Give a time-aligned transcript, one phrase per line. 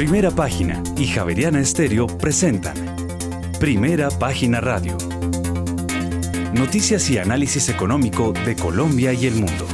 [0.00, 2.74] Primera Página y Javeriana Estéreo presentan
[3.60, 4.96] Primera Página Radio.
[6.54, 9.66] Noticias y análisis económico de Colombia y el mundo.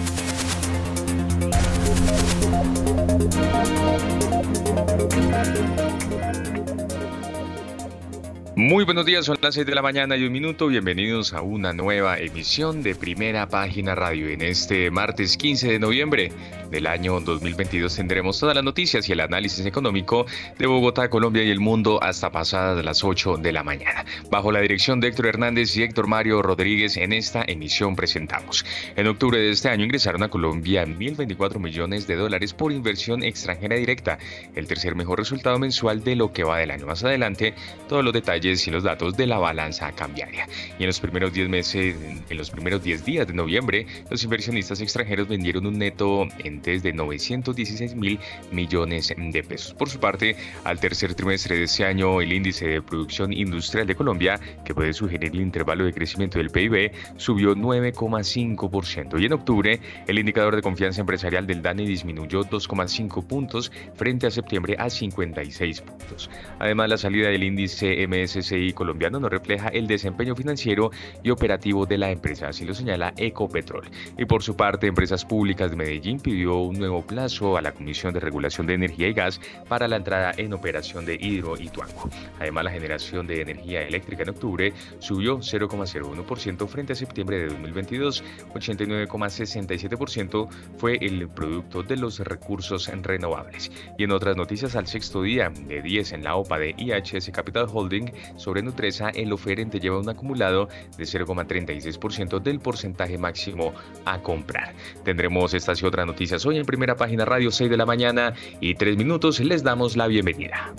[8.56, 10.66] Muy buenos días, son las 6 de la mañana y un minuto.
[10.66, 14.28] Bienvenidos a una nueva emisión de Primera Página Radio.
[14.28, 16.32] En este martes 15 de noviembre
[16.70, 20.26] del año 2022 tendremos todas las noticias y el análisis económico
[20.58, 24.04] de Bogotá, Colombia y el mundo hasta pasadas las 8 de la mañana.
[24.30, 28.64] Bajo la dirección de Héctor Hernández y Héctor Mario Rodríguez, en esta emisión presentamos.
[28.96, 33.76] En octubre de este año ingresaron a Colombia 1.024 millones de dólares por inversión extranjera
[33.76, 34.18] directa,
[34.54, 36.86] el tercer mejor resultado mensual de lo que va del año.
[36.86, 37.54] Más adelante,
[37.88, 40.48] todos los detalles y los datos de la balanza cambiaria.
[40.78, 41.96] Y en los primeros 10 meses,
[42.28, 46.26] en los primeros 10 días de noviembre, los inversionistas extranjeros vendieron un neto
[46.56, 48.18] entes de 916 mil
[48.50, 49.74] millones de pesos.
[49.74, 53.94] Por su parte, al tercer trimestre de este año, el índice de producción industrial de
[53.94, 59.20] Colombia, que puede sugerir el intervalo de crecimiento del PIB, subió 9,5%.
[59.20, 64.30] Y en octubre, el indicador de confianza empresarial del DANE disminuyó 2,5 puntos frente a
[64.30, 66.30] septiembre a 56 puntos.
[66.58, 70.90] Además, la salida del índice MSC CI colombiano no refleja el desempeño financiero
[71.22, 73.88] y operativo de la empresa, así lo señala Ecopetrol.
[74.16, 78.12] Y por su parte, Empresas Públicas de Medellín pidió un nuevo plazo a la Comisión
[78.14, 82.08] de Regulación de Energía y Gas para la entrada en operación de Hidro y Tuango.
[82.38, 88.22] Además, la generación de energía eléctrica en octubre subió 0,01% frente a septiembre de 2022.
[88.54, 93.70] 89,67% fue el producto de los recursos renovables.
[93.98, 97.66] Y en otras noticias, al sexto día de 10 en la OPA de IHS Capital
[97.72, 103.74] Holding, sobre Nutresa, el oferente lleva un acumulado de 0,36% del porcentaje máximo
[104.04, 104.74] a comprar.
[105.04, 108.74] Tendremos estas y otras noticias hoy en primera página radio 6 de la mañana y
[108.74, 110.74] 3 minutos les damos la bienvenida.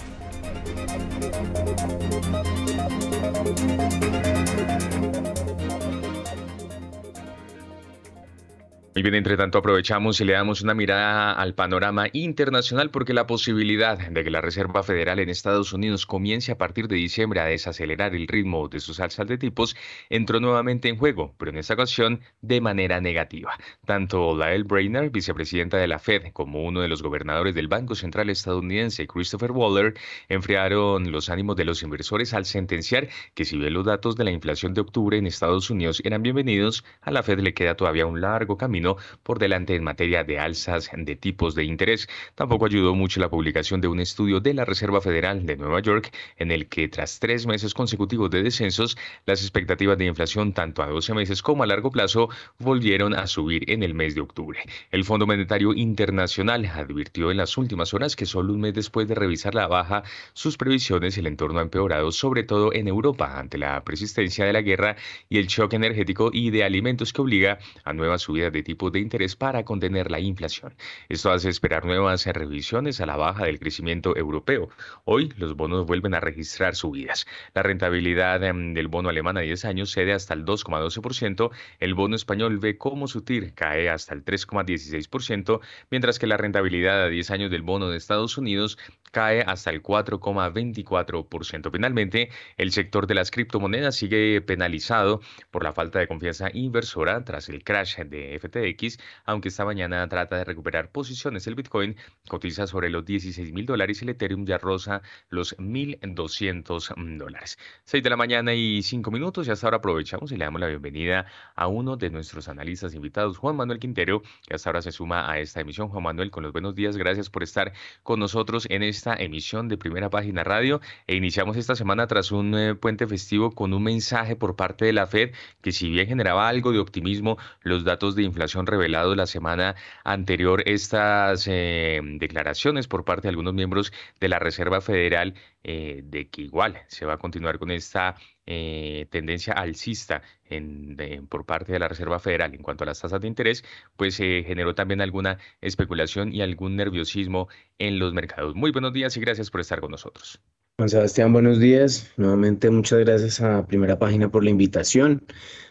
[8.98, 13.28] Muy bien, entre tanto aprovechamos y le damos una mirada al panorama internacional porque la
[13.28, 17.46] posibilidad de que la Reserva Federal en Estados Unidos comience a partir de diciembre a
[17.46, 19.76] desacelerar el ritmo de sus alzas de tipos
[20.10, 23.56] entró nuevamente en juego, pero en esta ocasión de manera negativa.
[23.86, 28.32] Tanto Lael Brainerd, vicepresidenta de la Fed, como uno de los gobernadores del Banco Central
[28.32, 29.94] estadounidense, Christopher Waller,
[30.28, 34.32] enfriaron los ánimos de los inversores al sentenciar que si bien los datos de la
[34.32, 38.22] inflación de octubre en Estados Unidos eran bienvenidos, a la Fed le queda todavía un
[38.22, 38.87] largo camino
[39.24, 42.08] por delante en materia de alzas de tipos de interés.
[42.36, 46.14] Tampoco ayudó mucho la publicación de un estudio de la Reserva Federal de Nueva York
[46.38, 50.88] en el que tras tres meses consecutivos de descensos, las expectativas de inflación tanto a
[50.88, 54.60] 12 meses como a largo plazo volvieron a subir en el mes de octubre.
[54.92, 59.16] El Fondo Monetario Internacional advirtió en las últimas horas que solo un mes después de
[59.16, 63.84] revisar la baja sus previsiones el entorno ha empeorado, sobre todo en Europa, ante la
[63.84, 64.96] persistencia de la guerra
[65.30, 69.00] y el shock energético y de alimentos que obliga a nuevas subidas de tipos de
[69.00, 70.76] interés para contener la inflación.
[71.10, 74.70] Esto hace esperar nuevas revisiones a la baja del crecimiento europeo.
[75.06, 77.26] Hoy los bonos vuelven a registrar subidas.
[77.54, 82.16] La rentabilidad em, del bono alemán a 10 años cede hasta el 2,12%, el bono
[82.16, 85.60] español ve cómo su TIR cae hasta el 3,16%,
[85.90, 88.78] mientras que la rentabilidad a 10 años del bono de Estados Unidos
[89.12, 91.72] cae hasta el 4,24%.
[91.72, 97.50] Finalmente, el sector de las criptomonedas sigue penalizado por la falta de confianza inversora tras
[97.50, 101.48] el crash de FTX, aunque esta mañana trata de recuperar posiciones.
[101.48, 101.96] El Bitcoin
[102.28, 107.58] cotiza sobre los 16 mil dólares y el Ethereum ya roza los 1.200 dólares.
[107.84, 110.68] 6 de la mañana y 5 minutos y hasta ahora aprovechamos y le damos la
[110.68, 111.26] bienvenida
[111.56, 115.40] a uno de nuestros analistas invitados, Juan Manuel Quintero, que hasta ahora se suma a
[115.40, 115.90] esta emisión.
[115.90, 119.78] Juan Manuel, con los buenos días, gracias por estar con nosotros en esta emisión de
[119.78, 124.36] Primera Página Radio e iniciamos esta semana tras un eh, puente festivo con un mensaje
[124.36, 128.24] por parte de la Fed que si bien generaba algo de optimismo, los datos de
[128.24, 134.40] inflación revelados la semana anterior, estas eh, declaraciones por parte de algunos miembros de la
[134.40, 135.36] Reserva Federal
[135.68, 138.16] eh, de que igual se va a continuar con esta
[138.46, 140.96] tendencia alcista en,
[141.28, 143.66] por parte de la Reserva Federal en cuanto a las tasas de interés,
[143.98, 148.56] pues se generó también alguna especulación y algún nerviosismo en los mercados.
[148.56, 150.40] Muy buenos días y gracias por estar con nosotros.
[150.80, 152.14] Juan Sebastián, buenos días.
[152.18, 155.26] Nuevamente muchas gracias a Primera Página por la invitación.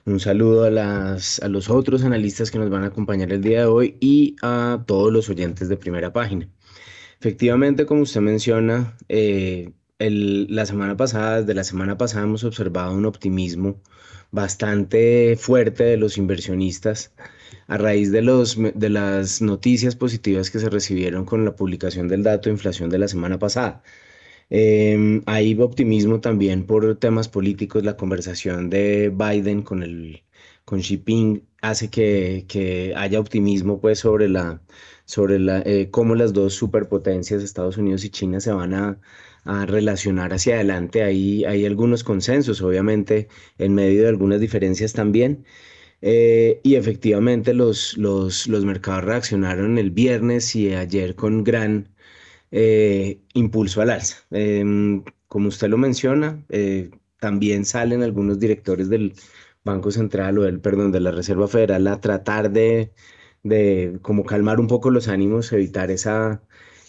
[0.04, 3.60] Un saludo a, las, a los otros analistas que nos van a acompañar el día
[3.60, 6.48] de hoy y a todos los oyentes de Primera Página.
[7.20, 13.06] Efectivamente, como usted menciona, eh, la semana pasada, desde la semana pasada hemos observado un
[13.06, 13.80] optimismo
[14.30, 17.14] bastante fuerte de los inversionistas
[17.68, 22.22] a raíz de, los, de las noticias positivas que se recibieron con la publicación del
[22.22, 23.82] dato de inflación de la semana pasada.
[24.50, 27.84] Eh, hay optimismo también por temas políticos.
[27.84, 30.22] La conversación de Biden con, el,
[30.64, 34.62] con Xi Jinping hace que, que haya optimismo pues, sobre, la,
[35.04, 39.00] sobre la, eh, cómo las dos superpotencias, Estados Unidos y China, se van a,
[39.46, 41.02] a relacionar hacia adelante.
[41.02, 43.28] Hay, hay algunos consensos, obviamente,
[43.58, 45.44] en medio de algunas diferencias también.
[46.02, 51.94] Eh, y efectivamente los, los, los mercados reaccionaron el viernes y ayer con gran
[52.50, 54.18] eh, impulso al alza.
[54.30, 56.90] Em, como usted lo menciona, eh,
[57.20, 59.14] también salen algunos directores del
[59.64, 62.92] Banco Central o del, perdón, de la Reserva Federal a tratar de,
[63.42, 66.42] de como calmar un poco los ánimos, evitar esa,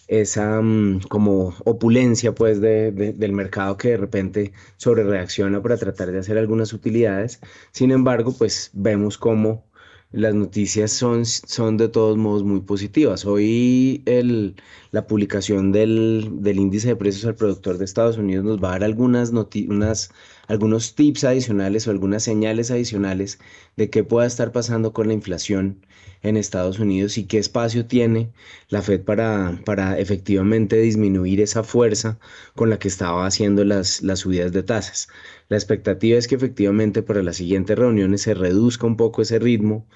[0.08, 6.12] esa mm, como opulencia pues de, del mercado que de repente sobre reacciona para tratar
[6.12, 7.42] de hacer algunas utilidades.
[7.72, 9.68] Sin embargo, pues vemos cómo
[10.12, 13.26] las noticias son, son de todos modos muy positivas.
[13.26, 14.56] Hoy el,
[14.92, 18.72] la publicación del, del, índice de precios al productor de Estados Unidos nos va a
[18.74, 20.12] dar algunas unas,
[20.48, 23.40] algunos tips adicionales o algunas señales adicionales
[23.76, 25.86] de qué pueda estar pasando con la inflación
[26.24, 28.32] en Estados Unidos y qué espacio tiene
[28.70, 32.20] la Fed para, para efectivamente disminuir esa fuerza
[32.56, 35.10] con la que estaba haciendo las, las subidas de tasas.
[35.50, 39.88] La expectativa es que efectivamente para las siguientes reuniones se reduzca un poco ese ritmo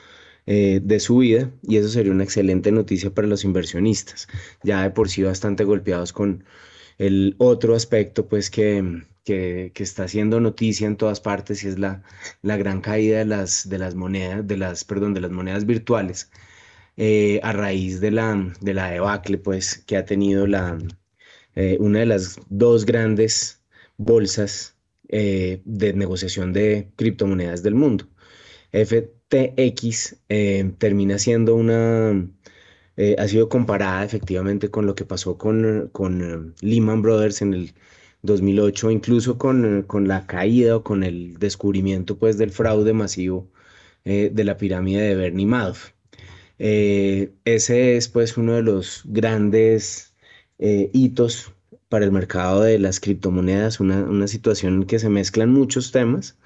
[0.47, 4.27] eh, de subida y eso sería una excelente noticia para los inversionistas,
[4.63, 6.43] ya de por sí bastante golpeados con
[6.97, 12.03] el otro aspecto pues que, que, está haciendo noticia en todas partes y es la,
[12.41, 16.31] la gran caída de las, de las monedas, de las, perdón, de las monedas virtuales
[16.97, 20.77] eh, a raíz de la, de la debacle pues, que ha tenido la,
[21.55, 23.63] eh, una de las dos grandes
[23.97, 24.77] bolsas
[25.09, 28.07] eh, de negociación de criptomonedas del mundo.
[28.71, 30.17] FTX
[30.77, 32.11] termina siendo una,
[33.17, 37.73] ha sido comparada efectivamente con lo que pasó con, con Lehman Brothers en el
[38.23, 43.49] 2008, incluso con, con, la caída o con el descubrimiento pues, del fraude masivo
[44.05, 45.91] eh, de la pirámide de Bernie Madoff.
[46.59, 50.13] Eh, ese es pues uno de los grandes
[50.59, 51.53] eh, hitos
[51.89, 56.37] para el mercado de las criptomonedas, una, una, situación en que se mezclan muchos temas,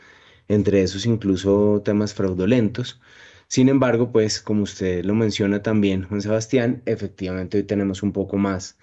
[0.48, 3.00] entre esos incluso temas fraudulentos.
[3.48, 8.38] Sin embargo, pues como usted lo menciona también, Juan Sebastián, efectivamente hoy tenemos un poco
[8.38, 8.78] más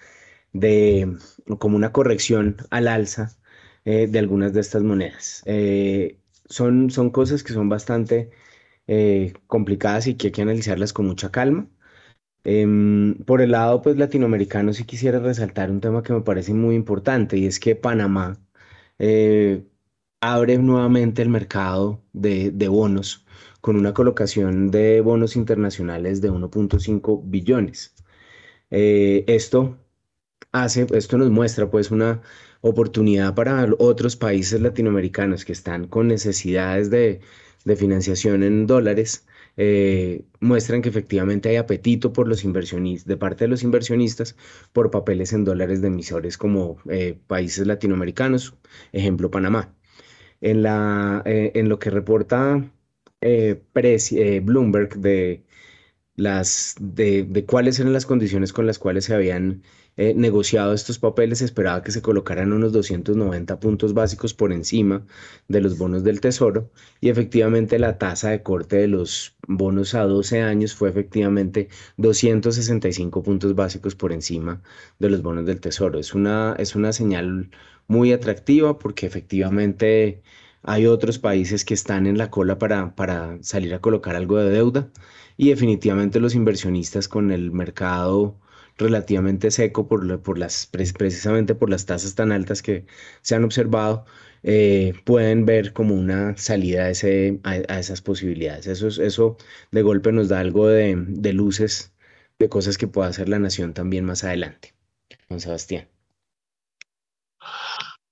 [0.53, 1.17] de
[1.59, 3.37] como una corrección al alza
[3.85, 5.43] eh, de algunas de estas monedas.
[5.45, 8.31] Eh, son, son cosas que son bastante
[8.87, 11.69] eh, complicadas y que hay que analizarlas con mucha calma.
[12.45, 16.75] Em, por el lado pues latinoamericano sí quisiera resaltar un tema que me parece muy
[16.75, 18.37] importante y es que Panamá
[20.21, 23.25] abre nuevamente el mercado de, de bonos
[23.61, 27.93] con una colocación de bonos internacionales de 1.5 billones.
[28.69, 29.77] esto
[30.53, 32.21] hace, esto nos muestra pues una
[32.61, 37.21] oportunidad para otros países latinoamericanos que están con necesidades de,
[37.77, 39.25] financiación en dólares,
[39.57, 44.35] eh, muestran que efectivamente hay apetito por los inversionistas, de parte de los inversionistas,
[44.73, 48.55] por papeles en dólares de emisores como eh, países latinoamericanos,
[48.93, 49.73] ejemplo Panamá.
[50.41, 52.69] En, la, eh, en lo que reporta
[54.41, 55.43] Bloomberg de,
[56.15, 59.63] las, de, de cuáles eran las condiciones con las cuales se habían
[59.97, 65.05] eh, negociado estos papeles, esperaba que se colocaran unos 290 puntos básicos por encima
[65.47, 70.03] de los bonos del Tesoro y efectivamente la tasa de corte de los bonos a
[70.03, 74.61] 12 años fue efectivamente 265 puntos básicos por encima
[74.99, 75.99] de los bonos del Tesoro.
[75.99, 77.51] Es una, es una señal
[77.87, 80.23] muy atractiva porque efectivamente
[80.63, 84.49] hay otros países que están en la cola para, para salir a colocar algo de
[84.49, 84.89] deuda
[85.37, 88.37] y definitivamente los inversionistas con el mercado
[88.77, 92.85] relativamente seco por, por las, precisamente por las tasas tan altas que
[93.21, 94.05] se han observado,
[94.43, 98.67] eh, pueden ver como una salida a, ese, a, esas posibilidades.
[98.67, 99.37] Eso, eso
[99.71, 101.93] de golpe nos da algo de, de luces
[102.39, 104.75] de cosas que pueda hacer la nación también más adelante.
[105.29, 105.87] Don Sebastián.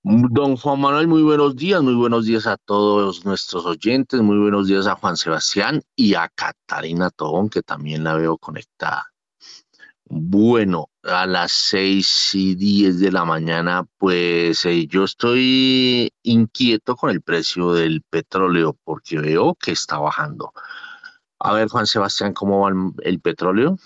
[0.03, 4.67] Don Juan Manuel, muy buenos días, muy buenos días a todos nuestros oyentes, muy buenos
[4.67, 9.10] días a Juan Sebastián y a Catarina Tobón, que también la veo conectada.
[10.13, 17.11] Bueno, a las seis y diez de la mañana, pues eh, yo estoy inquieto con
[17.11, 20.51] el precio del petróleo porque veo que está bajando.
[21.39, 23.77] A ver, Juan Sebastián, ¿cómo va el petróleo?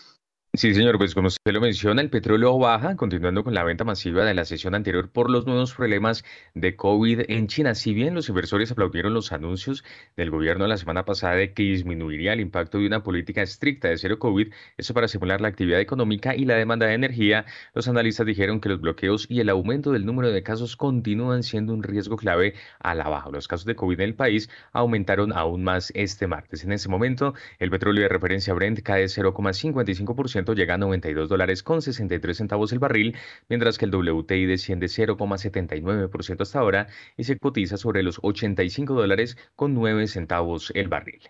[0.58, 4.24] Sí, señor, pues como usted lo menciona, el petróleo baja, continuando con la venta masiva
[4.24, 7.76] de la sesión anterior por los nuevos problemas de COVID en China.
[7.76, 9.84] Si bien los inversores aplaudieron los anuncios
[10.16, 13.98] del gobierno la semana pasada de que disminuiría el impacto de una política estricta de
[13.98, 18.26] cero COVID, eso para simular la actividad económica y la demanda de energía, los analistas
[18.26, 22.16] dijeron que los bloqueos y el aumento del número de casos continúan siendo un riesgo
[22.16, 23.30] clave a la baja.
[23.30, 26.64] Los casos de COVID en el país aumentaron aún más este martes.
[26.64, 31.82] En ese momento, el petróleo de referencia Brent cae 0,55% llega a 92 dólares con
[31.82, 33.16] 63 centavos el barril,
[33.50, 36.88] mientras que el WTI desciende 0,79% hasta ahora
[37.18, 41.22] y se cotiza sobre los 85 dólares con 9 centavos el barril.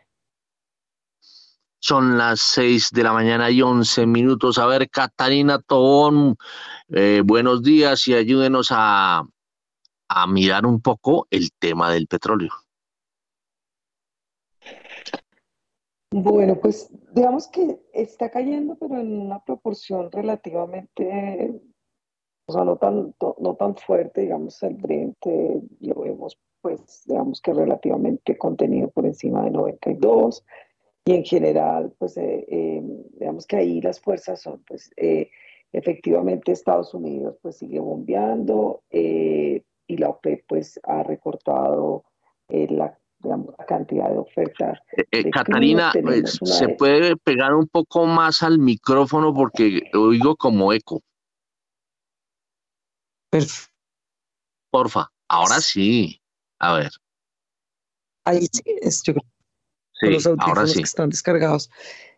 [1.79, 4.57] Son las 6 de la mañana y 11 minutos.
[4.57, 6.35] A ver, Catalina Tobón,
[6.89, 9.23] eh, buenos días y ayúdenos a,
[10.07, 12.64] a mirar un poco el tema del petróleo.
[16.17, 21.59] Bueno, pues digamos que está cayendo, pero en una proporción relativamente,
[22.47, 25.17] o sea, no tan, no tan fuerte, digamos, el Brent
[25.81, 30.45] lo vemos, pues, digamos que relativamente contenido por encima de 92,
[31.03, 32.81] y en general, pues, eh, eh,
[33.19, 35.29] digamos que ahí las fuerzas son, pues, eh,
[35.73, 42.05] efectivamente Estados Unidos, pues, sigue bombeando, y la OPEP, pues, ha recortado
[42.47, 44.79] la la cantidad de ofertas.
[44.97, 50.71] Eh, eh, Catarina, pues, ¿se puede pegar un poco más al micrófono porque oigo como
[50.73, 51.01] eco?
[53.29, 53.73] Perfecto.
[54.71, 56.21] Porfa, ahora sí.
[56.59, 56.91] A ver.
[58.25, 60.11] Ahí sí, es, yo creo.
[60.11, 60.79] los ahora sí.
[60.79, 61.69] que están descargados.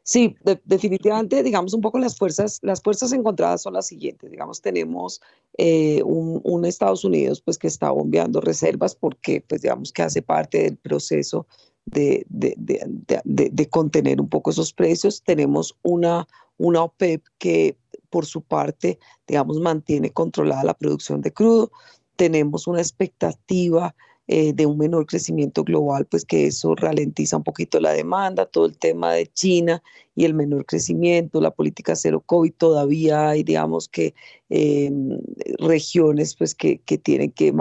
[0.09, 4.31] Sí, definitivamente, digamos, un poco las fuerzas, las fuerzas encontradas son las siguientes.
[4.31, 5.19] Digamos, tenemos
[5.57, 10.63] eh, un, Estados Unidos pues que está bombeando reservas porque, pues, digamos, que hace parte
[10.63, 11.45] del proceso
[11.83, 15.23] de, de, de, contener un poco esos precios.
[15.23, 17.75] Tenemos una, una OPEP que,
[18.09, 21.69] por su parte, digamos, mantiene controlada la producción de crudo.
[22.15, 23.93] Tenemos una expectativa
[24.27, 28.65] eh, de un menor crecimiento global, pues que eso ralentiza un poquito la demanda, todo
[28.65, 29.81] el tema de China
[30.17, 34.15] y el menor crecimiento, la política cero COVID, todavía hay, digamos que,
[34.49, 35.19] em,
[35.59, 37.53] regiones pues que, que tienen que,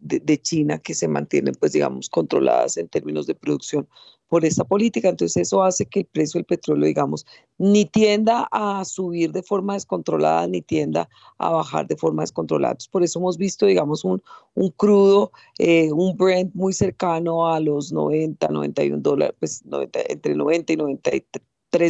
[0.00, 3.86] de, China que se mantienen pues digamos controladas en términos de producción
[4.26, 5.10] por esta política.
[5.10, 7.24] Entonces eso hace que el precio del petróleo, digamos,
[7.56, 12.76] ni tienda a subir de forma descontrolada, ni tienda a bajar de forma descontrolada.
[12.90, 14.20] por eso hemos visto, digamos, un,
[14.54, 20.34] un crudo, eh, un Brent muy cercano a los 90, 91 dólares, pues 90, entre
[20.34, 21.22] 90 y 93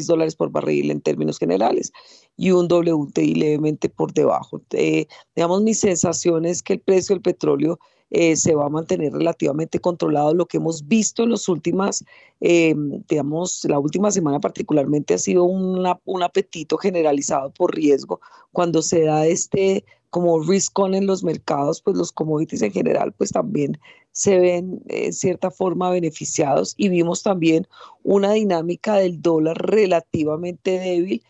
[0.06, 1.92] dólares por barril en términos generales
[2.36, 4.60] y un WTI levemente por debajo.
[4.72, 7.78] Eh, digamos, mi sensación es que el precio del petróleo
[8.10, 10.34] eh, se va a mantener relativamente controlado.
[10.34, 12.04] Lo que hemos visto en las últimas,
[12.40, 12.74] eh,
[13.08, 18.20] digamos, la última semana particularmente ha sido un apetito generalizado por riesgo.
[18.52, 23.12] Cuando se da este como risk on en los mercados, pues los commodities en general
[23.12, 23.78] pues también
[24.12, 27.66] se ven en cierta forma beneficiados y vimos también
[28.02, 31.22] una dinámica del dólar relativamente débil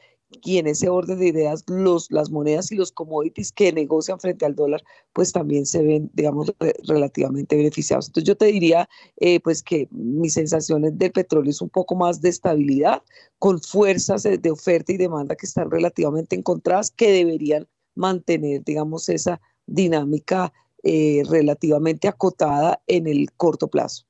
[0.42, 4.46] y en ese orden de ideas los, las monedas y los commodities que negocian frente
[4.46, 6.52] al dólar pues también se ven digamos
[6.86, 8.08] relativamente beneficiados.
[8.08, 12.20] Entonces yo te diría eh, pues que mis sensaciones del petróleo es un poco más
[12.20, 13.02] de estabilidad
[13.38, 19.40] con fuerzas de oferta y demanda que están relativamente encontradas que deberían mantener digamos esa
[19.66, 24.04] dinámica eh, relativamente acotada en el corto plazo.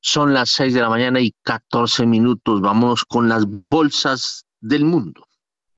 [0.00, 2.60] Son las 6 de la mañana y 14 minutos.
[2.60, 5.26] Vamos con las bolsas del mundo.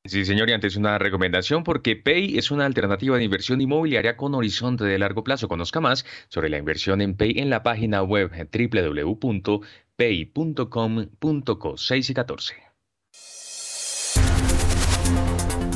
[0.04, 4.34] Sí, señor, y antes una recomendación porque Pay es una alternativa de inversión inmobiliaria con
[4.34, 5.48] horizonte de largo plazo.
[5.48, 9.66] Conozca más sobre la inversión en Pay en la página web www.pay.com.co
[11.76, 12.67] 6 y 14.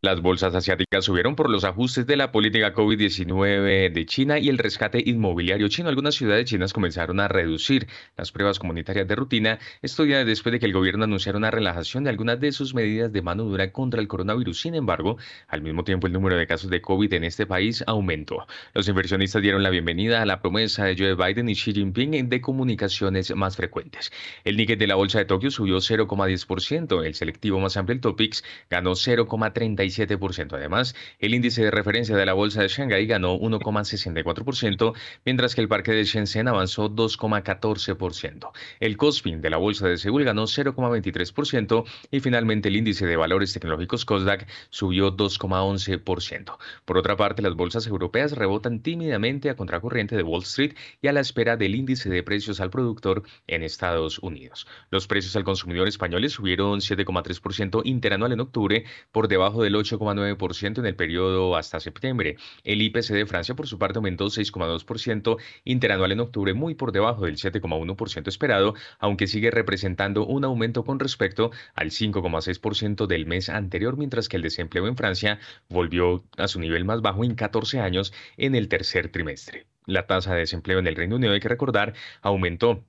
[0.00, 4.56] Las bolsas asiáticas subieron por los ajustes de la política COVID-19 de China y el
[4.56, 5.88] rescate inmobiliario chino.
[5.88, 10.60] Algunas ciudades chinas comenzaron a reducir las pruebas comunitarias de rutina, esto ya después de
[10.60, 14.00] que el gobierno anunciara una relajación de algunas de sus medidas de mano dura contra
[14.00, 14.60] el coronavirus.
[14.60, 15.16] Sin embargo,
[15.48, 18.46] al mismo tiempo el número de casos de COVID en este país aumentó.
[18.74, 22.40] Los inversionistas dieron la bienvenida a la promesa de Joe Biden y Xi Jinping de
[22.40, 24.12] comunicaciones más frecuentes.
[24.44, 28.44] El Nikkei de la bolsa de Tokio subió 0,10%, el selectivo más amplio, el Topix,
[28.70, 29.87] ganó 0,35%.
[29.88, 30.54] 0,27%.
[30.54, 35.68] Además, el índice de referencia de la bolsa de Shanghái ganó 1,64%, mientras que el
[35.68, 38.50] parque de Shenzhen avanzó 2,14%.
[38.80, 43.52] El Kospin de la bolsa de Seúl ganó 0,23% y finalmente el índice de valores
[43.52, 46.56] tecnológicos Kosdaq subió 2,11%.
[46.84, 51.12] Por otra parte, las bolsas europeas rebotan tímidamente a contracorriente de Wall Street y a
[51.12, 54.66] la espera del índice de precios al productor en Estados Unidos.
[54.90, 60.86] Los precios al consumidor españoles subieron 7,3% interanual en octubre, por debajo del 8,9% en
[60.86, 62.36] el periodo hasta septiembre.
[62.64, 67.24] El IPC de Francia, por su parte, aumentó 6,2% interanual en octubre, muy por debajo
[67.24, 73.96] del 7,1% esperado, aunque sigue representando un aumento con respecto al 5,6% del mes anterior,
[73.96, 78.12] mientras que el desempleo en Francia volvió a su nivel más bajo en 14 años
[78.36, 79.66] en el tercer trimestre.
[79.86, 82.84] La tasa de desempleo en el Reino Unido, hay que recordar, aumentó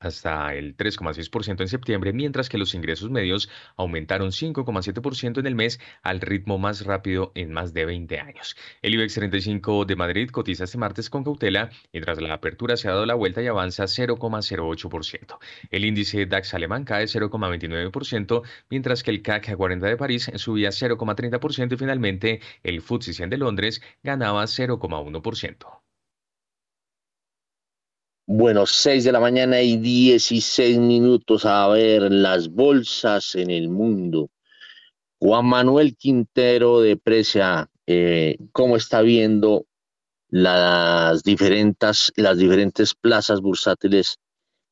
[0.00, 5.78] hasta el 3,6% en septiembre, mientras que los ingresos medios aumentaron 5,7% en el mes
[6.02, 8.56] al ritmo más rápido en más de 20 años.
[8.82, 12.88] El IBEX 35 de Madrid cotiza este martes con cautela y tras la apertura se
[12.88, 15.38] ha dado la vuelta y avanza 0,08%.
[15.70, 21.74] El índice DAX alemán cae 0,29%, mientras que el CAC 40 de París subía 0,30%
[21.74, 25.89] y finalmente el FTSE 100 de Londres ganaba 0,1%.
[28.32, 34.30] Bueno, 6 de la mañana y 16 minutos a ver las bolsas en el mundo.
[35.18, 39.66] Juan Manuel Quintero de Precia, eh, ¿cómo está viendo
[40.28, 44.18] las diferentes, las diferentes plazas bursátiles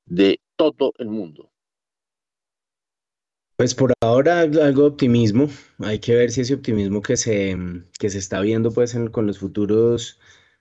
[0.07, 1.51] de todo el mundo?
[3.57, 5.49] Pues por ahora algo de optimismo.
[5.81, 7.57] Hay que ver si ese optimismo que se,
[7.99, 10.21] que se está viendo pues con los futuros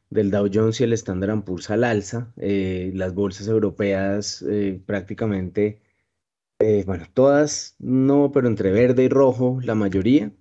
[0.10, 2.34] del Dow Jones y el Standard Poor's al alza.
[2.38, 5.82] Eh, las bolsas europeas eh, prácticamente,
[6.60, 10.32] eh, bueno, todas no, pero entre verde y rojo la mayoría,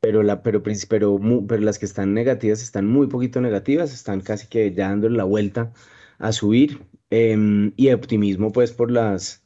[0.00, 4.48] pero, la, pero, pero, pero las que están negativas están muy poquito negativas, están casi
[4.48, 5.72] que ya dándole la vuelta
[6.18, 6.80] a subir.
[7.10, 9.44] Em, y optimismo pues por las...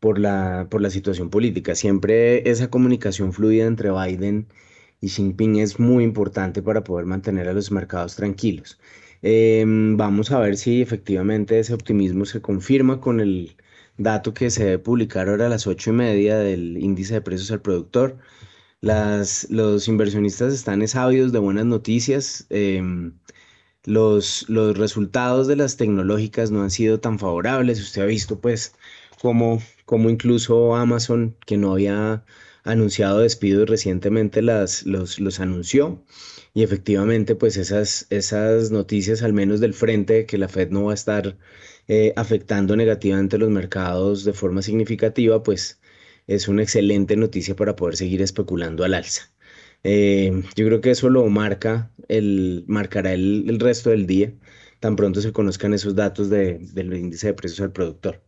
[0.00, 1.74] Por la, por la situación política.
[1.74, 4.46] Siempre esa comunicación fluida entre Biden
[5.00, 8.78] y Xi Jinping es muy importante para poder mantener a los mercados tranquilos.
[9.22, 13.56] Em, vamos a ver si efectivamente ese optimismo se confirma con el
[13.96, 17.50] dato que se debe publicar ahora a las ocho y media del índice de precios
[17.50, 18.18] al productor.
[18.80, 22.46] Las, los inversionistas están ávidos de buenas noticias.
[22.50, 23.18] Em,
[23.84, 27.80] los, los resultados de las tecnológicas no han sido tan favorables.
[27.80, 28.74] Usted ha visto, pues,
[29.20, 32.24] como incluso Amazon, que no había
[32.64, 36.04] anunciado despidos recientemente, las, los, los anunció.
[36.58, 40.86] Y efectivamente, pues esas, esas noticias, al menos del frente, de que la Fed no
[40.86, 41.38] va a estar
[41.86, 45.80] eh, afectando negativamente los mercados de forma significativa, pues
[46.26, 49.30] es una excelente noticia para poder seguir especulando al alza.
[49.84, 54.32] Eh, yo creo que eso lo marca, el, marcará el, resto del día,
[54.80, 58.20] tan pronto se conozcan esos datos del índice de precios al productor.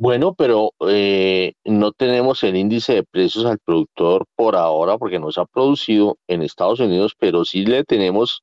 [0.00, 5.30] Bueno, pero eh, no tenemos el índice de precios al productor por ahora porque no
[5.30, 8.42] se ha producido en Estados Unidos, pero sí le tenemos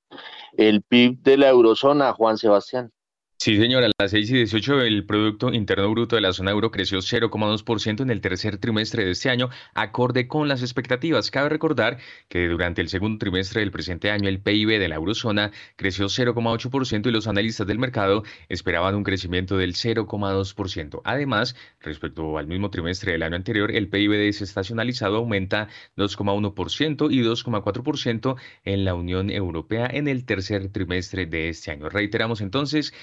[0.56, 2.92] el PIB de la eurozona, Juan Sebastián.
[3.40, 6.72] Sí, señora, a las 6 y 18 el Producto Interno Bruto de la zona euro
[6.72, 11.30] creció 0,2% en el tercer trimestre de este año, acorde con las expectativas.
[11.30, 15.52] Cabe recordar que durante el segundo trimestre del presente año el PIB de la eurozona
[15.76, 21.02] creció 0,8% y los analistas del mercado esperaban un crecimiento del 0,2%.
[21.04, 28.36] Además, respecto al mismo trimestre del año anterior, el PIB desestacionalizado aumenta 2,1% y 2,4%
[28.66, 31.88] en la Unión Europea en el tercer trimestre de este año.
[31.88, 32.94] Reiteramos entonces,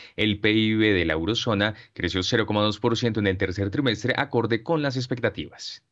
[0.41, 5.83] PIB de la eurozona creció 0,2% en el tercer trimestre, acorde con las expectativas.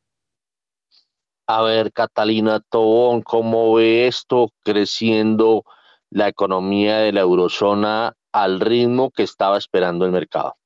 [1.47, 5.65] A ver, Catalina Tobón, ¿cómo ve esto creciendo
[6.11, 10.57] la economía de la eurozona al ritmo que estaba esperando el mercado?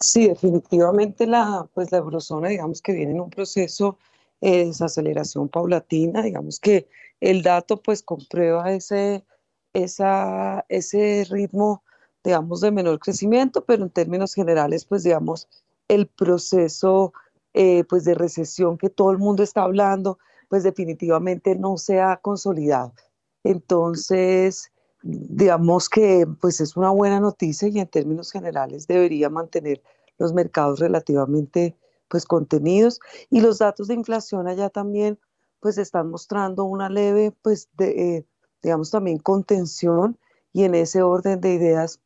[0.00, 3.98] Sí, definitivamente la, pues la eurozona, digamos que viene en un proceso
[4.40, 6.88] de desaceleración paulatina, digamos que
[7.20, 9.24] el dato pues comprueba ese
[9.84, 11.82] esa, ese ritmo,
[12.24, 15.48] digamos, de menor crecimiento, pero en términos generales, pues, digamos,
[15.88, 17.12] el proceso,
[17.54, 22.16] eh, pues, de recesión que todo el mundo está hablando, pues, definitivamente no se ha
[22.16, 22.94] consolidado.
[23.44, 29.82] Entonces, digamos que, pues, es una buena noticia y en términos generales debería mantener
[30.18, 31.76] los mercados relativamente,
[32.08, 33.00] pues, contenidos.
[33.30, 35.18] Y los datos de inflación allá también,
[35.60, 38.16] pues, están mostrando una leve, pues, de...
[38.16, 38.26] Eh,
[38.62, 40.18] digamos, también contención
[40.52, 42.00] y en ese orden de ideas,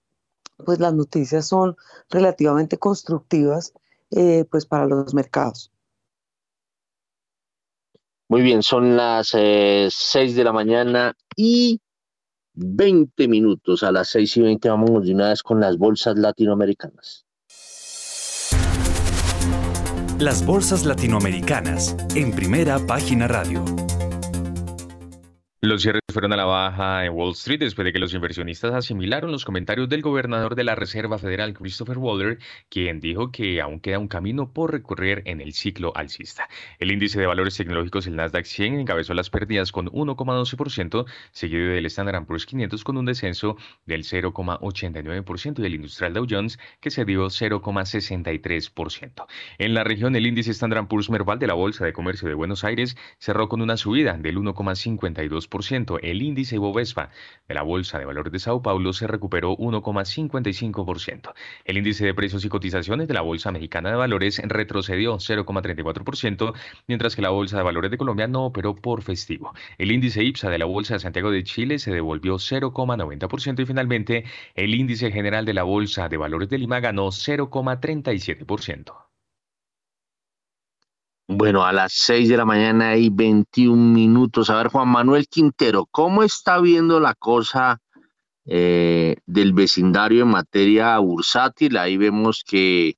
[0.65, 1.77] pues las noticias son
[2.11, 3.73] relativamente constructivas
[4.11, 5.71] eh, pues para los mercados.
[8.29, 11.81] Muy bien, son las 6 eh, de la mañana y
[12.55, 13.83] 20 minutos.
[13.83, 17.27] A las 6 y 20 vamos de una vez con las bolsas latinoamericanas.
[20.19, 23.65] Las bolsas latinoamericanas en primera página radio.
[25.63, 29.31] Los cierres fueron a la baja en Wall Street después de que los inversionistas asimilaron
[29.31, 32.39] los comentarios del gobernador de la Reserva Federal, Christopher Waller,
[32.71, 36.49] quien dijo que aún queda un camino por recorrer en el ciclo alcista.
[36.79, 41.85] El índice de valores tecnológicos, el Nasdaq 100, encabezó las pérdidas con 1,12%, seguido del
[41.85, 47.05] Standard Poor's 500 con un descenso del 0,89% y el industrial Dow Jones que se
[47.05, 49.27] dio 0,63%.
[49.59, 52.65] En la región, el índice Standard Poor's Merval de la Bolsa de Comercio de Buenos
[52.65, 55.50] Aires cerró con una subida del 1,52%
[56.03, 57.11] el índice Bovespa
[57.49, 61.33] de la Bolsa de Valores de Sao Paulo se recuperó 1,55%.
[61.65, 66.55] El índice de precios y cotizaciones de la Bolsa Mexicana de Valores retrocedió 0,34%,
[66.87, 69.53] mientras que la Bolsa de Valores de Colombia no operó por festivo.
[69.77, 74.25] El índice IPSA de la Bolsa de Santiago de Chile se devolvió 0,90% y finalmente
[74.55, 79.10] el índice general de la Bolsa de Valores de Lima ganó 0,37%.
[81.33, 84.51] Bueno, a las 6 de la mañana y 21 minutos.
[84.51, 87.81] A ver, Juan Manuel Quintero, ¿cómo está viendo la cosa
[88.47, 91.77] eh, del vecindario en materia bursátil?
[91.77, 92.97] Ahí vemos que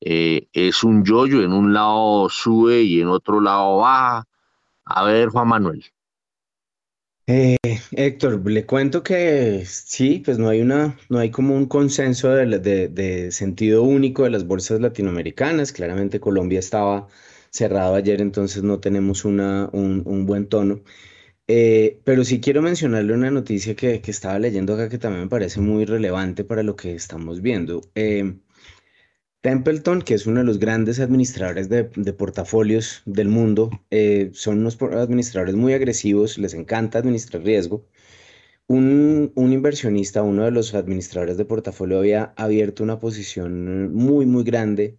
[0.00, 4.28] eh, es un yoyo, en un lado sube y en otro lado baja.
[4.84, 5.84] A ver, Juan Manuel.
[7.26, 7.56] Eh,
[7.90, 12.88] Héctor, le cuento que sí, pues no hay una, no hay como un consenso de,
[12.88, 15.72] de sentido único de las bolsas latinoamericanas.
[15.72, 17.08] Claramente Colombia estaba
[17.56, 20.82] cerrado ayer, entonces no tenemos una, un, buen tono.
[21.48, 25.60] Eh, pero sí quiero mencionarle una noticia que, estaba leyendo acá que también me parece
[25.60, 27.82] muy relevante para lo que estamos viendo.
[27.94, 28.38] Eh,
[29.40, 34.80] Templeton, que es uno de los grandes administradores de, portafolios del mundo, eh, son unos
[34.82, 37.86] administradores muy agresivos, les encanta administrar riesgo.
[38.68, 44.44] Un, un, inversionista, uno de los administradores de portafolio, había abierto una posición muy, muy
[44.44, 44.98] grande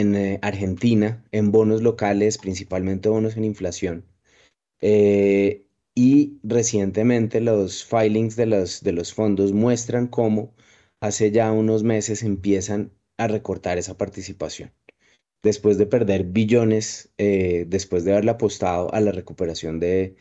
[0.00, 4.04] en eh, Argentina en bonos locales, principalmente bonos en inflación.
[4.80, 10.54] Eh, y recientemente los filings de los, de los fondos muestran cómo
[11.00, 14.72] hace ya unos meses empiezan a recortar esa participación.
[15.42, 20.16] Después de perder billones, eh, después de haberle apostado a la recuperación de,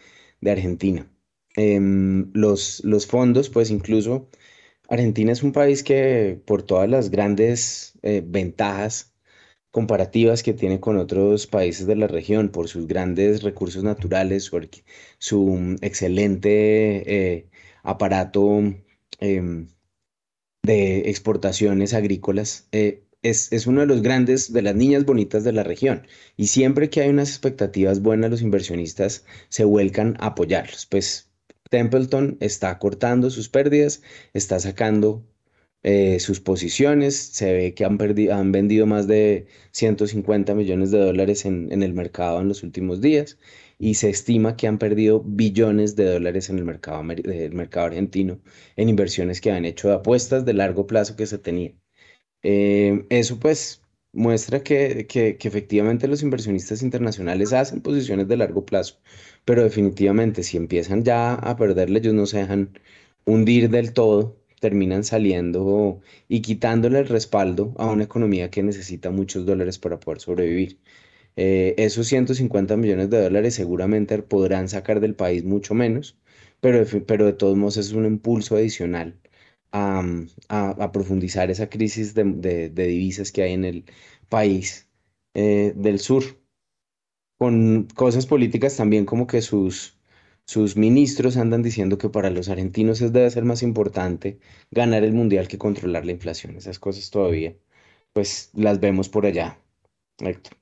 [0.45, 1.11] Argentina.
[1.55, 4.29] Em, los, los fondos, pues incluso
[4.89, 9.10] Argentina es un país que por todas las grandes ventajas
[9.71, 14.51] comparativas que tiene con otros países de la región por sus grandes recursos naturales,
[15.17, 17.49] su, mm, excelente eh,
[17.83, 18.61] aparato
[19.19, 19.67] em,
[20.63, 22.67] de exportaciones agrícolas.
[22.71, 26.07] Eh, es, es, uno de los grandes, de las niñas bonitas de la región.
[26.37, 30.85] Y siempre que hay unas expectativas buenas, los inversionistas se vuelcan a apoyarlos.
[30.87, 31.31] Pues
[31.69, 34.01] Templeton está cortando sus pérdidas,
[34.33, 35.25] está sacando
[35.83, 37.15] eh, sus posiciones.
[37.17, 41.83] Se ve que han, perdido, han vendido más de 150 millones de dólares en, en,
[41.83, 43.37] el mercado en los últimos días
[43.81, 48.39] y se estima que han perdido billones de dólares en el mercado, el mercado argentino
[48.75, 51.81] en inversiones que han hecho de apuestas de largo plazo que se tenían.
[52.43, 53.81] Eh, eso pues
[54.13, 58.99] muestra que, que, que, efectivamente los inversionistas internacionales hacen posiciones de largo plazo,
[59.45, 62.79] pero definitivamente si empiezan ya a perderle, ellos no se dejan
[63.25, 69.45] hundir del todo terminan saliendo y quitándole el respaldo a una economía que necesita muchos
[69.45, 70.79] dólares para poder sobrevivir.
[71.37, 76.17] Eh, esos 150 millones de dólares seguramente podrán sacar del país mucho menos,
[76.61, 79.19] pero, pero de todos modos es un impulso adicional
[79.71, 80.03] a,
[80.49, 82.23] a, profundizar esa crisis de,
[82.69, 83.85] de, divisas que hay en el
[84.29, 84.89] país
[85.33, 86.23] eh, del sur,
[87.37, 89.97] con cosas políticas también como que sus
[90.45, 94.39] sus ministros andan diciendo que para los argentinos es debe ser más importante
[94.71, 96.55] ganar el mundial que controlar la inflación.
[96.57, 97.55] Esas cosas todavía,
[98.13, 99.59] pues las vemos por allá.
[100.19, 100.57] Héctor.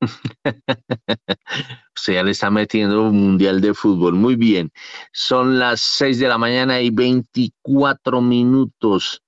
[0.44, 4.14] o sea, le está metiendo un mundial de fútbol.
[4.14, 4.70] Muy bien.
[5.12, 9.22] Son las 6 de la mañana y 24 minutos.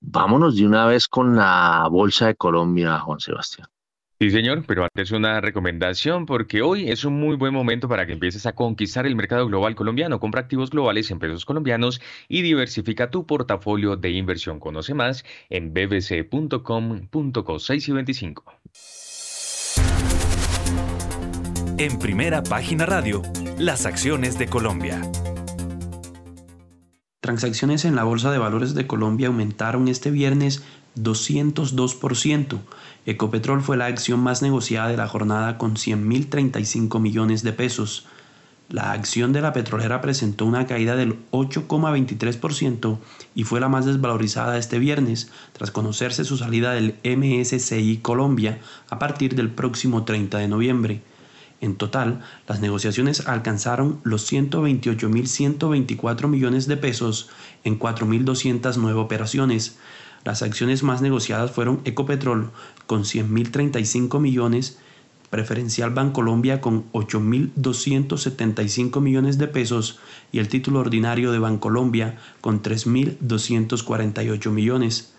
[0.00, 3.68] Vámonos de una vez con la Bolsa de Colombia, Juan Sebastián.
[4.20, 8.14] Sí, señor, pero antes una recomendación porque hoy es un muy buen momento para que
[8.14, 10.18] empieces a conquistar el mercado global colombiano.
[10.18, 14.58] Compra activos globales en pesos colombianos y diversifica tu portafolio de inversión.
[14.58, 18.44] Conoce más en bbc.com.co 6 y 25.
[21.78, 23.22] En primera página radio,
[23.56, 25.00] las acciones de Colombia.
[27.20, 30.64] transacciones en la Bolsa de Valores de Colombia aumentaron este viernes
[30.96, 32.58] 202%.
[33.08, 38.04] Ecopetrol fue la acción más negociada de la jornada con 100.035 millones de pesos.
[38.68, 42.98] La acción de la petrolera presentó una caída del 8,23%
[43.34, 48.58] y fue la más desvalorizada este viernes, tras conocerse su salida del MSCI Colombia
[48.90, 51.00] a partir del próximo 30 de noviembre.
[51.62, 57.30] En total, las negociaciones alcanzaron los 128.124 millones de pesos
[57.64, 59.78] en 4.209 operaciones.
[60.28, 62.50] Las acciones más negociadas fueron Ecopetrol
[62.86, 64.76] con 100.035 millones,
[65.30, 74.50] Preferencial Bancolombia con 8.275 millones de pesos y el título ordinario de Bancolombia con 3.248
[74.50, 75.14] millones.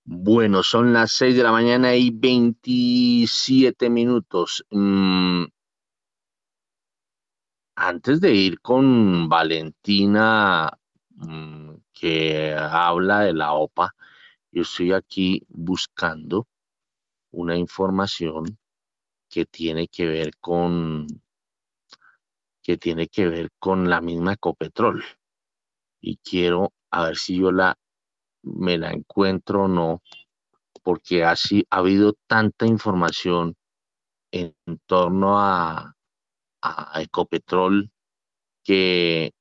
[0.05, 4.65] Bueno, son las 6 de la mañana y 27 minutos.
[4.71, 5.45] Mm,
[7.77, 10.71] antes de ir con Valentina,
[11.11, 13.95] mm, que habla de la OPA,
[14.53, 16.49] yo estoy aquí buscando
[17.31, 18.59] una información
[19.29, 21.07] que tiene que ver con
[22.77, 25.05] tiene que ver con la misma Ecopetrol.
[26.01, 27.77] Y quiero a ver si yo la
[28.43, 30.03] me la encuentro o no,
[30.83, 33.57] porque así ha habido tanta información
[34.33, 34.55] en,
[34.87, 35.95] torno a,
[36.63, 37.91] a Ecopetrol
[38.65, 39.33] que,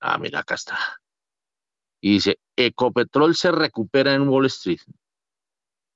[0.00, 0.78] ah, mira, acá está.
[2.00, 4.80] Y dice, Ecopetrol se recupera en Wall Street.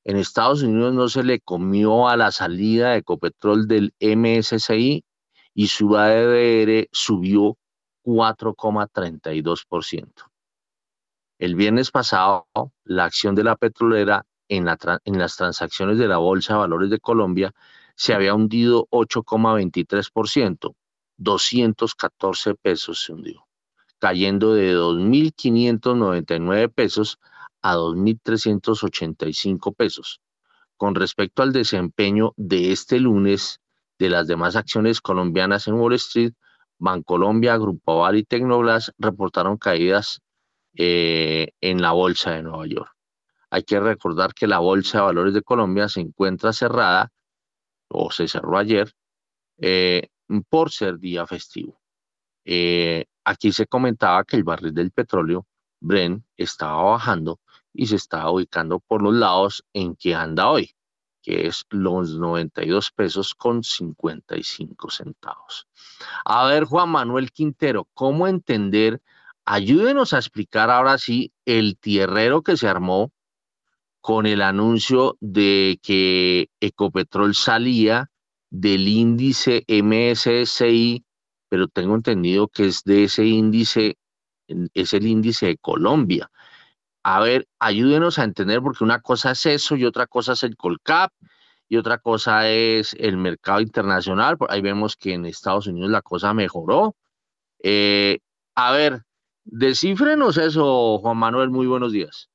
[0.05, 5.05] En Estados Unidos no se le comió a la salida de Ecopetrol del MSCI
[5.57, 7.57] y su ADR subió
[8.05, 10.31] 4,32%.
[11.38, 12.47] El viernes pasado,
[12.85, 17.55] la acción de la petrolera en, las transacciones de la Bolsa de Valores de Colombia
[17.95, 20.75] se había hundido 8,23%,
[21.16, 23.47] 214 pesos se hundió,
[23.99, 27.19] cayendo de 2.599 pesos
[27.62, 30.21] a 2.385 pesos.
[30.77, 33.62] Con respecto al desempeño de este lunes
[33.99, 36.33] de las demás acciones colombianas en Wall Street,
[36.79, 40.21] Bancolombia, Grupo Aval y Tecnoglass reportaron caídas
[40.77, 42.93] eh, en la Bolsa de Nueva York.
[43.51, 47.11] Hay que recordar que la Bolsa de Valores de Colombia se encuentra cerrada
[47.89, 48.93] o se cerró ayer
[49.59, 50.09] eh,
[50.51, 51.81] por ser día festivo.
[52.45, 55.47] Eh, aquí se comentaba que el barril del petróleo,
[55.81, 57.41] Bren, estaba bajando
[57.73, 60.76] y se estaba ubicando por los lados en que anda hoy,
[61.27, 65.67] que es los 92 pesos con 55 centavos.
[66.25, 69.03] A ver, Juan Manuel Quintero, ¿cómo entender
[69.49, 73.12] Ayúdenos a explicar ahora sí el tierrero que se armó
[74.01, 78.11] con el anuncio de que Ecopetrol salía
[78.51, 81.05] del índice MSCI,
[81.49, 83.99] pero tengo entendido que es de ese índice,
[84.75, 86.29] es el índice de Colombia.
[87.09, 90.57] A ver, ayúdenos a entender, porque una cosa es eso y otra cosa es el
[90.57, 91.12] Colcap
[91.69, 94.37] y otra cosa es el mercado internacional.
[94.49, 96.97] Ahí vemos que en Estados Unidos la cosa mejoró.
[97.62, 98.19] Eh,
[98.57, 99.03] a ver,
[99.45, 102.29] Descifrenos eso, Juan Manuel, muy buenos días.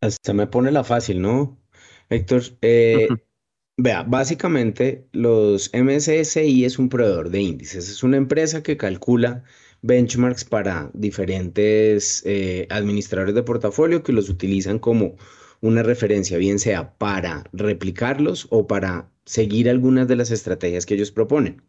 [0.00, 1.58] Hasta me pone la fácil, ¿no?
[2.08, 3.08] Héctor, eh,
[3.76, 9.44] Vea, básicamente los MSCI es un proveedor de índices, es una empresa que calcula
[9.86, 15.16] benchmarks para diferentes eh, administradores de portafolio que los utilizan como
[15.60, 21.12] una referencia, bien sea para replicarlos o para seguir algunas de las estrategias que ellos
[21.12, 21.62] proponen.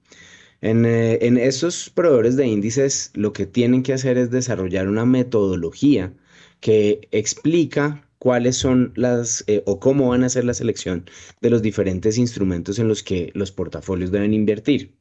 [0.62, 6.13] En, eh, estos proveedores de índices lo que tienen que hacer es desarrollar una metodología
[6.60, 11.06] que explica cuáles son las eh, o cómo van a ser la selección
[11.41, 14.97] de los diferentes instrumentos en los que los portafolios deben invertir.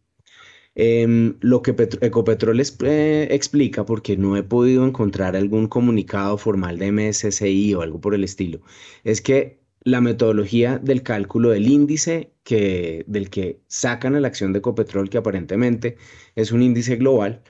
[0.79, 1.71] Em, lo que
[2.03, 7.99] Ecopetrol eh, explica, porque no he podido encontrar algún comunicado formal de MSCI o algo
[8.01, 8.61] por el estilo,
[9.03, 14.53] es que la metodología del cálculo del índice que, del que sacan a la acción
[14.53, 15.97] de Ecopetrol, que aparentemente
[16.35, 17.43] es un índice global,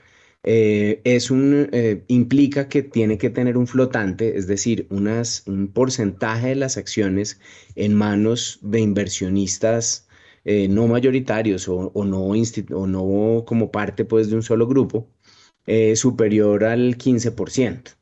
[0.43, 6.49] eh, es un, eh, implica que tiene que tener un flotante, es decir, un porcentaje
[6.49, 7.41] de las acciones
[7.75, 10.06] en manos de inversionistas
[10.49, 12.33] eh, no mayoritarios o, no
[12.87, 15.09] no como parte pues, de un solo grupo,
[15.65, 17.97] eh, superior al 15%.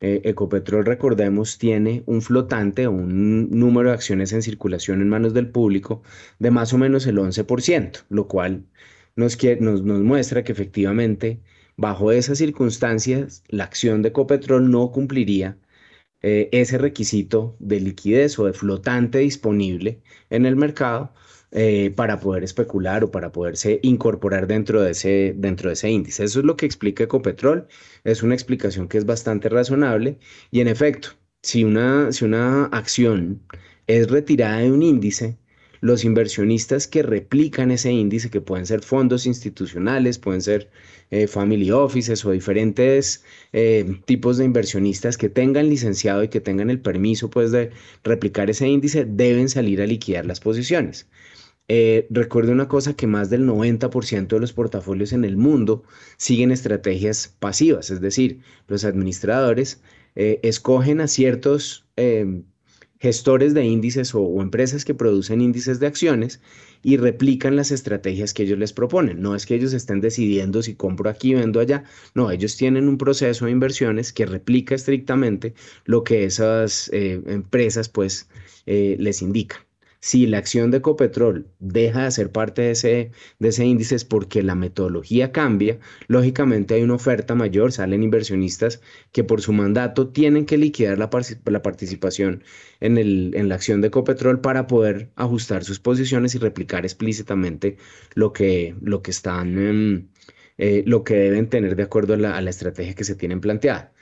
[0.00, 5.34] Eh, Ecopetrol, recordemos, tiene un flotante o un número de acciones en circulación en manos
[5.34, 6.02] del público
[6.38, 8.66] de más o menos el 11%, lo cual
[9.16, 11.42] nos, nos, nos muestra que efectivamente,
[11.76, 15.58] bajo esas circunstancias, la acción de Ecopetrol no cumpliría
[16.22, 21.14] ese requisito de liquidez o de flotante disponible en el mercado
[21.52, 26.24] eh, para poder especular o para poderse incorporar dentro de, ese, dentro de ese índice.
[26.24, 27.66] Eso es lo que explica Ecopetrol.
[28.04, 30.18] Es una explicación que es bastante razonable
[30.50, 31.10] y en efecto,
[31.42, 33.42] si una, si una acción
[33.86, 35.38] es retirada de un índice,
[35.80, 40.70] los inversionistas que replican ese índice, que pueden ser fondos institucionales, pueden ser
[41.10, 46.70] eh, family offices o diferentes eh, tipos de inversionistas que tengan licenciado y que tengan
[46.70, 47.70] el permiso pues, de
[48.04, 51.08] replicar ese índice, deben salir a liquidar las posiciones.
[51.72, 55.84] Eh, una cosa que más del 90% de los portafolios en el mundo
[56.16, 59.80] siguen estrategias pasivas, es decir, los administradores
[60.16, 62.42] eh, escogen a ciertos em,
[62.98, 66.40] gestores de índices o, empresas que producen índices de acciones
[66.82, 69.22] y replican las estrategias que ellos les proponen.
[69.22, 71.84] No es que ellos estén decidiendo si compro aquí, vendo allá.
[72.16, 77.88] No, ellos tienen un proceso de inversiones que replica estrictamente lo que esas eh, empresas
[77.88, 78.28] pues
[78.66, 79.69] les indican.
[80.00, 84.04] Si la acción de Ecopetrol deja de ser parte de ese, de ese índice es
[84.04, 88.80] porque la metodología cambia, lógicamente hay una oferta mayor, salen inversionistas
[89.12, 91.10] que por su mandato tienen que liquidar la,
[91.44, 92.42] la participación
[92.80, 97.76] en, el, en la acción de Ecopetrol para poder ajustar sus posiciones y replicar explícitamente
[98.14, 99.58] lo que, lo que están...
[99.58, 100.08] Em,
[100.62, 103.40] eh, lo que deben tener de acuerdo a la, a la estrategia que se tienen
[103.40, 103.94] planteada.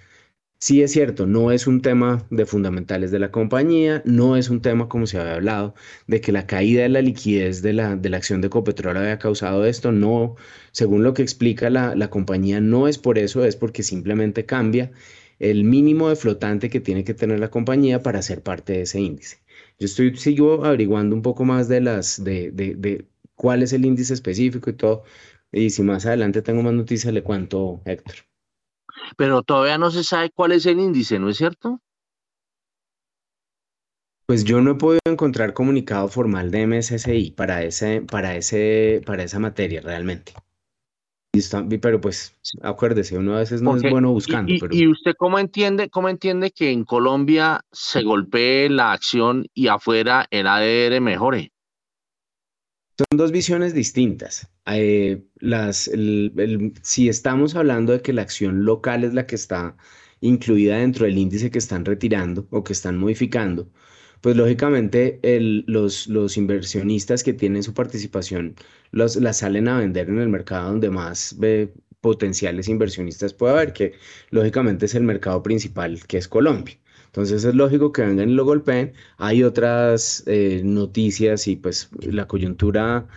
[0.61, 4.61] Sí es cierto, no es un tema de fundamentales de la compañía, no es un
[4.61, 5.75] tema, como se había hablado,
[6.09, 9.19] de que la caída de la liquidez de la, de la acción de Copetrol había
[9.21, 10.35] causado esto, no,
[10.73, 14.91] según lo que explica la, la compañía, no es por eso, es porque simplemente cambia
[15.39, 19.01] el mínimo de flotante que tiene que tener la compañía para ser parte de ese
[19.01, 19.39] índice.
[19.79, 23.85] Yo estoy, sigo averiguando un poco más de las, de, de, de cuál es el
[23.85, 25.05] índice específico y todo,
[25.53, 28.28] y si más adelante tengo más noticias le cuento, Héctor
[29.17, 31.81] pero todavía no se sabe cuál es el índice, ¿no es cierto?
[34.27, 39.23] Pues yo no he podido encontrar comunicado formal de MSCI para, ese, para, ese, para
[39.23, 40.35] esa materia realmente.
[41.81, 44.53] pero pues acuérdese, uno a veces no es bueno buscando.
[44.53, 44.75] Y, pero...
[44.75, 50.27] ¿Y usted cómo entiende, cómo entiende que en Colombia se golpee la acción y afuera
[50.31, 51.53] el ADR mejore?
[52.99, 54.51] Son dos visiones distintas.
[54.71, 55.91] Eh, las,
[56.83, 59.77] si estamos hablando de que la acción local es la que está
[60.21, 63.71] incluida dentro del índice que están retirando o que están modificando,
[64.21, 65.21] pues lógicamente
[65.67, 68.57] los, los, inversionistas que tienen su participación
[68.91, 71.37] los, la salen a vender en el mercado donde más
[72.01, 73.95] potenciales inversionistas puede haber, que
[74.31, 76.79] lógicamente es el mercado principal, que es Colombia.
[77.07, 78.93] Entonces es lógico que vengan y lo golpeen.
[79.17, 83.09] Hay otras eh, noticias y pues la coyuntura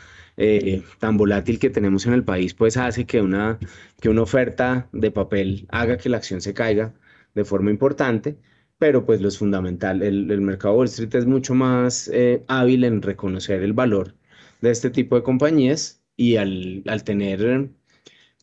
[0.41, 3.60] eh, tan volátil que tenemos en el país pues hace que una,
[3.99, 6.93] que una oferta de papel haga que la acción se caiga
[7.36, 8.38] de forma importante.
[8.77, 10.01] Pero pues lo es fundamental.
[10.01, 14.15] El, el mercado Wall Street es mucho más eh, hábil en reconocer el valor
[14.62, 17.69] de este tipo de compañías y al, al tener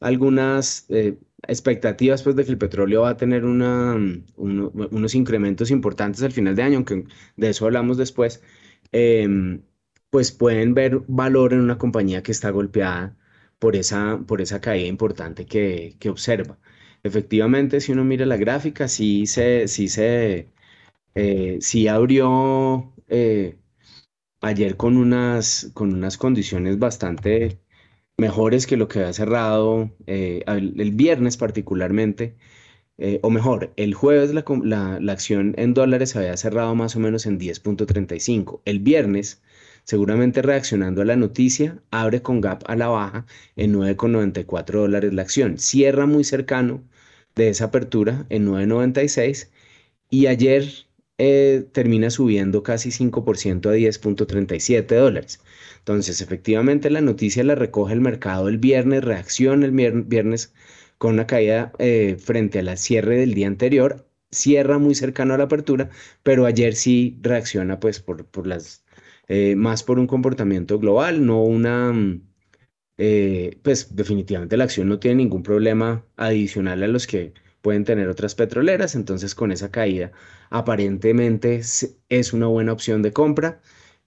[0.01, 0.87] algunas
[1.47, 3.97] expectativas pues de que el petróleo va a tener una,
[4.37, 7.05] unos incrementos importantes al final de año, aunque
[7.37, 8.43] de eso hablamos después,
[8.93, 9.63] em,
[10.11, 13.17] pues pueden ver valor en una compañía que está golpeada
[13.59, 16.59] por esa, por esa caída importante que, que observa.
[17.03, 20.49] Efectivamente, si uno mira la gráfica, sí se, sí se,
[21.15, 23.59] eh, sí abrió eh,
[24.41, 27.61] ayer con unas, con unas condiciones bastante
[28.19, 32.37] mejores que lo que había cerrado eh, el, viernes particularmente,
[33.23, 34.45] o mejor, el jueves la,
[35.01, 38.61] la, acción en dólares había cerrado más o menos en 10.35.
[38.65, 39.43] El viernes,
[39.89, 43.27] seguramente reaccionando a la noticia, abre con gap a la baja
[43.57, 45.59] en 9.94 dólares la acción.
[45.59, 46.85] Cierra muy cercano
[47.35, 49.49] de esa apertura en 9.96
[50.11, 50.69] y ayer
[51.17, 55.41] eh, termina subiendo casi 5% a 10.37 dólares.
[55.79, 60.53] Entonces, efectivamente, la noticia la recoge el mercado el viernes, reacciona el viernes
[60.99, 65.39] con una caída eh, frente a la cierre del día anterior, cierra muy cercano a
[65.39, 65.89] la apertura,
[66.23, 68.85] pero ayer sí reacciona pues por, por las,
[69.29, 72.23] eh, más por un comportamiento global, no una, mm,
[73.63, 78.35] pues definitivamente la acción no tiene ningún problema adicional a los que pueden tener otras
[78.35, 80.13] petroleras, entonces con esa caída
[80.51, 81.61] aparentemente
[82.09, 83.61] es una buena opción de compra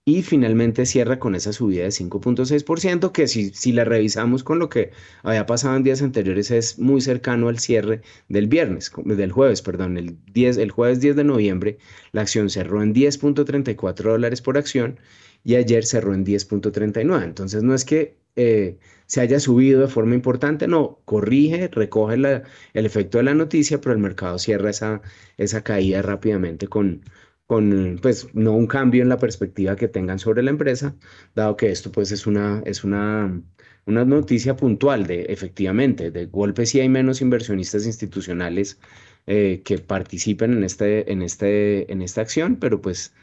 [0.03, 4.67] y finalmente cierra con esa subida de 5.6%, que si, si la revisamos con lo
[4.67, 4.91] que
[5.21, 9.97] había pasado en días anteriores es muy cercano al cierre del viernes, del jueves, perdón,
[9.97, 11.77] el, 10, el jueves 10 de noviembre
[12.13, 14.99] la acción cerró en 10.34 dólares por acción
[15.43, 17.23] y ayer cerró en 10.39.
[17.23, 22.85] Entonces no es que eh, se haya subido de forma importante, no, corrige, recoge el
[22.85, 25.01] efecto de la noticia, pero el mercado cierra esa,
[25.37, 27.03] esa caída rápidamente con,
[27.47, 30.95] con, pues, no un cambio en la perspectiva que tengan sobre la empresa,
[31.35, 33.41] dado que esto, pues, es una, es una,
[33.85, 38.79] una noticia puntual de, efectivamente, de golpe si hay menos inversionistas institucionales
[39.27, 43.13] eh, que participen en, este, en, este, en esta acción, pero pues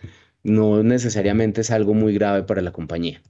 [0.44, 3.20] no necesariamente es algo muy grave para la compañía.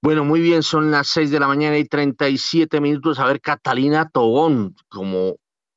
[0.00, 3.18] Bueno, muy bien, son las 6 de la mañana y 37 minutos.
[3.18, 5.36] A ver, Catalina Tobón, como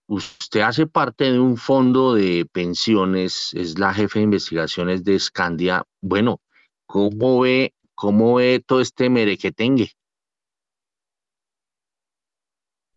[0.10, 5.84] usted hace parte de un fondo de pensiones, es la jefe de investigaciones de Scandia.
[6.01, 6.41] Bueno,
[6.88, 9.91] ¿cómo ve, cómo ve todo este merequetengue?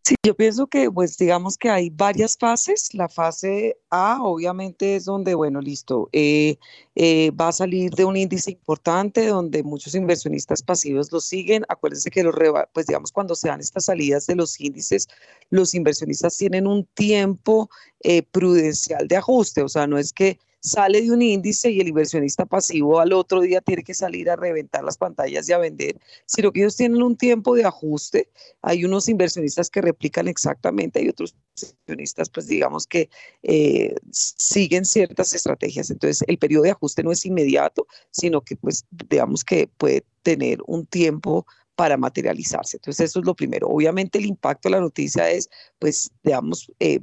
[0.04, 2.92] Sí, yo pienso que, pues digamos que hay varias fases.
[2.92, 6.58] La fase A, obviamente, es donde, bueno, listo, eh,
[6.96, 11.64] eh, va a salir de un índice importante donde muchos inversionistas pasivos lo siguen.
[11.68, 12.34] Acuérdense que los,
[12.72, 15.06] pues digamos, cuando se dan estas salidas de los índices,
[15.50, 19.62] los inversionistas tienen un tiempo eh, prudencial de ajuste.
[19.62, 23.40] O sea, no es que sale de un índice y el inversionista pasivo al otro
[23.40, 27.02] día tiene que salir a reventar las pantallas y a vender, sino que ellos tienen
[27.02, 28.30] un tiempo de ajuste.
[28.62, 33.10] Hay unos inversionistas que replican exactamente, y otros inversionistas, pues digamos que
[33.42, 35.90] eh, siguen ciertas estrategias.
[35.90, 40.60] Entonces, el periodo de ajuste no es inmediato, sino que pues digamos que puede tener
[40.66, 41.44] un tiempo
[41.74, 42.76] para materializarse.
[42.76, 43.66] Entonces, eso es lo primero.
[43.68, 45.48] Obviamente, el impacto de la noticia es,
[45.80, 47.00] pues, digamos, eh,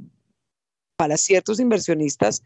[0.96, 2.42] para ciertos inversionistas,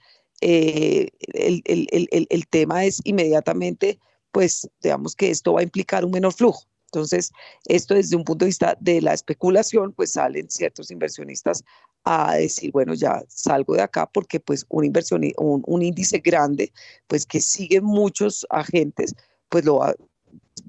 [0.47, 3.99] eh, el, tema es inmediatamente,
[4.30, 6.64] pues digamos que esto va a implicar un menor flujo.
[6.92, 7.32] Entonces,
[7.66, 11.64] esto desde un punto de vista de la especulación, pues salen ciertos inversionistas
[12.05, 16.72] a decir, bueno, ya salgo de acá porque pues un, inversión, un, índice grande,
[17.07, 19.14] pues que sigue muchos agentes,
[19.49, 19.95] pues lo va,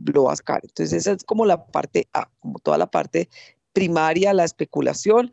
[0.05, 0.61] lo va a sacar.
[0.63, 3.27] Entonces, esa es como la parte A, como toda la parte
[3.73, 5.31] primaria, la especulación.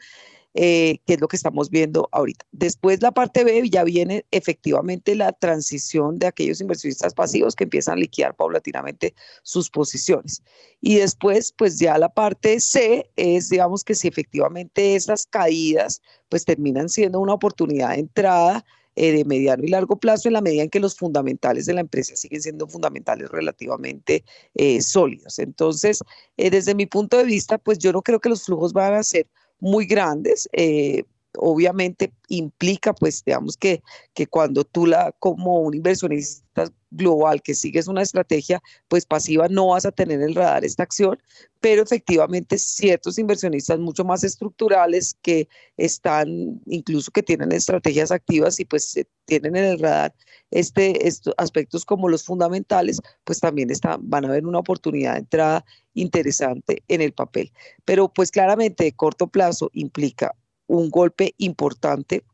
[0.55, 2.45] Eh, que es lo que estamos viendo ahorita.
[2.53, 7.95] Después la parte B ya viene efectivamente la transición de aquellos inversionistas pasivos que empiezan
[7.95, 10.43] a liquidar paulatinamente sus posiciones.
[10.83, 16.45] Y después, pues ya la parte C es, digamos que si efectivamente esas caídas pues
[16.45, 18.63] terminan siendo una oportunidad de entrada,
[18.95, 21.81] eh, de mediano y largo plazo en la medida en que los fundamentales de la
[21.81, 24.23] empresa siguen siendo fundamentales relativamente
[24.55, 25.39] eh, sólidos.
[25.39, 26.01] Entonces,
[26.37, 29.27] desde mi punto de vista, pues yo no creo que los flujos van a ser
[29.63, 30.49] muy grandes.
[30.53, 31.05] Eh,
[31.39, 33.83] obviamente implica, pues, digamos que,
[34.15, 39.69] que cuando tú la, como un inversionista global que sigues una estrategia, pues pasiva, no
[39.69, 41.19] vas a tener el radar esta acción,
[41.61, 48.65] pero efectivamente ciertos inversionistas mucho más estructurales que están, incluso que tienen estrategias activas y
[48.67, 50.15] pues tienen en el radar
[50.51, 55.21] este, estos aspectos como los fundamentales, pues también están, van a ver una oportunidad de
[55.21, 55.65] entrada
[55.95, 57.53] interesante en el papel.
[57.85, 60.35] Pero pues claramente de corto plazo implica
[60.73, 62.25] un golpe importante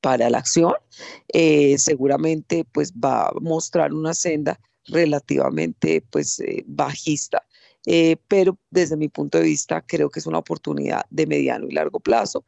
[0.00, 0.74] para la acción,
[1.32, 7.44] eh, seguramente pues va a mostrar una senda relativamente pues eh, bajista,
[7.84, 11.72] eh, pero desde mi punto de vista creo que es una oportunidad de mediano y
[11.72, 12.44] largo plazo,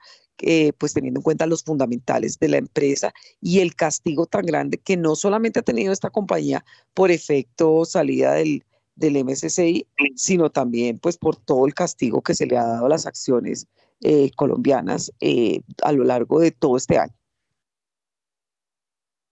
[0.79, 4.97] pues teniendo en cuenta los fundamentales de la empresa y el castigo tan grande que
[4.97, 11.19] no solamente ha tenido esta compañía por efecto salida del, del MSCI, sino también pues
[11.19, 13.67] por todo el castigo que se le ha dado a las acciones
[14.03, 17.15] eh, colombianas eh, a lo largo de todo este año.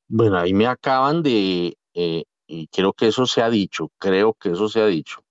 [0.09, 4.51] Bueno, ahí me acaban de eh, y creo que eso se ha dicho, creo que
[4.51, 5.23] eso se ha dicho,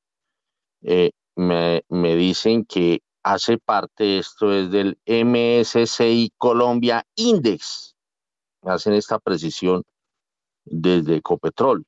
[1.35, 7.95] me, me, dicen que hace parte esto es del MSCI Colombia Index,
[8.63, 9.83] hacen esta precisión
[10.65, 11.85] desde Ecopetrol.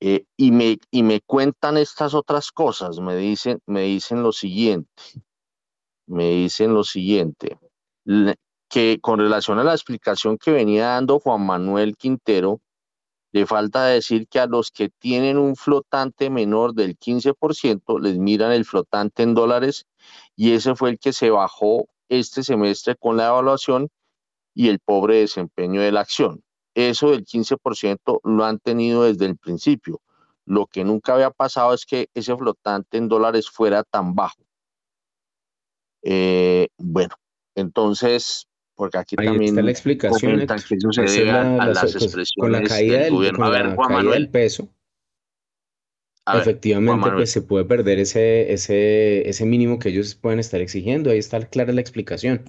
[0.00, 4.90] Y, me, y me cuentan estas otras cosas, me dicen, me dicen lo siguiente,
[6.12, 7.58] me dicen lo siguiente,
[8.68, 12.60] que con relación a la explicación que venía dando Juan Manuel Quintero,
[13.32, 18.52] le falta decir que a los que tienen un flotante menor del 15% les miran
[18.52, 19.86] el flotante en dólares
[20.36, 23.88] y ese fue el que se bajó este semestre con la evaluación
[24.54, 26.42] y el pobre desempeño de la acción.
[26.74, 30.02] Eso del 15% lo han tenido desde el principio.
[30.44, 34.42] Lo que nunca había pasado es que ese flotante en dólares fuera tan bajo.
[36.02, 37.14] Eh, bueno,
[37.54, 42.52] entonces, porque aquí también está la explicación que eso se debe a, las expresiones con
[42.52, 43.44] la caída del, gobierno.
[43.44, 44.28] a ver, Juan Manuel.
[44.28, 44.68] peso,
[46.26, 51.10] efectivamente, pues se puede perder ese, ese, ese mínimo que ellos pueden estar exigiendo.
[51.10, 52.44] Ahí está clara la explicación.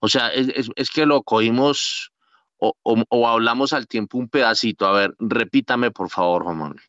[0.00, 2.12] O sea, es, que lo cogimos
[2.58, 4.86] o, hablamos al tiempo un pedacito.
[4.86, 6.80] A ver, repítame por favor, Juan Manuel.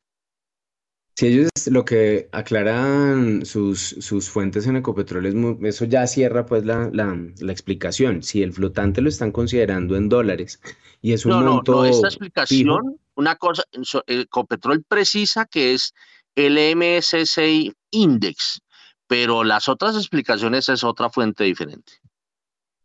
[1.17, 6.63] Si ellos lo que aclaran sus, sus fuentes en Ecopetrol, es eso ya cierra pues
[6.63, 8.21] la, la, la, explicación.
[8.21, 10.61] Si el flotante lo están considerando en dólares
[11.01, 13.63] y es un no, monto No, no, esta explicación, una cosa,
[14.05, 15.95] Ecopetrol precisa que es
[16.35, 18.61] el MSCI Index,
[19.07, 21.93] pero las otras explicaciones es otra fuente diferente.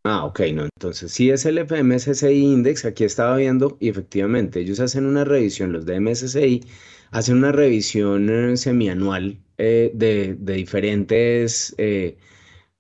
[0.05, 0.65] Ah, ok, no.
[0.65, 5.73] Entonces, si es el MSCI Index, aquí estaba viendo, y efectivamente, ellos hacen una revisión,
[5.73, 6.65] los de MSCI,
[7.13, 12.17] hacen una revisión eh, semianual eh, de, diferentes eh,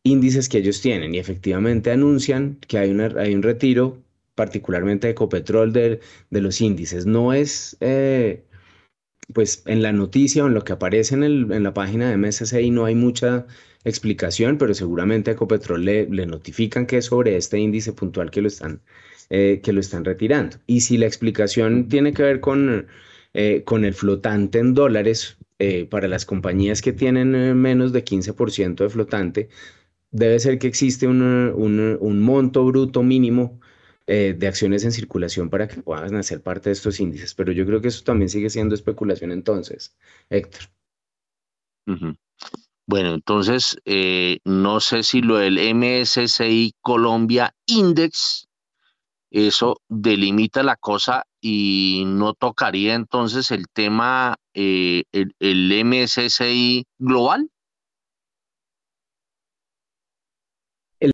[0.04, 4.02] índices que ellos tienen, y efectivamente anuncian que hay, una, hay un retiro,
[4.34, 6.00] particularmente de Ecopetrol, de,
[6.30, 7.06] de los índices.
[7.06, 7.76] No es
[9.32, 12.16] pues en la noticia o en lo que aparece en, el, en la página de
[12.16, 13.46] MSCI no hay mucha
[13.84, 18.40] explicación, pero seguramente a Ecopetrol le, le notifican que es sobre este índice puntual que
[18.42, 18.82] lo están,
[19.30, 20.58] eh, que lo están retirando.
[20.66, 22.86] Y si la explicación tiene que ver con,
[23.34, 27.30] eh, con el flotante en dólares, eh, para las compañías que tienen
[27.60, 29.48] menos de 15% de flotante,
[30.10, 33.60] debe ser que existe un, un, un monto bruto mínimo
[34.06, 37.34] de acciones en circulación para que puedan hacer parte de estos índices.
[37.34, 39.96] Pero yo creo que eso también sigue siendo especulación entonces,
[40.28, 40.62] Héctor.
[42.86, 48.48] Bueno, entonces, eh, no sé si lo del MSCI Colombia Index,
[49.30, 57.48] eso delimita la cosa y no tocaría entonces el tema, eh, el, MSCI Global.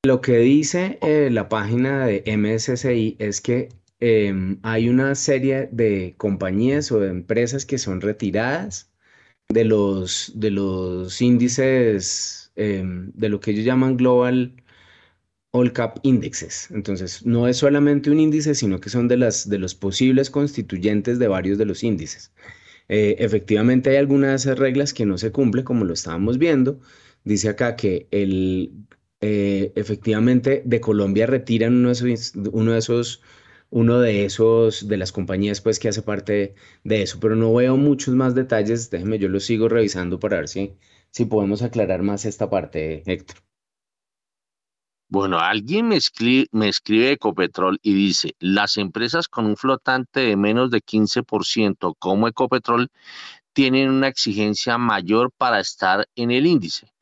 [0.04, 3.68] Lo que dice eh, la página de MSCI es que
[4.00, 8.90] em, hay una serie de compañías o de empresas que son retiradas
[9.48, 14.54] de los, de los índices em, de lo que ellos llaman Global
[15.52, 16.70] All Cap Indexes.
[16.70, 21.18] Entonces, no es solamente un índice, sino que son de, las, de los posibles constituyentes
[21.18, 22.32] de varios de los índices.
[22.88, 26.80] Eh, efectivamente, hay algunas reglas que no se cumplen, como lo estábamos viendo.
[27.24, 28.72] Dice acá que el,
[29.20, 33.22] eh, efectivamente de Colombia retiran uno de esos, uno de esos
[33.70, 36.54] uno de esos, de las compañías pues que hace parte
[36.84, 40.48] de eso, pero no veo muchos más detalles, déjeme, yo lo sigo revisando para ver
[40.48, 40.74] si,
[41.10, 43.38] si podemos aclarar más esta parte, Héctor.
[45.10, 50.36] Bueno, alguien me escribe, me escribe Ecopetrol y dice, las empresas con un flotante de
[50.36, 52.90] menos de 15% como Ecopetrol
[53.54, 56.92] tienen una exigencia mayor para estar en el índice.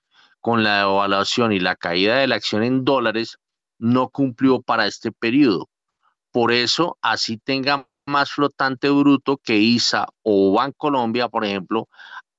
[0.41, 3.39] Con la evaluación y la caída de la acción en dólares,
[3.79, 5.69] no cumplió para este periodo.
[6.37, 11.89] Por eso, así tenga más flotante bruto que ISA o Bancolombia, por ejemplo,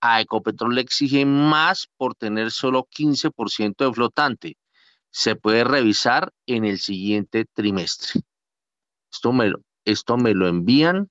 [0.01, 4.57] a Ecopetrol le exige más por tener solo 15% de flotante.
[5.09, 8.21] Se puede revisar en el siguiente trimestre.
[9.11, 9.51] Esto me,
[9.83, 11.09] esto me lo envían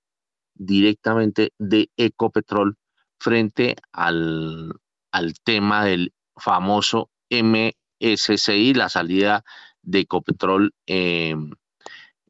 [0.54, 2.76] directamente de Ecopetrol
[3.18, 4.70] frente al,
[5.10, 9.42] al tema del famoso MSCI, la salida
[9.82, 11.34] de Ecopetrol eh,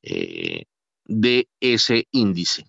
[0.06, 0.64] eh,
[1.04, 2.64] de ese índice.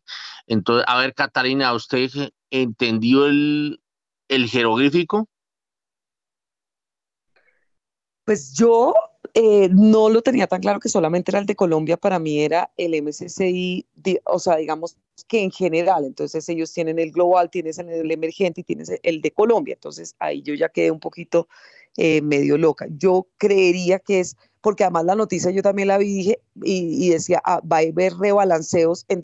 [0.47, 2.09] Entonces, a ver, Catalina, ¿usted
[2.49, 3.79] entendió el,
[4.27, 5.27] jeroglífico?
[8.23, 8.93] Pues yo
[9.33, 12.71] eh, no lo tenía tan claro que solamente era el de Colombia, para mí era
[12.75, 13.85] el MSCI,
[14.25, 18.63] o sea, digamos que en general, entonces ellos tienen el global, tienes el emergente y
[18.63, 21.47] tienes el de Colombia, entonces ahí yo ya quedé un poquito
[21.97, 22.87] eh, medio loca.
[22.97, 27.41] Yo creería que es, porque además la noticia yo también la vi dije, y, decía,
[27.43, 29.21] ah, va a haber rebalanceos en,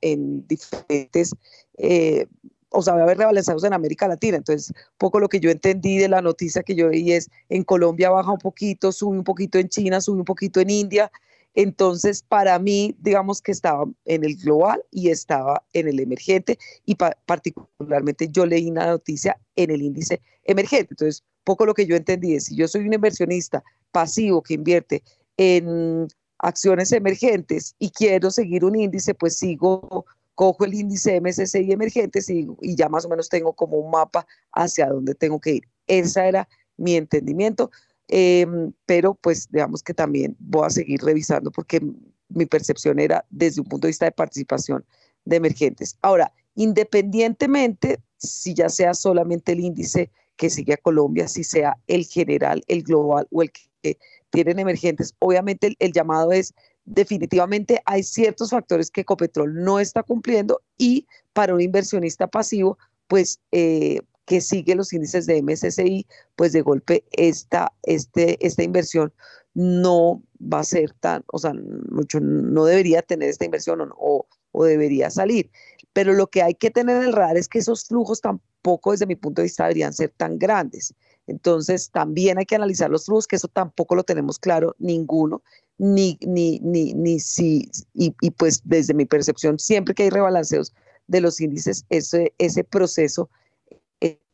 [0.00, 1.34] en, diferentes,
[1.78, 2.26] eh,
[2.70, 4.36] o sea, va a haber rebalanceos en América Latina.
[4.36, 8.10] Entonces, poco lo que yo entendí de la noticia que yo vi es, en Colombia
[8.10, 11.10] baja un poquito, sube un poquito en China, sube un poquito en India,
[11.54, 16.94] entonces, para mí, digamos que estaba en el global y estaba en el emergente y
[16.94, 20.92] particularmente yo leí una noticia en el índice emergente.
[20.92, 23.62] Entonces, poco lo que yo entendí es, si yo soy un inversionista
[23.92, 25.02] pasivo que invierte
[25.36, 32.30] en acciones emergentes y quiero seguir un índice, pues sigo, cojo el índice MSCI emergentes
[32.30, 35.68] y, y ya más o menos tengo como un mapa hacia dónde tengo que ir.
[35.86, 37.70] Ese era mi entendimiento.
[38.12, 41.80] Em, pero pues digamos que también voy a seguir revisando porque
[42.28, 44.84] mi percepción era desde un punto de vista de participación
[45.24, 45.96] de emergentes.
[46.02, 50.10] Ahora, independientemente si ya sea solamente el índice
[50.40, 53.98] que sigue a Colombia, si sea el general, el global o el que
[54.30, 56.54] tienen emergentes, obviamente el, llamado es
[56.86, 63.38] definitivamente hay ciertos factores que Ecopetrol no está cumpliendo y para un inversionista pasivo, pues
[63.52, 69.12] eh, que sigue los índices de MSCI, pues de golpe esta, este, esta inversión
[69.52, 71.52] no va a ser tan, o sea,
[71.90, 75.50] mucho, no debería tener esta inversión o, o, debería salir.
[75.92, 78.22] Pero lo que hay que tener en el radar es que esos flujos
[78.62, 80.94] tampoco, desde mi punto de vista, deberían ser tan grandes.
[81.26, 85.42] Entonces, también hay que analizar los flujos, que eso tampoco lo tenemos claro ninguno,
[85.78, 90.74] ni, ni, ni, ni si, y, y pues desde mi percepción, siempre que hay rebalanceos
[91.06, 93.30] de los índices, ese, ese proceso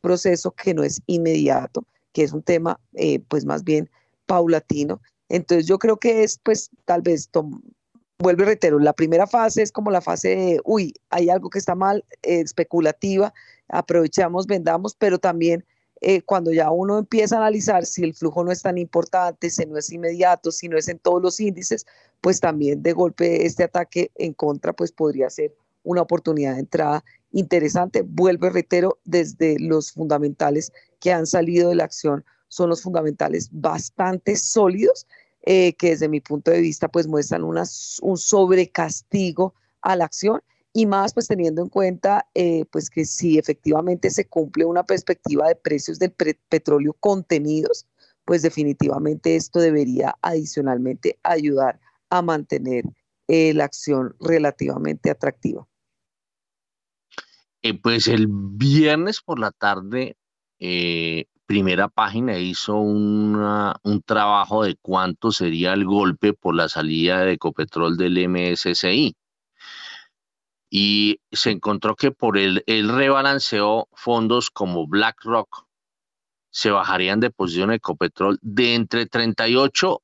[0.01, 3.89] proceso que no es inmediato, que es un tema eh, pues más bien
[4.25, 5.01] paulatino.
[5.27, 7.29] Entonces yo creo que es pues tal vez,
[8.19, 11.59] vuelvo y reitero, la primera fase es como la fase de, uy, hay algo que
[11.59, 13.33] está mal, eh, especulativa,
[13.69, 15.65] aprovechamos, vendamos, pero también
[16.01, 19.65] eh, cuando ya uno empieza a analizar si el flujo no es tan importante, si
[19.65, 21.85] no es inmediato, si no es en todos los índices,
[22.21, 27.03] pues también de golpe este ataque en contra pues podría ser una oportunidad de entrada
[27.31, 28.03] interesante.
[28.03, 33.49] Vuelvo y reitero, desde los fundamentales que han salido de la acción son los fundamentales
[33.51, 35.07] bastante sólidos,
[35.43, 37.63] eh, que desde mi punto de vista pues muestran una,
[38.01, 40.41] un sobrecastigo a la acción
[40.73, 45.47] y más pues teniendo en cuenta eh, pues que si efectivamente se cumple una perspectiva
[45.47, 46.11] de precios del
[46.49, 47.87] petróleo contenidos,
[48.25, 52.83] pues definitivamente esto debería adicionalmente ayudar a mantener
[53.27, 55.67] eh, la acción relativamente atractiva.
[57.61, 60.15] Eh, pues el viernes por la tarde,
[60.59, 67.33] eh, primera página hizo un trabajo de cuánto sería el golpe por la salida de
[67.33, 69.15] Ecopetrol del MSCI.
[70.69, 75.65] Y se encontró que por el, el rebalanceo fondos como BlackRock
[76.49, 80.01] se bajarían de posición Ecopetrol de entre 38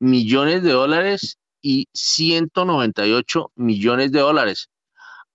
[0.00, 4.70] millones de dólares y 198 millones de dólares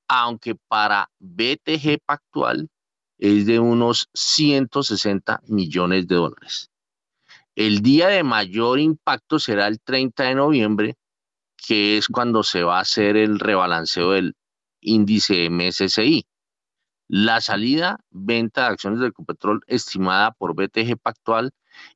[0.08, 2.70] aunque para BTG Pactual
[3.18, 6.70] es de unos 160 millones de dólares.
[7.56, 10.96] El día de mayor impacto será el 30 de noviembre,
[11.56, 14.36] que es cuando se va a hacer el rebalanceo del
[14.84, 16.26] índice MSCI.
[17.08, 21.52] La salida venta de acciones del Ecopetrol estimada por BTG Pactual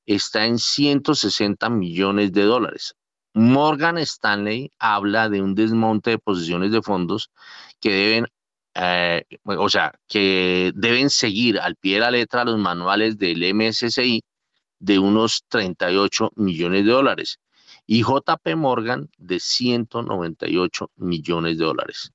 [0.06, 2.96] está en 160 millones de dólares.
[3.34, 7.32] Morgan Stanley habla de un desmonte de posiciones de fondos
[7.80, 8.28] que deben,
[8.74, 14.24] eh, o sea, que deben seguir al pie de la letra los manuales del MSCI
[14.80, 17.40] de unos 38 millones de dólares
[17.86, 22.12] y JP Morgan de 198 millones de dólares.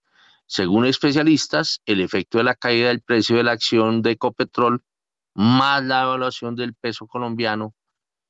[0.53, 4.85] Según especialistas, el efecto de la caída del precio de la acción de Ecopetrol
[5.33, 7.75] más la evaluación del peso colombiano,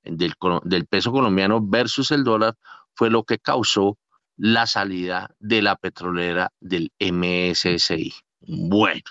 [0.05, 2.57] del, peso colombiano versus el dólar,
[2.95, 3.99] fue lo que causó
[4.37, 8.15] la salida de la petrolera del MSCI.
[8.39, 9.03] Bueno,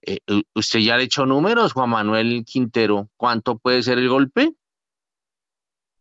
[0.00, 0.20] eh,
[0.54, 4.54] usted ya le echó números, Juan Manuel Quintero, ¿cuánto puede ser el golpe?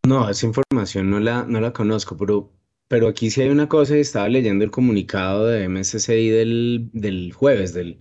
[0.05, 2.56] No, esa información no la, no la conozco, pero,
[2.87, 7.73] pero aquí sí hay una cosa, estaba leyendo el comunicado de MSCI del, del jueves,
[7.73, 7.99] del,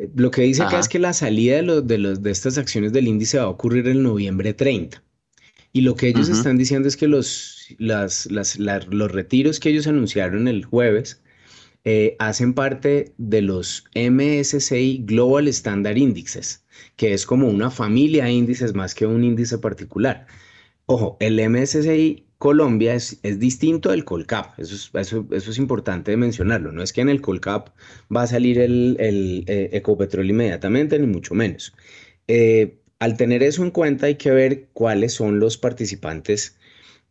[0.00, 2.58] eh, lo que dice acá es que la salida de, los, de, los, de estas
[2.58, 5.02] acciones del índice va a ocurrir el noviembre 30.
[5.72, 9.86] Y lo que ellos están diciendo es que los, las, las, los retiros que ellos
[9.86, 11.22] anunciaron el jueves
[11.84, 16.64] eh, hacen parte de los MSCI Global Standard Indexes,
[16.96, 20.26] que es como una familia de índices más que un índice particular.
[20.86, 26.16] Ojo, el MSCI Colombia es, es distinto del Colcap, eso es, eso, eso es, importante
[26.16, 27.68] mencionarlo, no es que en el Colcap
[28.14, 31.74] va a salir el, el eh, Ecopetrol inmediatamente, ni mucho menos.
[32.28, 36.56] Eh, al tener eso en cuenta hay que ver cuáles son los participantes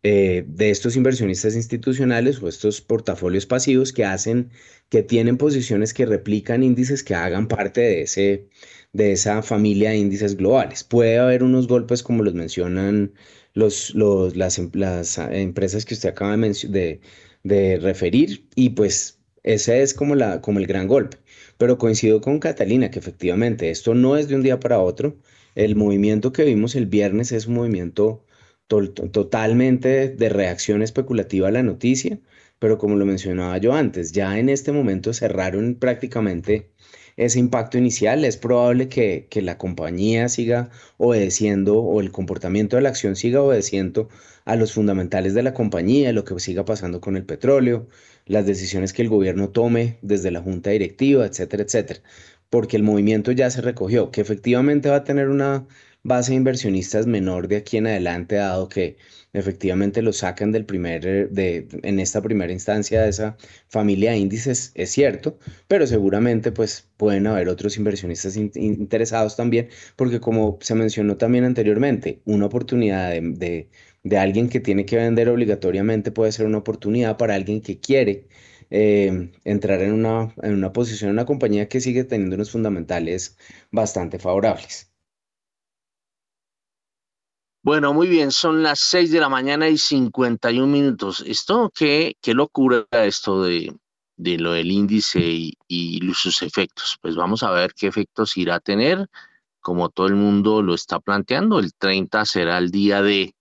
[0.01, 4.49] eh, de estos inversionistas institucionales o estos portafolios pasivos que hacen,
[4.89, 8.47] que tienen posiciones que replican índices que hagan parte de, ese,
[8.93, 10.83] de esa familia de índices globales.
[10.83, 13.13] Puede haber unos golpes como los mencionan
[13.53, 17.01] los, las, em, las empresas que usted acaba de,
[17.43, 21.17] de, referir y pues ese es como, la, como el gran golpe.
[21.57, 25.17] Pero coincido con Catalina que efectivamente esto no es de un día para otro.
[25.55, 28.25] El movimiento que vimos el viernes es un movimiento
[28.67, 32.19] totalmente de reacción especulativa a la noticia,
[32.59, 36.69] pero como lo mencionaba yo antes, ya en este momento cerraron prácticamente
[37.19, 38.25] ese impacto inicial.
[38.25, 43.41] Es probable que, que la compañía siga obedeciendo o el comportamiento de la acción siga
[43.41, 44.09] obedeciendo
[44.45, 47.87] a los fundamentales de la compañía, lo que siga pasando con el petróleo,
[48.25, 52.01] las decisiones que el gobierno tome desde la junta directiva, etcétera, etcétera,
[52.49, 55.67] porque el movimiento ya se recogió, que efectivamente va a tener una
[56.03, 58.97] base de inversionistas menor de aquí en adelante, dado que
[59.33, 64.17] efectivamente lo sacan del primer, eh, de, en esta primera instancia de esa familia de
[64.17, 70.75] índices, es cierto, pero seguramente pues pueden haber otros inversionistas interesados también, porque como se
[70.75, 73.69] mencionó también anteriormente, una oportunidad de,
[74.03, 78.27] de, alguien que tiene que vender obligatoriamente puede ser una oportunidad para alguien que quiere
[78.69, 83.37] eh, entrar en una, en una posición en una compañía que sigue teniendo unos fundamentales
[83.71, 84.88] bastante favorables.
[87.61, 91.21] Bueno, muy bien, son las 6 de la mañana y 51 minutos.
[91.27, 93.75] Esto, qué, qué locura esto de,
[94.15, 96.97] de lo del índice y, y, sus efectos.
[97.01, 99.09] Pues vamos a ver qué efectos irá a tener.
[99.59, 103.35] Como todo el mundo lo está planteando, el 30 será el día de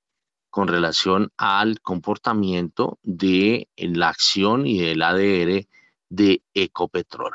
[0.50, 5.64] con relación al comportamiento de la acción y del ADR
[6.08, 7.34] de Ecopetrol.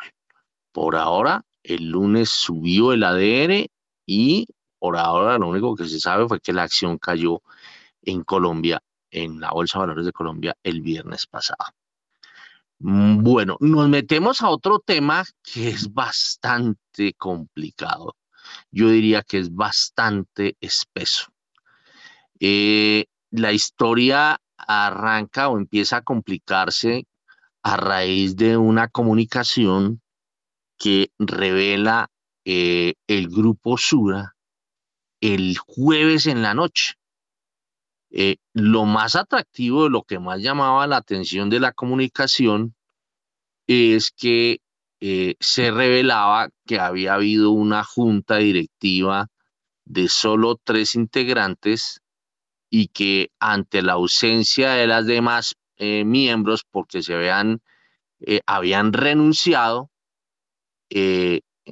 [0.74, 3.70] Por ahora, el lunes subió el ADR
[4.06, 4.48] y
[4.84, 7.42] por ahora lo único que se sabe fue que la acción cayó
[8.02, 11.72] en Colombia, en la Bolsa de Valores de Colombia, el viernes pasado.
[12.80, 18.18] Mm, bueno, nos metemos a otro tema que es bastante complicado.
[18.72, 21.28] Yo diría que es bastante espeso.
[22.42, 27.08] Eh, la historia arranca o empieza a complicarse
[27.62, 30.02] a raíz de una comunicación
[30.78, 32.10] que revela
[32.44, 34.33] eh, el grupo Sura
[35.24, 36.96] el jueves en la noche.
[38.12, 42.76] Eh, lo más atractivo, lo que más llamaba la atención de la comunicación
[43.66, 44.60] es que
[45.00, 49.28] eh, se revelaba que había habido una junta directiva
[49.86, 52.02] de solo tres integrantes
[52.70, 57.62] y que ante la ausencia de las demás eh, miembros, porque se habían,
[58.46, 59.90] habían renunciado,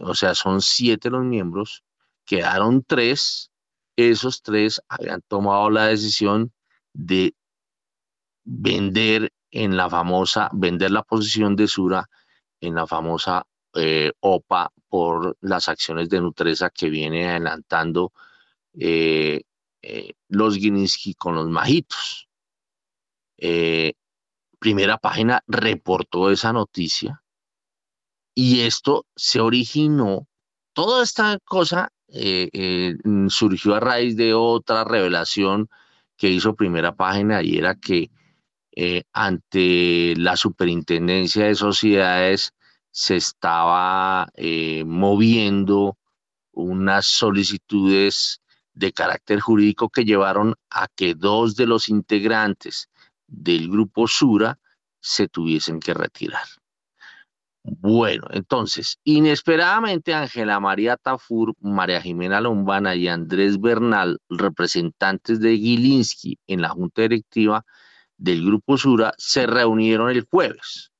[0.01, 1.83] o sea, son siete los miembros,
[2.31, 3.51] quedaron tres,
[3.97, 6.53] esos tres habían tomado la decisión
[6.93, 7.35] de
[8.45, 12.09] vender en la famosa, vender la posición de Sura
[12.61, 18.13] en la famosa eh, OPA por las acciones de Nutresa que viene adelantando
[18.79, 19.41] eh,
[19.81, 20.57] eh, los
[21.17, 22.29] con los Majitos.
[24.57, 27.21] primera página reportó esa noticia
[28.33, 30.29] y esto se originó,
[30.71, 35.69] toda esta cosa eh, eh, mm, surgió a raíz de otra revelación
[36.17, 38.11] que hizo primera página y era que
[38.75, 42.53] eh, ante la superintendencia de sociedades
[42.91, 44.27] se estaba
[44.85, 45.97] moviendo
[46.51, 48.41] unas solicitudes
[48.73, 52.89] de carácter jurídico que llevaron a que dos de los integrantes
[53.27, 54.59] del grupo Sura
[54.99, 56.45] se tuviesen que retirar.
[57.63, 66.39] Bueno, entonces, inesperadamente Ángela María Tafur, María Jimena Lombana y Andrés Bernal, representantes de Gilinski
[66.47, 67.63] en la junta directiva
[68.17, 70.91] del Grupo Sura, se reunieron el jueves.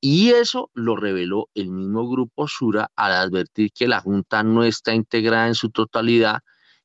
[0.00, 4.94] Y eso lo reveló el mismo Grupo Sura al advertir que la junta no está
[4.94, 6.40] integrada en su totalidad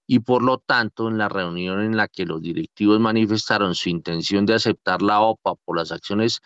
[0.08, 4.48] y por lo tanto en la reunión en la que los directivos manifestaron su intención
[4.48, 6.42] de aceptar la OPA por las acciones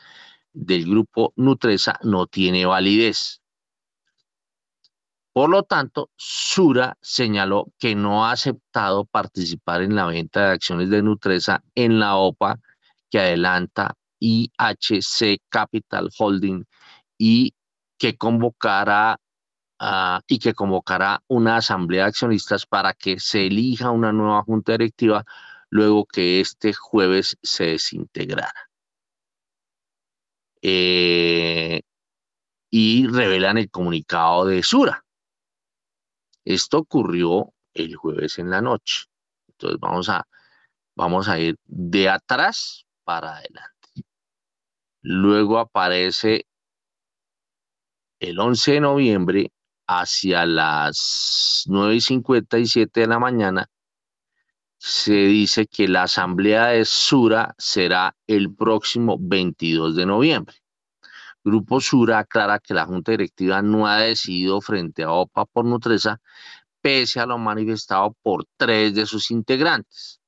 [0.57, 3.41] del grupo Nutresa no tiene validez.
[5.31, 10.89] Por lo tanto, Sura señaló que no ha aceptado participar en la venta de acciones
[10.89, 12.59] de Nutresa en la OPA
[13.11, 16.65] que adelanta IHC Capital Holding
[17.19, 17.53] y
[17.99, 19.19] que convocará
[20.27, 25.23] y que convocará una asamblea de accionistas para que se elija una nueva junta directiva
[25.69, 28.66] luego que este jueves se desintegrara.
[30.61, 31.81] Eh,
[32.69, 35.03] y revelan el comunicado de Sura.
[36.45, 39.05] Esto ocurrió el jueves en la noche.
[39.47, 40.27] Entonces vamos a,
[40.95, 43.77] vamos a ir de atrás para adelante.
[45.01, 46.45] Luego aparece
[48.19, 49.51] el 11 de noviembre
[49.87, 53.69] hacia las 9 y 57 de la mañana.
[54.79, 60.55] Se dice que la asamblea de Sura será el próximo 22 de noviembre.
[61.43, 66.21] Grupo Sura aclara que la Junta Directiva no ha decidido frente a OPA por Nutresa,
[66.81, 70.19] pese a lo manifestado por tres de sus integrantes.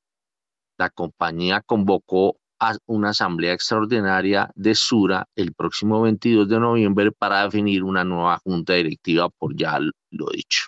[0.77, 7.43] La compañía convocó a una asamblea extraordinaria de Sura el próximo 22 de noviembre para
[7.43, 10.67] definir una nueva junta directiva, por ya lo dicho.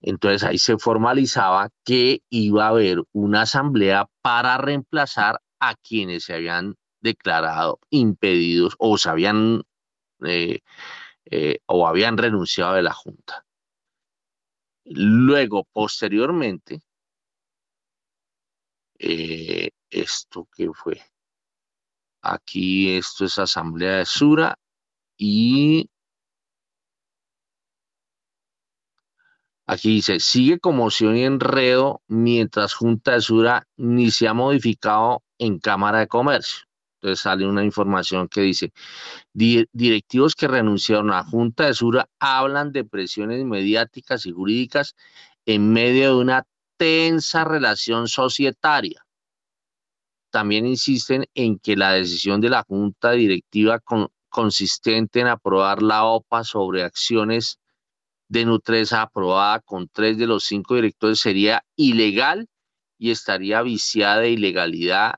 [0.00, 6.34] Entonces ahí se formalizaba que iba a haber una asamblea para reemplazar a quienes se
[6.34, 9.62] habían declarado impedidos o se habían
[10.24, 10.60] eh,
[11.30, 13.44] eh, o habían renunciado de la Junta.
[14.84, 16.80] Luego, posteriormente,
[18.98, 21.00] eh, esto que fue,
[22.22, 24.58] aquí esto es Asamblea de Sura
[25.16, 25.88] y
[29.70, 35.58] Aquí dice, sigue conmoción y enredo mientras Junta de Sura ni se ha modificado en
[35.58, 36.64] Cámara de Comercio.
[36.94, 38.72] Entonces sale una información que dice,
[39.34, 44.96] directivos que renunciaron a Junta de Sura hablan de presiones mediáticas y jurídicas
[45.44, 46.46] en medio de una
[46.78, 49.04] tensa relación societaria.
[50.30, 53.82] También insisten en que la decisión de la Junta Directiva
[54.30, 57.58] consistente en aprobar la OPA sobre acciones
[58.28, 62.48] de Nutresa aprobada con tres de los cinco directores sería ilegal
[62.98, 65.14] y estaría viciada de ilegalidad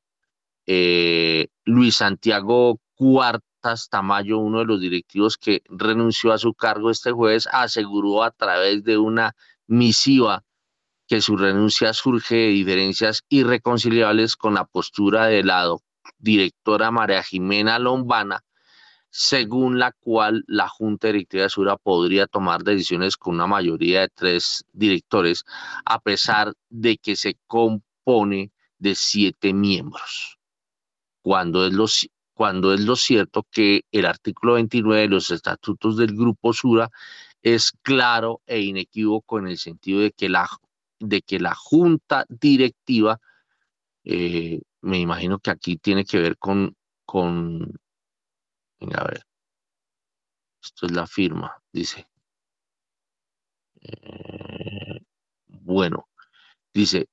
[0.67, 7.11] eh, Luis Santiago Cuartas Tamayo, uno de los directivos que renunció a su cargo este
[7.13, 9.35] jueves, aseguró a través de una
[9.67, 10.45] misiva
[11.09, 15.75] que su renuncia surge de diferencias irreconciliables con la postura de la
[16.19, 18.45] directora María Jimena Lombana,
[19.11, 24.09] según la cual la Junta Directiva de Sura podría tomar decisiones con una mayoría de
[24.09, 25.45] tres directores,
[25.85, 30.39] a pesar de que se compone de siete miembros.
[31.23, 31.87] Cuando es, lo,
[32.35, 36.91] cuando es lo cierto que el artículo 29 de los estatutos del Grupo Sura
[37.43, 40.49] es claro e inequívoco en el sentido de que la,
[41.01, 43.21] de que la junta directiva,
[44.05, 47.80] eh, me imagino que aquí tiene que ver con, con,
[48.81, 49.23] venga a ver,
[50.63, 52.07] esto es la firma, dice.
[53.83, 55.01] Eh,
[55.47, 56.09] bueno,
[56.73, 57.09] dice,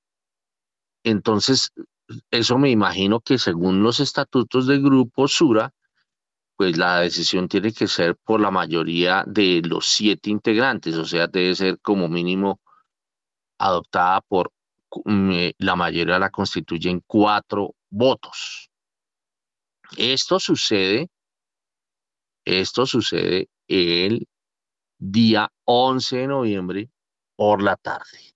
[1.03, 1.71] entonces
[2.31, 5.73] eso me imagino que según los estatutos del grupo Sura,
[6.55, 11.27] pues la decisión tiene que ser por la mayoría de los siete integrantes, o sea,
[11.27, 12.59] debe ser como mínimo
[13.59, 14.51] adoptada por
[15.05, 18.69] mm, eh, la mayoría la constituyen cuatro votos.
[19.97, 21.09] Esto sucede,
[22.47, 24.25] esto sucede el
[24.97, 26.89] día 11 de noviembre
[27.35, 28.35] por la tarde.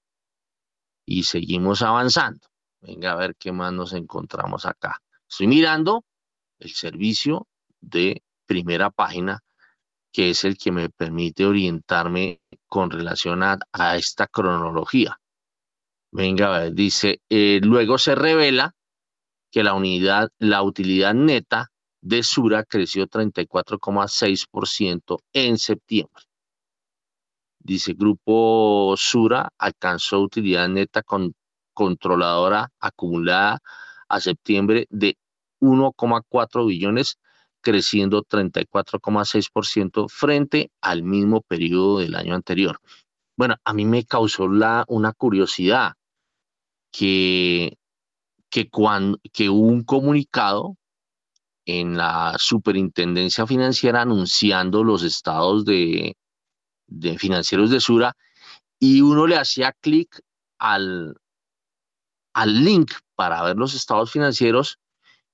[1.05, 2.45] Y seguimos avanzando.
[2.82, 5.01] Venga a ver qué más nos encontramos acá.
[5.30, 6.03] Estoy mirando
[6.59, 7.47] el servicio
[7.80, 9.39] de primera página,
[10.12, 13.57] que es el que me permite orientarme con relación a,
[13.95, 15.18] esta cronología.
[16.12, 18.76] Venga a ver, dice, eh, luego se revela
[19.49, 21.70] que la unidad, la utilidad neta
[22.02, 26.24] de Sura creció 34,6% en septiembre.
[27.60, 31.34] Dice, Grupo Sura alcanzó utilidad neta con
[31.74, 33.60] controladora acumulada
[34.10, 35.16] a septiembre de
[35.62, 37.18] 1,4 billones,
[37.62, 42.80] creciendo 34,6% frente al mismo periodo del año anterior.
[43.38, 45.93] Bueno, a mí me causó la, una curiosidad
[46.91, 47.78] que,
[48.49, 50.76] que, cuando, que hubo un comunicado
[51.66, 56.18] en la superintendencia financiera anunciando los estados de,
[56.88, 58.16] de financieros de Sura
[58.80, 60.22] y uno le hacía clic
[60.57, 61.16] al,
[62.34, 64.80] al link para ver los estados financieros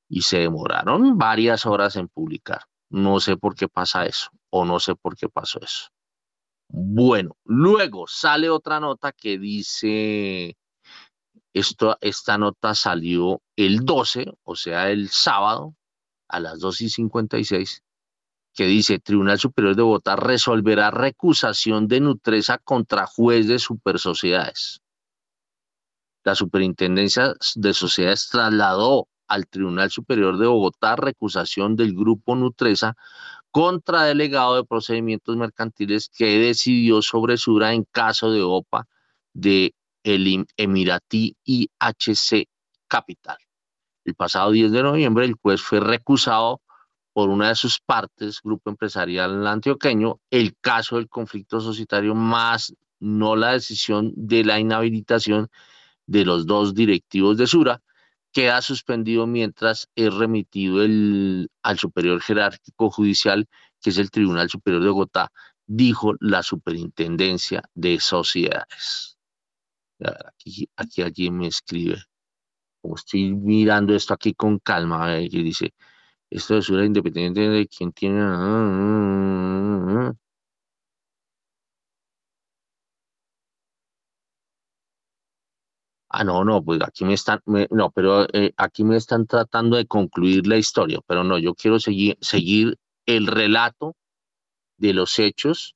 [0.09, 2.61] y se demoraron varias horas en publicar.
[2.89, 5.89] No sé por qué pasa eso o no sé por qué pasó eso.
[6.69, 10.57] Bueno, luego sale otra nota que dice,
[11.53, 15.75] esto, esta nota salió el 12, o sea, el sábado
[16.29, 17.83] a las 2 y 56,
[18.53, 24.81] que dice, Tribunal Superior de Bogotá resolverá recusación de Nutresa contra juez de supersociedades
[26.27, 32.97] la Superintendencia de Sociedades trasladó al Tribunal Superior de Bogotá recusación del grupo Nutresa
[33.49, 38.87] contradelegado de procedimientos mercantiles que decidió sobre Sura en caso de OPA
[39.33, 39.73] de
[40.03, 42.49] el Emiratí IHC
[42.89, 43.37] Capital.
[44.07, 46.61] El pasado 10 de noviembre el juez fue recusado
[47.11, 53.35] por una de sus partes, Grupo Empresarial Antioqueño, el caso del conflicto societario más no
[53.35, 55.49] la decisión de la inhabilitación
[56.05, 57.81] de los dos directivos de Sura,
[58.31, 63.45] queda suspendido mientras es remitido el, al Superior Jerárquico Judicial,
[63.81, 65.31] que es el Tribunal Superior de Bogotá,
[65.65, 69.17] dijo la Superintendencia de Sociedades.
[69.99, 71.97] Aquí, aquí alguien me escribe,
[72.87, 75.73] como estoy mirando esto aquí con calma, que dice,
[76.29, 78.21] esto es Sura independiente de quien tiene...
[78.21, 80.13] Ah,
[86.09, 89.85] ah, no, no, pues aquí me están, no, pero eh, aquí me están tratando de
[89.85, 93.95] concluir la historia, pero no, yo quiero seguir, seguir el relato
[94.77, 95.75] de los hechos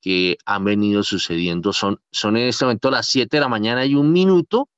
[0.00, 1.72] que han venido sucediendo.
[1.72, 4.68] Son, son en este momento las 7 de la mañana y un minuto.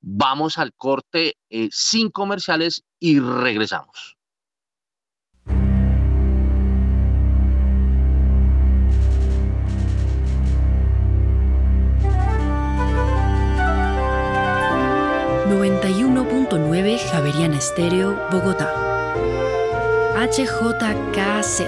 [0.00, 4.18] Vamos al corte eh, sin comerciales y regresamos.
[15.48, 18.70] 91.9 Javeriana Estéreo, Bogotá.
[20.14, 21.62] HJKZ.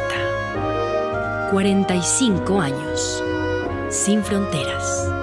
[1.51, 3.25] 45 años.
[3.89, 5.20] Sin fronteras.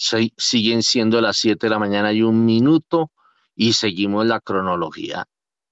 [0.00, 3.12] Siguen siendo las 7 de la mañana y un minuto
[3.54, 5.26] y seguimos la cronología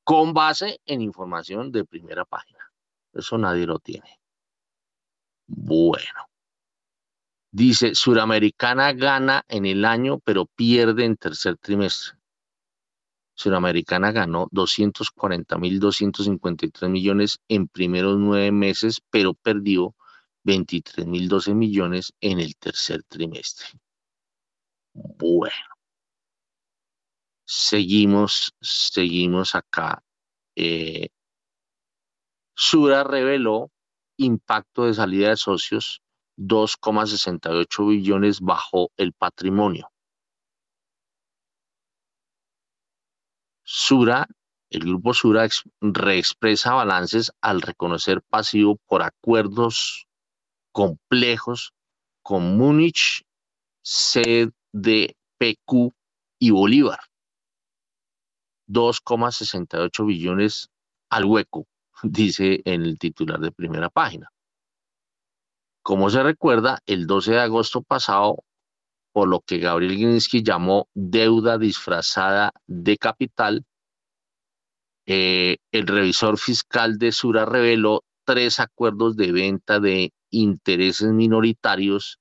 [0.05, 2.71] con base en información de primera página.
[3.13, 4.21] Eso nadie lo tiene.
[5.47, 6.27] Bueno.
[7.51, 12.19] Dice, Suramericana gana en el año, pero pierde en tercer trimestre.
[13.35, 19.95] Suramericana ganó 240.253 millones en primeros nueve meses, pero perdió
[20.45, 23.69] 23.012 millones en el tercer trimestre.
[25.19, 25.55] Bueno.
[27.47, 30.03] Seguimos, seguimos acá.
[30.57, 31.09] Eh,
[32.55, 33.71] Sura reveló
[34.17, 36.03] impacto de salida de socios
[36.37, 39.91] 2,68 billones bajo el patrimonio.
[43.63, 44.27] Sura,
[44.71, 45.47] el grupo Sura
[45.81, 50.07] reexpresa balances al reconocer pasivo por acuerdos
[50.73, 51.73] complejos
[52.23, 53.25] con Múnich,
[54.73, 55.93] CDPQ
[56.39, 57.01] y Bolívar.
[58.69, 60.69] 2,68 billones
[61.11, 61.67] al hueco
[62.03, 64.31] dice en el titular de primera página.
[65.83, 68.45] Como se recuerda, el 12 de agosto pasado,
[69.13, 73.65] por lo que Gabriel Ginsky llamó deuda disfrazada de capital,
[75.07, 82.19] eh, el revisor fiscal de Sura reveló tres acuerdos de venta de intereses minoritarios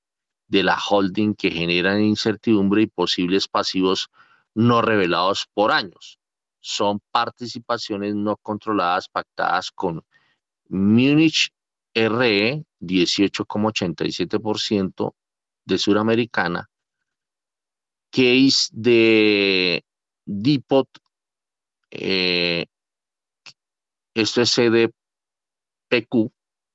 [0.48, 4.10] de la holding que generan incertidumbre y posibles pasivos
[4.54, 6.18] no revelados por años.
[6.60, 10.04] Son participaciones no controladas pactadas con
[10.68, 11.54] Munich
[11.94, 15.14] RE 18,87%
[15.64, 16.68] de Suramericana,
[18.10, 19.84] Case de
[20.24, 20.88] Depot,
[21.90, 22.66] eh,
[24.14, 24.92] esto es CDPQ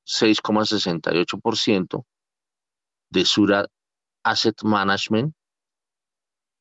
[0.05, 2.05] 6,68%
[3.13, 3.67] de Sura
[4.23, 5.35] Asset Management,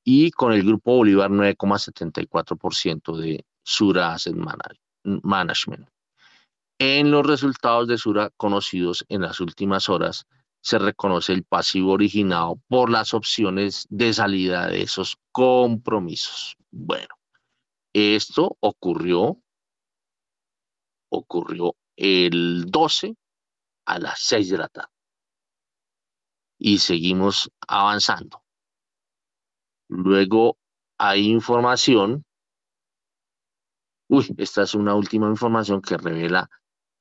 [0.04, 4.36] y con el Grupo Bolívar 9,74% de Sura Asset
[5.04, 5.88] Management.
[6.78, 10.26] En los resultados de Sura conocidos en las últimas horas,
[10.60, 16.56] se reconoce el pasivo originado por las opciones de salida de esos compromisos.
[16.70, 17.14] Bueno,
[17.94, 19.40] esto ocurrió,
[21.10, 23.16] ocurrió el 12
[23.86, 24.91] a las 6 de la tarde.
[26.64, 28.44] Y seguimos avanzando.
[29.88, 30.58] Luego
[30.96, 32.24] hay información.
[34.08, 36.48] Uy, esta es una última información que revela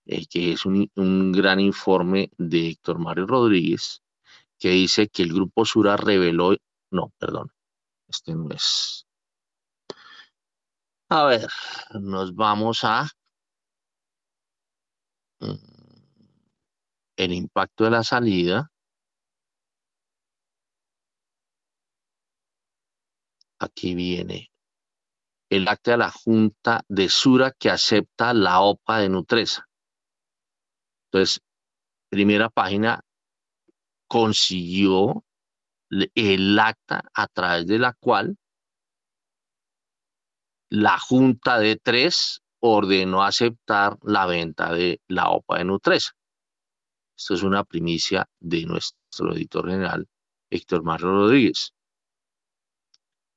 [0.06, 4.02] eh, que es un, gran informe de Héctor Mario Rodríguez
[4.58, 6.56] que dice que el Grupo Sura reveló,
[6.92, 7.52] no, perdón,
[8.08, 9.06] este no es.
[11.10, 11.50] A ver,
[12.00, 13.08] nos vamos a
[15.40, 15.54] mm,
[17.18, 18.72] el impacto de la salida.
[23.62, 24.52] Aquí viene
[25.50, 29.68] el acta de la Junta de Sura que acepta la OPA de Nutresa.
[31.08, 31.42] Entonces,
[32.10, 33.02] primera página
[34.08, 35.26] consiguió
[35.90, 38.38] el acta a través de la cual
[40.70, 46.12] la Junta de Tres ordenó aceptar la venta de la OPA de Nutresa.
[47.18, 50.08] Esto es una primicia de nuestro editor general,
[50.50, 51.74] Héctor Mario Rodríguez.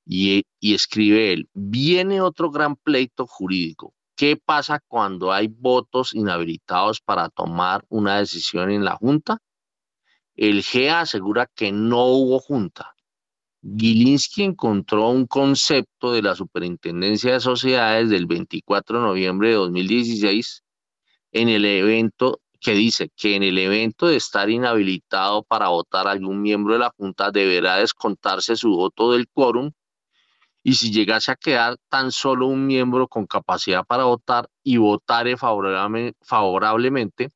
[0.07, 3.95] Y, escribe él, viene otro gran pleito jurídico.
[4.17, 9.39] ¿Qué pasa cuando hay votos inhabilitados para tomar una decisión en la Junta?
[10.37, 12.95] El GEA asegura que no hubo Junta.
[13.63, 20.63] Gilinski encontró un concepto de la Superintendencia de Sociedades del 24 de noviembre de 2016
[21.33, 26.43] en el evento que dice que en el evento de estar inhabilitado para votar algún
[26.43, 29.73] miembro de la Junta deberá descontarse su voto del quórum
[30.65, 35.37] y si llegase a quedar tan solo un miembro con capacidad para votar y votare
[35.37, 37.29] favorablemente,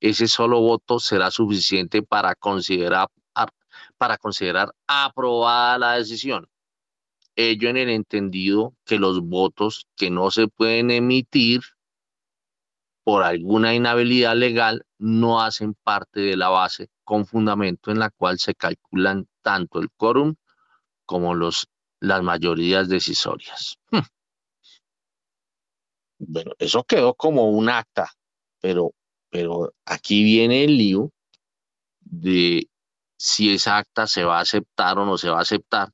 [0.00, 3.08] ese solo voto será suficiente para considerar
[3.98, 6.48] para considerar aprobada la decisión.
[7.36, 11.60] Ello en el entendido que los votos que no se pueden emitir
[13.04, 18.38] por alguna inhabilidad legal no hacen parte de la base con fundamento en la cual
[18.38, 20.34] se calculan tanto el quórum
[21.06, 21.68] como los,
[22.02, 23.78] las mayorías decisorias.
[23.90, 24.00] Hmm.
[26.18, 28.10] Bueno, eso quedó como un acta,
[28.60, 28.92] pero,
[29.30, 31.12] pero aquí viene el lío
[32.00, 32.68] de
[33.16, 35.90] si esa acta se va a aceptar o no se va a aceptar.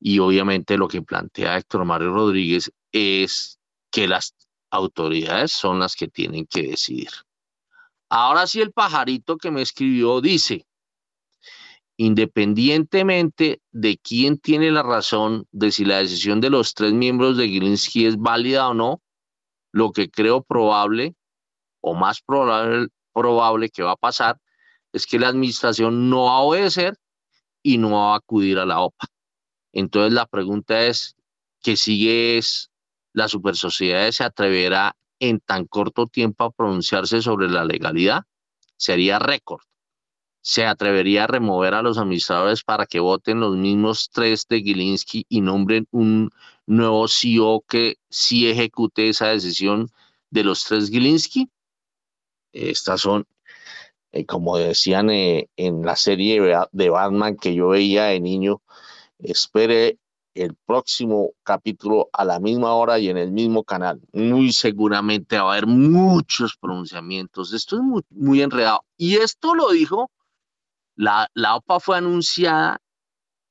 [0.00, 3.58] Y obviamente lo que plantea Héctor Mario Rodríguez es
[3.90, 4.34] que las
[4.70, 7.10] autoridades son las que tienen que decidir.
[8.08, 10.66] Ahora sí el pajarito que me escribió dice,
[11.98, 17.48] independientemente de quién tiene la razón de si la decisión de los tres miembros de
[17.48, 19.02] Gilinski es válida o no,
[19.72, 21.16] lo que creo probable
[21.80, 24.38] o más probable, probable que va a pasar
[24.92, 26.96] es que la administración no va a obedecer
[27.64, 29.08] y no va a acudir a la OPA.
[29.72, 31.16] Entonces la pregunta es,
[31.62, 32.70] ¿qué sigue es,
[33.12, 38.22] la supersociedad se atreverá en tan corto tiempo a pronunciarse sobre la legalidad?
[38.76, 39.67] Sería récord.
[40.50, 45.26] Se atrevería a remover a los administradores para que voten los mismos tres de Gilinski
[45.28, 46.30] y nombren un
[46.64, 49.90] nuevo CEO que sí ejecute esa decisión
[50.30, 51.50] de los tres Gilinski.
[52.52, 53.26] Estas son
[54.12, 56.40] eh, como decían eh, en la serie
[56.72, 58.62] de Batman que yo veía de niño,
[59.18, 59.98] espere
[60.32, 64.00] el próximo capítulo a la misma hora y en el mismo canal.
[64.14, 67.52] Muy seguramente va a haber muchos pronunciamientos.
[67.52, 68.82] Esto es muy, muy enredado.
[68.96, 70.10] Y esto lo dijo,
[70.98, 72.80] la, la OPA fue anunciada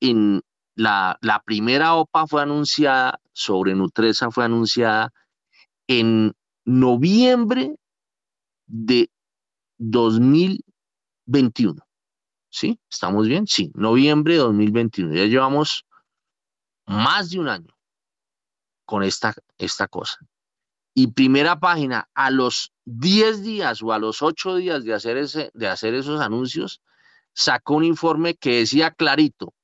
[0.00, 0.42] en,
[0.74, 5.14] la, la primera OPA fue anunciada sobre Nutresa, fue anunciada
[5.86, 6.34] en
[6.66, 7.76] noviembre
[8.66, 9.10] de
[9.78, 11.82] 2021.
[12.50, 12.78] ¿Sí?
[12.90, 13.46] ¿Estamos bien?
[13.46, 15.14] Sí, noviembre de 2021.
[15.14, 15.86] Ya llevamos
[16.86, 17.74] más de un año
[18.84, 20.18] con esta, esta cosa.
[20.94, 25.50] Y primera página, a los 10 días o a los 8 días de hacer, ese,
[25.54, 26.82] de hacer esos anuncios,
[27.38, 29.54] sacó un informe que decía clarito,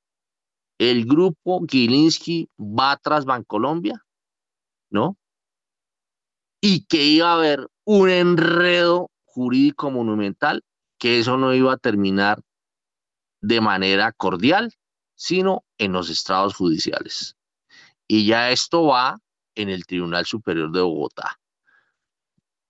[0.79, 4.01] el grupo Gilinski va tras Bancolombia,
[4.91, 5.17] ¿no?
[6.61, 10.63] Y que iba a haber un enredo jurídico monumental,
[11.01, 12.41] que eso no iba a terminar
[13.41, 14.73] de manera cordial,
[15.17, 17.35] sino en los estrados judiciales.
[18.07, 19.19] Y ya esto va
[19.57, 21.41] en el Tribunal Superior de Bogotá.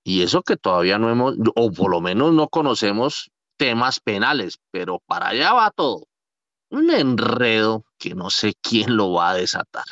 [0.02, 5.00] Y eso que todavía no hemos, o por lo menos no conocemos temas penales, pero
[5.06, 6.06] para allá va todo.
[6.70, 9.84] Un enredo que no sé quién lo va a desatar.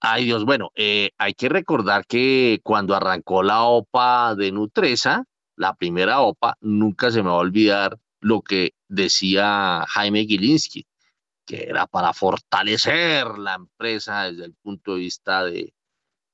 [0.00, 5.24] Ay Dios, bueno, eh, hay que recordar que cuando arrancó la OPA de Nutresa,
[5.56, 10.86] la primera OPA, nunca se me va a olvidar lo que decía Jaime Gilinski,
[11.44, 15.74] que era para fortalecer la empresa desde el punto de vista de,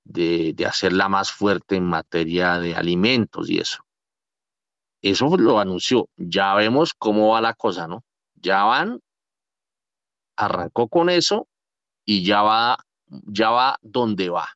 [0.05, 3.84] de, de hacerla más fuerte en materia de alimentos y eso.
[5.05, 6.09] Eso lo anunció.
[6.17, 8.03] Ya vemos cómo va la cosa, ¿no?
[8.37, 9.01] Ya van,
[10.35, 11.47] arrancó con eso
[12.07, 12.79] y ya va
[13.27, 14.49] ya va donde va.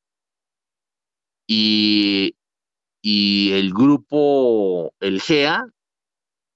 [1.46, 2.34] Y,
[3.02, 5.66] y el grupo, el GEA,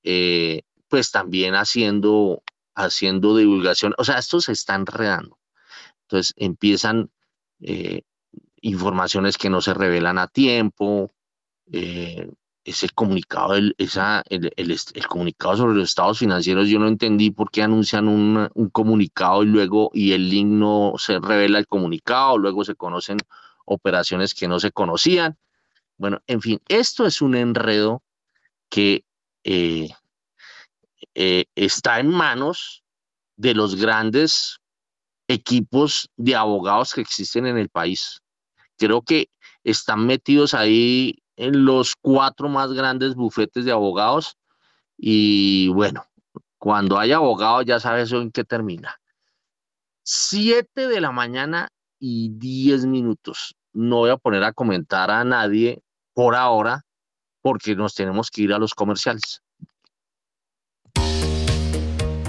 [0.05, 2.43] eh, pues también haciendo,
[2.74, 3.94] haciendo divulgación.
[3.98, 5.39] O sea, esto se está enredando.
[6.02, 7.10] Entonces empiezan
[7.60, 8.02] eh,
[8.62, 11.10] informaciones que no se revelan a tiempo,
[11.70, 12.31] eh,
[12.64, 17.30] ese comunicado, el, esa, el, el, el, comunicado sobre los estados financieros, yo no entendí
[17.30, 21.66] por qué anuncian un, un, comunicado y luego, y el link no se revela el
[21.66, 23.18] comunicado, luego se conocen
[23.64, 25.36] operaciones que no se conocían.
[25.97, 28.02] Bueno, en fin, esto es un enredo
[28.68, 29.05] que
[29.44, 29.89] eh,
[31.14, 32.82] eh, está en manos
[33.36, 34.59] de los grandes
[35.28, 38.22] equipos de abogados que existen en el país.
[38.78, 39.30] Creo que
[39.64, 44.36] están metidos ahí en los cuatro más grandes bufetes de abogados
[44.96, 46.06] y bueno,
[46.59, 48.96] cuando hay abogados ya sabes en qué termina.
[50.04, 51.68] Siete de la mañana
[51.98, 53.54] y diez minutos.
[53.72, 55.82] No voy a poner a comentar a nadie
[56.14, 56.82] por ahora
[57.40, 59.42] porque nos tenemos que ir a los comerciales.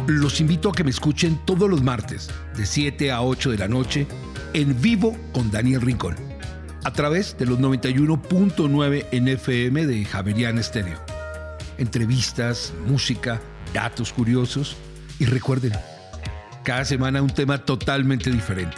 [0.07, 3.67] Los invito a que me escuchen todos los martes de 7 a 8 de la
[3.67, 4.07] noche
[4.53, 6.32] en vivo con Daniel Rincón
[6.84, 10.99] a través de los 91.9 NFM de Javerian Estéreo.
[11.77, 13.41] Entrevistas, música,
[13.73, 14.76] datos curiosos
[15.19, 15.73] y recuerden,
[16.64, 18.77] cada semana un tema totalmente diferente.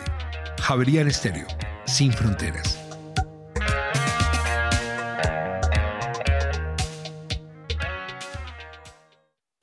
[0.62, 1.48] Javerian Estéreo,
[1.86, 2.85] sin fronteras.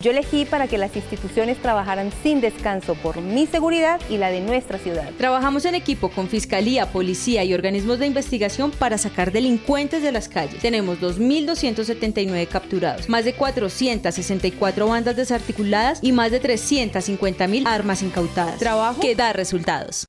[0.03, 4.41] Yo elegí para que las instituciones trabajaran sin descanso por mi seguridad y la de
[4.41, 5.09] nuestra ciudad.
[5.17, 10.29] Trabajamos en equipo con Fiscalía, Policía y organismos de investigación para sacar delincuentes de las
[10.29, 10.61] calles.
[10.61, 18.59] Tenemos 2.279 capturados, más de 464 bandas desarticuladas y más de 350.000 armas incautadas.
[18.59, 20.09] Trabajo que da resultados.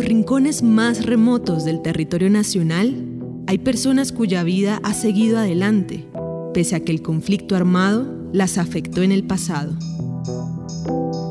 [0.00, 3.04] Rincones más remotos del territorio nacional,
[3.46, 6.06] hay personas cuya vida ha seguido adelante,
[6.54, 9.76] pese a que el conflicto armado las afectó en el pasado.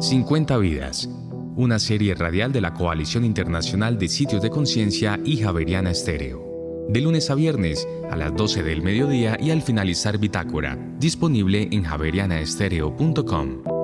[0.02, 1.10] 50 vidas,
[1.56, 6.88] una serie radial de la Coalición Internacional de Sitios de Conciencia y Javeriana Estéreo.
[6.90, 11.84] De lunes a viernes a las 12 del mediodía y al finalizar Bitácora, disponible en
[11.84, 13.81] javerianaestereo.com.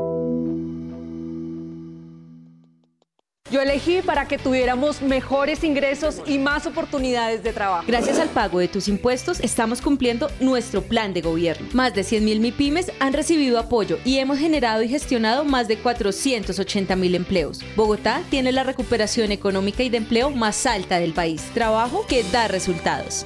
[3.49, 7.85] Yo elegí para que tuviéramos mejores ingresos y más oportunidades de trabajo.
[7.87, 11.67] Gracias al pago de tus impuestos, estamos cumpliendo nuestro plan de gobierno.
[11.73, 17.15] Más de 100.000 MIPIMES han recibido apoyo y hemos generado y gestionado más de 480.000
[17.15, 17.61] empleos.
[17.75, 21.41] Bogotá tiene la recuperación económica y de empleo más alta del país.
[21.53, 23.25] Trabajo que da resultados.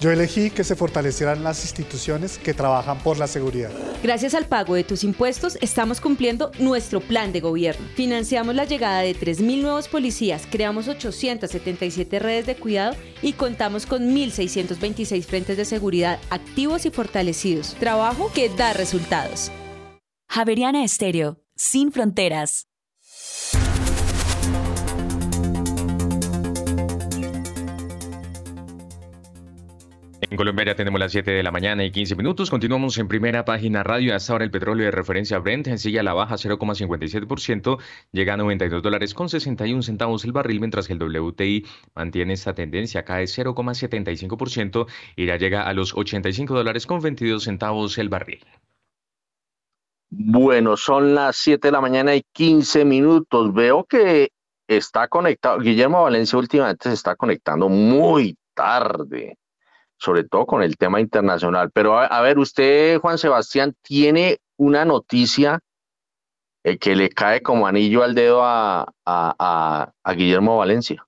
[0.00, 3.70] Yo elegí que se fortalecieran las instituciones que trabajan por la seguridad.
[4.00, 7.84] Gracias al pago de tus impuestos, estamos cumpliendo nuestro plan de gobierno.
[7.96, 14.14] Financiamos la llegada de 3.000 nuevos policías, creamos 877 redes de cuidado y contamos con
[14.14, 17.74] 1.626 frentes de seguridad activos y fortalecidos.
[17.80, 19.50] Trabajo que da resultados.
[20.28, 22.67] Javeriana Estéreo, sin fronteras.
[30.30, 32.50] En Colombia ya tenemos las 7 de la mañana y 15 minutos.
[32.50, 34.14] Continuamos en primera página radio.
[34.14, 37.78] Hasta ahora el petróleo de referencia Brent sigue a la baja 0,57%,
[38.12, 41.64] llega a 92 dólares con 61 centavos el barril, mientras que el WTI
[41.94, 44.86] mantiene esta tendencia, cae 0,75%
[45.16, 48.44] y ya llega a los 85 dólares con 22 centavos el barril.
[50.10, 53.54] Bueno, son las 7 de la mañana y 15 minutos.
[53.54, 54.28] Veo que
[54.66, 55.58] está conectado.
[55.58, 59.38] Guillermo Valencia últimamente se está conectando muy tarde
[59.98, 61.70] sobre todo con el tema internacional.
[61.72, 65.60] Pero a, ver, usted, Juan Sebastián, tiene una noticia
[66.64, 71.07] eh, que le cae como anillo al dedo a, a Guillermo Valencia.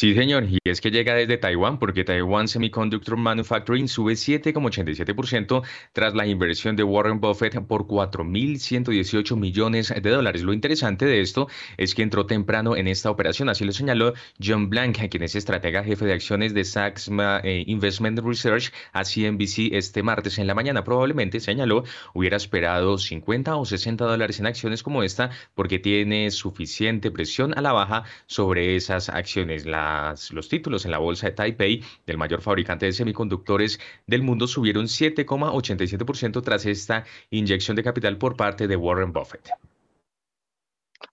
[0.00, 5.62] Sí, señor, y es que llega desde Taiwán, porque Taiwan Semiconductor Manufacturing sube 7,87%
[5.92, 10.42] tras la inversión de Warren Buffett por 4.118 millones de dólares.
[10.42, 14.70] Lo interesante de esto es que entró temprano en esta operación, así lo señaló John
[14.70, 17.10] Blank, quien es estratega jefe de acciones de Sachs
[17.44, 20.82] eh, Investment Research a CNBC este martes en la mañana.
[20.82, 27.10] Probablemente, señaló, hubiera esperado 50 o 60 dólares en acciones como esta porque tiene suficiente
[27.10, 29.66] presión a la baja sobre esas acciones.
[29.66, 29.89] La
[30.30, 34.86] los títulos en la bolsa de Taipei del mayor fabricante de semiconductores del mundo subieron
[34.86, 39.50] 7,87% tras esta inyección de capital por parte de Warren Buffett.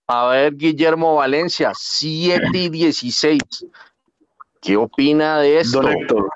[0.06, 3.66] A ver, Guillermo Valencia, 7 y 16.
[4.60, 5.82] ¿Qué opina de esto?
[5.82, 6.30] Don Héctor,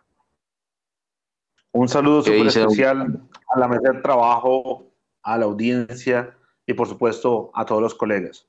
[1.73, 4.86] un saludo súper especial a la mesa de trabajo,
[5.23, 6.36] a la audiencia
[6.66, 8.47] y por supuesto a todos los colegas.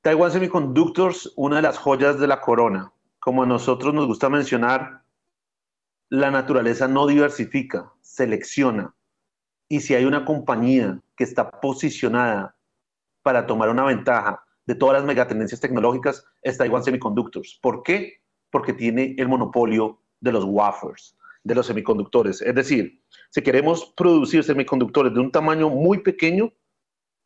[0.00, 2.92] Taiwan Semiconductors, una de las joyas de la corona
[3.28, 5.02] como a nosotros nos gusta mencionar,
[6.08, 8.94] la naturaleza no diversifica, selecciona.
[9.68, 12.56] Y si hay una compañía que está posicionada
[13.22, 17.58] para tomar una ventaja de todas las megatendencias tecnológicas, es Taiwan Semiconductors.
[17.60, 18.22] ¿Por qué?
[18.50, 21.14] Porque tiene el monopolio de los wafers,
[21.44, 22.40] de los semiconductores.
[22.40, 26.50] Es decir, si queremos producir semiconductores de un tamaño muy pequeño,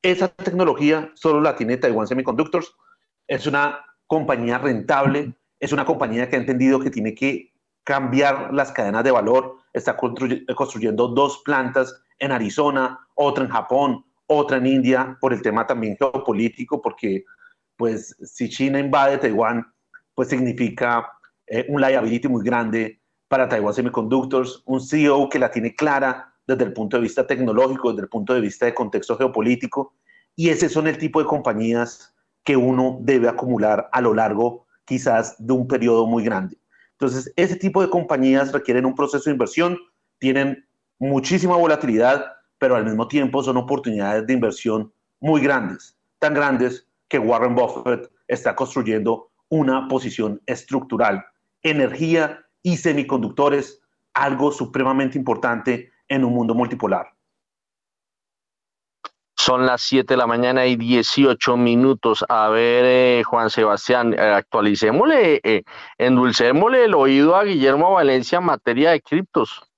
[0.02, 2.74] esa tecnología solo la tiene Taiwan Semiconductors.
[3.28, 7.52] Es una compañía rentable, es una compañía que ha entendido que tiene que
[7.84, 14.56] cambiar las cadenas de valor, está construyendo dos plantas en Arizona, otra en Japón, otra
[14.56, 17.24] en India, por el tema también geopolítico, porque
[17.76, 19.64] pues si China invade Taiwán,
[20.16, 21.08] pues significa
[21.46, 26.64] eh, un liability muy grande para Taiwan Semiconductors, un CEO que la tiene clara desde
[26.64, 29.94] el punto de vista tecnológico, desde el punto de vista de contexto geopolítico,
[30.34, 35.34] y ese son el tipo de compañías que uno debe acumular a lo largo quizás
[35.38, 36.56] de un periodo muy grande.
[36.92, 39.78] Entonces, ese tipo de compañías requieren un proceso de inversión,
[40.18, 40.64] tienen
[40.98, 42.24] muchísima volatilidad,
[42.58, 48.10] pero al mismo tiempo son oportunidades de inversión muy grandes, tan grandes que Warren Buffett
[48.28, 51.24] está construyendo una posición estructural.
[51.62, 53.80] Energía y semiconductores,
[54.14, 57.12] algo supremamente importante en un mundo multipolar.
[59.44, 62.24] Son las 7 de la mañana y 18 minutos.
[62.28, 65.64] A ver, eh, Juan Sebastián, eh, actualicémosle, eh,
[65.98, 69.71] endulcémosle el oído a Guillermo Valencia en materia de criptos.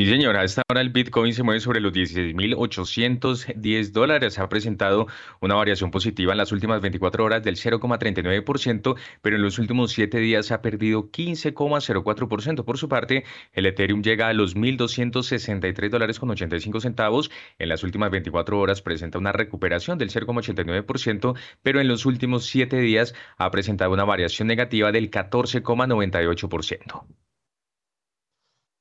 [0.00, 4.38] Sí, señora, a esta hora el Bitcoin se mueve sobre los 16.810 dólares.
[4.38, 5.08] Ha presentado
[5.42, 10.18] una variación positiva en las últimas 24 horas del 0,39%, pero en los últimos 7
[10.18, 12.64] días ha perdido 15,04%.
[12.64, 17.30] Por su parte, el Ethereum llega a los 1.263 dólares con 85 centavos.
[17.58, 22.80] En las últimas 24 horas presenta una recuperación del 0,89%, pero en los últimos 7
[22.80, 27.04] días ha presentado una variación negativa del 14,98%.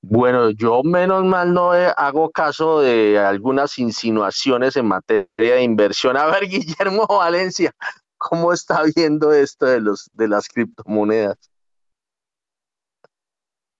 [0.01, 6.15] Bueno, yo menos mal no hago caso de algunas insinuaciones en materia de inversión.
[6.15, 7.73] A ver, Guillermo Valencia,
[8.17, 11.37] ¿cómo está viendo esto de, los, de las criptomonedas?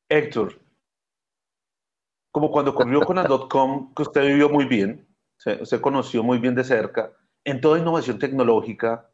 [0.10, 0.60] Héctor,
[2.32, 5.08] como cuando ocurrió con la .com, que usted vivió muy bien,
[5.62, 7.14] usted conoció muy bien de cerca,
[7.46, 9.10] en toda innovación tecnológica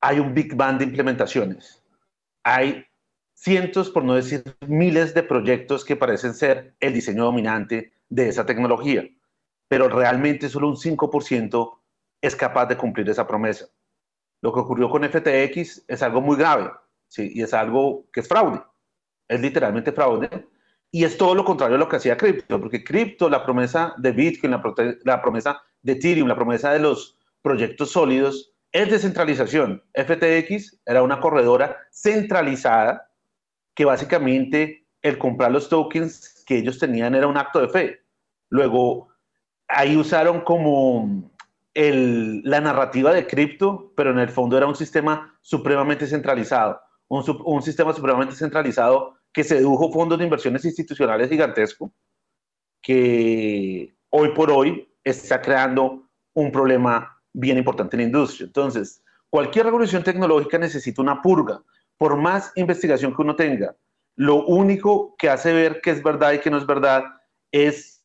[0.00, 1.82] hay un big bang de implementaciones.
[2.44, 2.85] Hay
[3.36, 8.46] cientos, por no decir miles de proyectos que parecen ser el diseño dominante de esa
[8.46, 9.06] tecnología,
[9.68, 11.78] pero realmente solo un 5%
[12.22, 13.66] es capaz de cumplir esa promesa.
[14.40, 16.70] Lo que ocurrió con FTX es algo muy grave,
[17.08, 17.30] ¿sí?
[17.34, 18.62] y es algo que es fraude,
[19.28, 20.28] es literalmente fraude,
[20.90, 24.12] Y es todo lo contrario a lo que hacía cripto, porque cripto, la promesa de
[24.12, 24.62] Bitcoin, la,
[25.04, 29.82] la promesa de Ethereum, la promesa de los proyectos sólidos, es descentralización.
[29.94, 33.10] FTX era una corredora centralizada
[33.76, 38.00] que básicamente el comprar los tokens que ellos tenían era un acto de fe.
[38.48, 39.08] Luego,
[39.68, 41.30] ahí usaron como
[41.74, 47.62] el, la narrativa de cripto, pero en el fondo era un sistema supremamente centralizado, un,
[47.62, 51.90] sistema supremamente centralizado que sedujo fondos de inversiones institucionales gigantescos,
[52.80, 58.46] que hoy por hoy está creando un problema bien importante en la industria.
[58.46, 61.62] Entonces, cualquier revolución tecnológica necesita una purga.
[61.98, 63.74] Por más investigación que uno tenga,
[64.16, 67.04] lo único que hace ver que es verdad y que no es verdad
[67.52, 68.04] es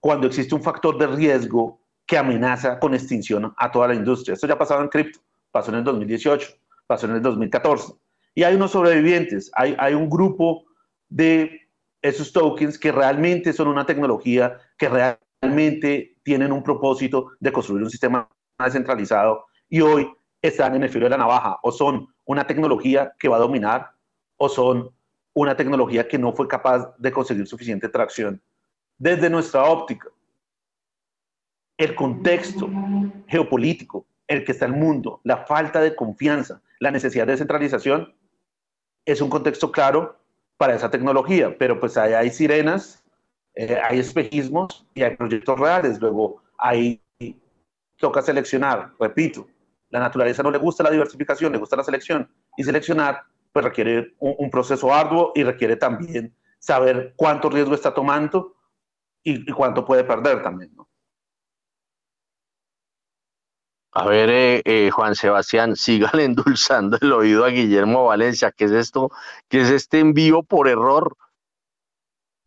[0.00, 4.34] cuando existe un factor de riesgo que amenaza con extinción a toda la industria.
[4.34, 6.48] Esto ya ha pasado en cripto, pasó en el 2018,
[6.86, 7.94] pasó en el 2014
[8.34, 10.64] y hay unos sobrevivientes, hay, hay un grupo
[11.08, 11.68] de
[12.00, 17.90] esos tokens que realmente son una tecnología, que realmente tienen un propósito de construir un
[17.90, 18.28] sistema
[18.58, 20.10] descentralizado y hoy
[20.40, 23.92] están en el filo de la navaja o son una tecnología que va a dominar
[24.36, 24.90] o son
[25.34, 28.40] una tecnología que no fue capaz de conseguir suficiente tracción.
[28.98, 30.08] Desde nuestra óptica,
[31.78, 32.68] el contexto
[33.26, 38.14] geopolítico, el que está el mundo, la falta de confianza, la necesidad de descentralización,
[39.04, 40.18] es un contexto claro
[40.56, 43.02] para esa tecnología, pero pues ahí hay sirenas,
[43.54, 46.00] eh, hay espejismos y hay proyectos reales.
[46.00, 47.00] Luego ahí
[47.96, 49.48] toca seleccionar, repito,
[49.92, 54.14] la naturaleza no le gusta la diversificación, le gusta la selección y seleccionar pues requiere
[54.18, 58.56] un, proceso arduo y requiere también saber cuánto riesgo está tomando
[59.22, 60.74] y, cuánto puede perder también.
[60.74, 60.88] ¿no?
[63.92, 68.50] A ver, eh, eh, Juan Sebastián, sigan endulzando el oído a Guillermo Valencia.
[68.50, 69.10] ¿Qué es esto?
[69.48, 71.14] ¿Qué es este envío por error?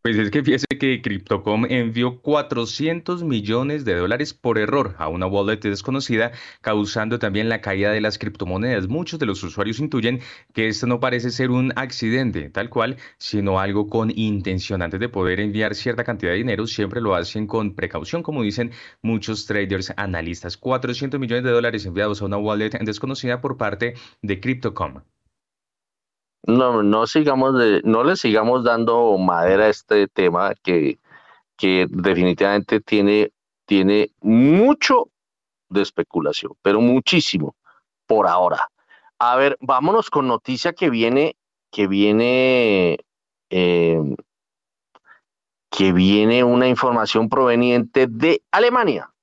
[0.05, 5.25] Pues es que fíjese que Cryptocom envió 400 millones de dólares por error a una
[5.25, 8.87] wallet desconocida, causando también la caída de las criptomonedas.
[8.87, 10.19] Muchos de los usuarios intuyen
[10.53, 14.83] que esto no parece ser un accidente tal cual, sino algo con intención.
[14.83, 18.73] Antes de poder enviar cierta cantidad de dinero, siempre lo hacen con precaución, como dicen
[19.01, 20.55] muchos traders analistas.
[20.55, 25.01] 400 millones de dólares enviados a una wallet desconocida por parte de Cryptocom.
[26.47, 30.99] No, no sigamos de, no le sigamos dando madera a este tema que,
[31.57, 33.31] que definitivamente tiene,
[33.65, 35.09] tiene mucho
[35.69, 37.55] de especulación, pero muchísimo
[38.05, 38.69] por ahora.
[39.17, 41.35] A ver, vámonos con noticia que viene,
[41.71, 42.97] que viene,
[43.49, 44.15] eh,
[45.71, 49.14] que viene una información proveniente de Alemania.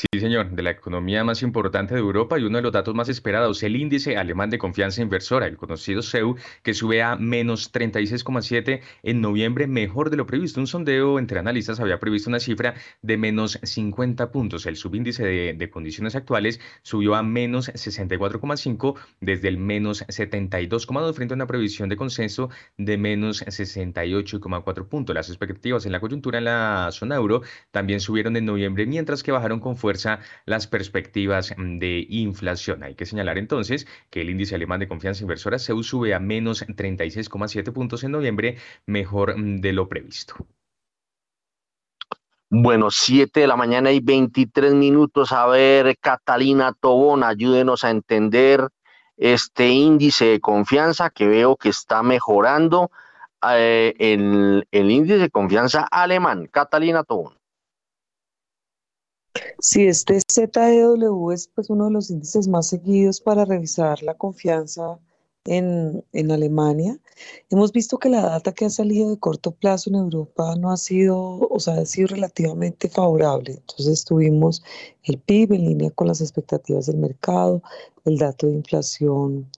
[0.00, 3.10] Sí, señor, de la economía más importante de Europa y uno de los datos más
[3.10, 8.80] esperados, el índice alemán de confianza inversora, el conocido CEU, que sube a menos 36,7
[9.02, 10.58] en noviembre, mejor de lo previsto.
[10.58, 14.64] Un sondeo entre analistas había previsto una cifra de menos 50 puntos.
[14.64, 21.36] El subíndice de, condiciones actuales subió a menos 64,5 desde el menos 72,2 frente a
[21.36, 22.48] una previsión de consenso
[22.78, 25.14] de menos 68,4 puntos.
[25.14, 29.30] Las expectativas en la coyuntura en la zona euro también subieron en noviembre, mientras que
[29.30, 29.89] bajaron con fuerza
[30.46, 32.82] las perspectivas mm, de inflación.
[32.82, 36.66] Hay que señalar entonces que el índice alemán de confianza inversora se sube a menos
[36.66, 38.56] 36,7 puntos en noviembre,
[38.86, 40.34] mejor mm, de lo previsto.
[42.52, 45.30] Bueno, 7 de la mañana y 23 minutos.
[45.32, 48.68] A ver, Catalina Tobón, ayúdenos a entender
[49.16, 52.90] este índice de confianza que veo que está mejorando
[53.52, 56.48] eh, el índice de confianza alemán.
[56.50, 57.39] Catalina Tobón.
[59.62, 64.98] Sí, este ZEW es pues uno de los índices más seguidos para revisar la confianza
[65.44, 66.98] en, en, Alemania.
[67.50, 70.78] Hemos visto que la data que ha salido de corto plazo en Europa no ha
[70.78, 73.52] sido, o sea, ha sido relativamente favorable.
[73.52, 74.62] Entonces tuvimos
[75.04, 77.62] el PIB en línea con las expectativas del mercado,
[78.06, 79.50] el dato de inflación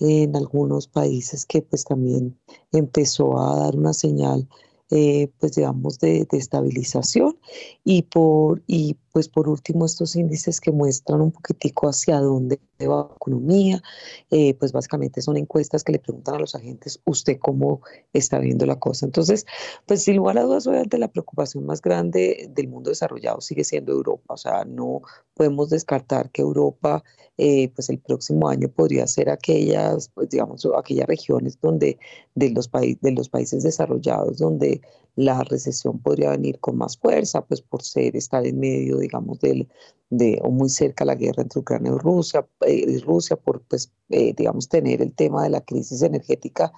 [0.00, 2.38] en algunos países que pues también
[2.72, 4.46] empezó a dar una señal
[4.90, 7.36] eh, pues digamos, de, estabilización
[7.82, 13.08] y por, y pues por último estos índices que muestran un poquitico hacia dónde va
[13.08, 13.82] la economía,
[14.30, 17.80] eh, pues básicamente son encuestas que le preguntan a los agentes, ¿usted cómo
[18.12, 19.06] está viendo la cosa?
[19.06, 19.46] Entonces,
[19.86, 23.92] pues sin lugar a dudas, obviamente la preocupación más grande del mundo desarrollado sigue siendo
[23.92, 25.00] Europa, o sea, no
[25.32, 27.02] podemos descartar que Europa,
[27.38, 31.98] eh, pues el próximo año podría ser aquellas, pues digamos, aquellas regiones donde
[32.34, 34.82] de los, de los países desarrollados donde
[35.16, 39.68] la recesión podría venir con más fuerza, pues por ser estar en medio, digamos, del,
[40.10, 44.34] de, o muy cerca la guerra entre Ucrania y Rusia, eh, Rusia por, pues, eh,
[44.36, 46.72] digamos, tener el tema de la crisis energética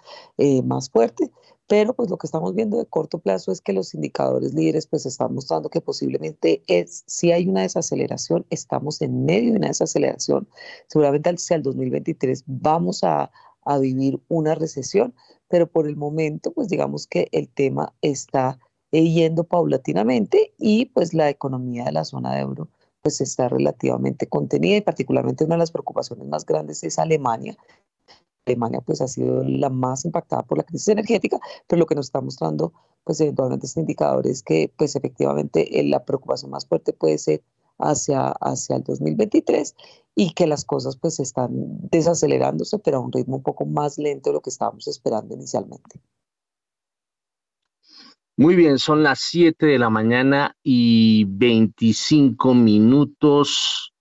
[0.64, 1.30] más fuerte.
[1.66, 5.04] Pero pues lo que estamos viendo de corto plazo es que los indicadores líderes pues
[5.04, 10.48] están mostrando que posiblemente es, si hay una desaceleración, estamos en medio de una desaceleración,
[10.86, 13.30] seguramente hacia el 2023 vamos a
[13.78, 15.12] vivir una recesión,
[15.48, 18.58] pero por el momento pues digamos que el tema está
[18.90, 22.68] yendo paulatinamente y pues la economía de la zona de euro
[23.02, 27.56] pues está relativamente contenida y particularmente una de las preocupaciones más grandes es Alemania.
[28.46, 32.06] Alemania pues ha sido la más impactada por la crisis energética, pero lo que nos
[32.06, 32.72] está mostrando
[33.04, 37.42] pues eventualmente este indicador es que pues efectivamente eh, la preocupación más fuerte puede ser
[37.78, 39.74] hacia, hacia el 2023
[40.14, 41.50] y que las cosas pues están
[41.90, 46.00] desacelerándose, pero a un ritmo un poco más lento de lo que estábamos esperando inicialmente.
[48.36, 53.92] Muy bien, son las 7 de la mañana y 25 minutos.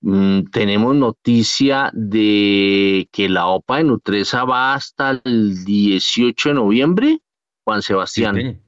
[0.00, 7.20] Mm, tenemos noticia de que la OPA de Nutresa va hasta el 18 de noviembre,
[7.64, 8.36] Juan Sebastián.
[8.36, 8.65] Sí,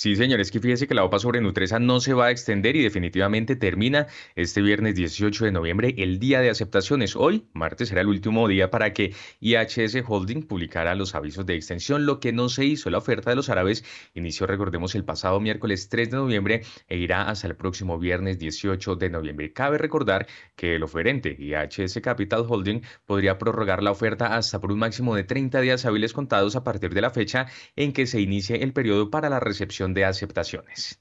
[0.00, 2.82] señor, es que fíjese que la OPA sobre Nutresa no se va a extender y
[2.82, 7.16] definitivamente termina este viernes 18 de noviembre el día de aceptaciones.
[7.16, 12.06] Hoy, martes, será el último día para que IHS Holding publicara los avisos de extensión,
[12.06, 12.88] lo que no se hizo.
[12.88, 17.28] La oferta de los árabes inició, recordemos, el pasado miércoles 3 de noviembre e irá
[17.28, 19.52] hasta el próximo viernes 18 de noviembre.
[19.52, 24.78] Cabe recordar que el oferente IHS Capital Holding podría prorrogar la oferta hasta por un
[24.78, 28.62] máximo de 30 días hábiles contados a partir de la fecha en que se inicie
[28.62, 31.00] el periodo para la recepción de aceptaciones.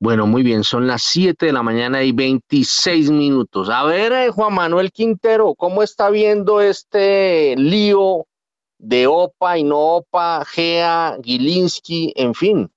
[0.00, 3.70] Bueno, muy bien, son las 7 de la mañana y 26 minutos.
[3.70, 8.26] A ver, eh, Juan Manuel Quintero, ¿cómo está viendo este lío
[8.78, 12.70] de OPA y no OPA, GEA, Gilinski, en fin?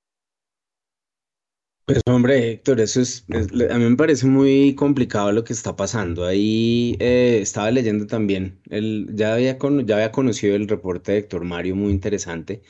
[1.86, 6.26] Pues hombre, Héctor, eso es, a mí me parece muy complicado lo que está pasando.
[6.26, 11.46] Ahí eh, estaba leyendo también, el, ya, había ya había conocido el reporte de Héctor
[11.46, 12.62] Mario, muy interesante.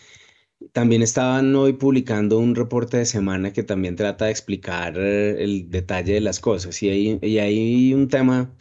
[0.72, 5.70] También estaban hoy publicando un reporte de semana que también trata de explicar eh, el
[5.70, 6.82] detalle de las cosas.
[6.84, 8.52] Y hay, y un tema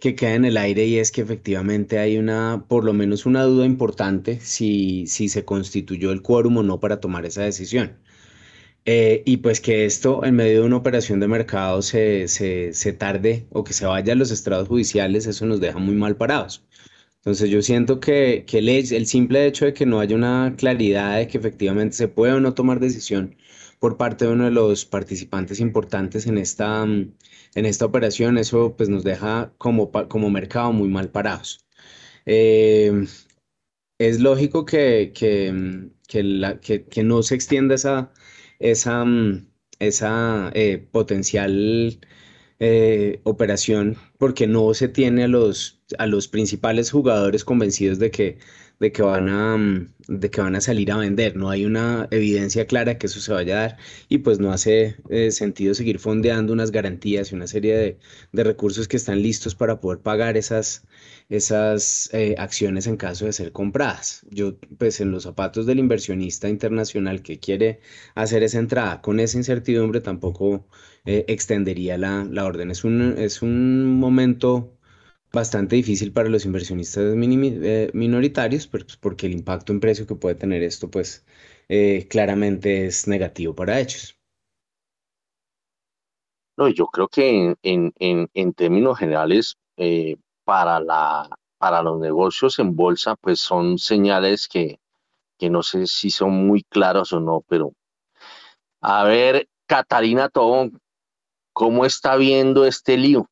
[0.00, 3.44] que queda en el aire y es que efectivamente hay una, por lo menos una
[3.44, 7.98] duda importante si, si se constituyó el quórum o no para tomar esa decisión.
[8.84, 12.92] Eh, y pues que esto en medio de una operación de mercado se, se, se
[12.92, 16.64] tarde o que se vaya a los estrados judiciales, eso nos deja muy mal parados.
[17.22, 21.28] Entonces yo siento que, que el, simple hecho de que no haya una claridad de
[21.28, 23.36] que efectivamente se puede o no tomar decisión
[23.78, 27.14] por parte de uno de los participantes importantes en esta, mm,
[27.54, 31.64] en esta operación, eso pues nos deja como, como mercado muy mal parados.
[32.26, 33.06] Eh,
[33.98, 38.12] es lógico que, que, mm, que, la, que, no se extienda esa,
[38.58, 39.46] esa, mm,
[39.78, 42.00] esa eh, potencial
[42.60, 48.38] eh, operación porque no se tiene a los, a los principales jugadores convencidos de que,
[48.80, 51.36] de, que van a, mm, de que van a salir a vender.
[51.36, 53.76] No hay una evidencia clara que eso se vaya a dar
[54.08, 57.98] y pues no hace eh, sentido seguir fondeando unas garantías y una serie de,
[58.32, 60.84] de, recursos que están listos para poder pagar esas,
[61.28, 64.26] esas eh, acciones en caso de ser compradas.
[64.30, 67.80] Yo pues en los zapatos del inversionista internacional que quiere
[68.14, 70.66] hacer esa entrada con esa incertidumbre tampoco
[71.04, 72.70] eh, extendería la, la, orden.
[72.70, 74.72] Es un, es un momento
[75.32, 80.34] bastante difícil para los inversionistas eh, minoritarios, pues, porque el impacto en precio que puede
[80.34, 81.24] tener esto, pues
[81.68, 84.18] eh, claramente es negativo para ellos.
[86.56, 89.56] No, yo creo que en, en, en, términos generales,
[90.44, 91.28] para, la,
[91.58, 94.78] para los negocios en bolsa, pues son señales que,
[95.38, 97.72] que no sé si son muy claros o no, pero
[98.82, 100.78] a ver, Catarina Tobón,
[101.52, 103.28] ¿Cómo está viendo este lío?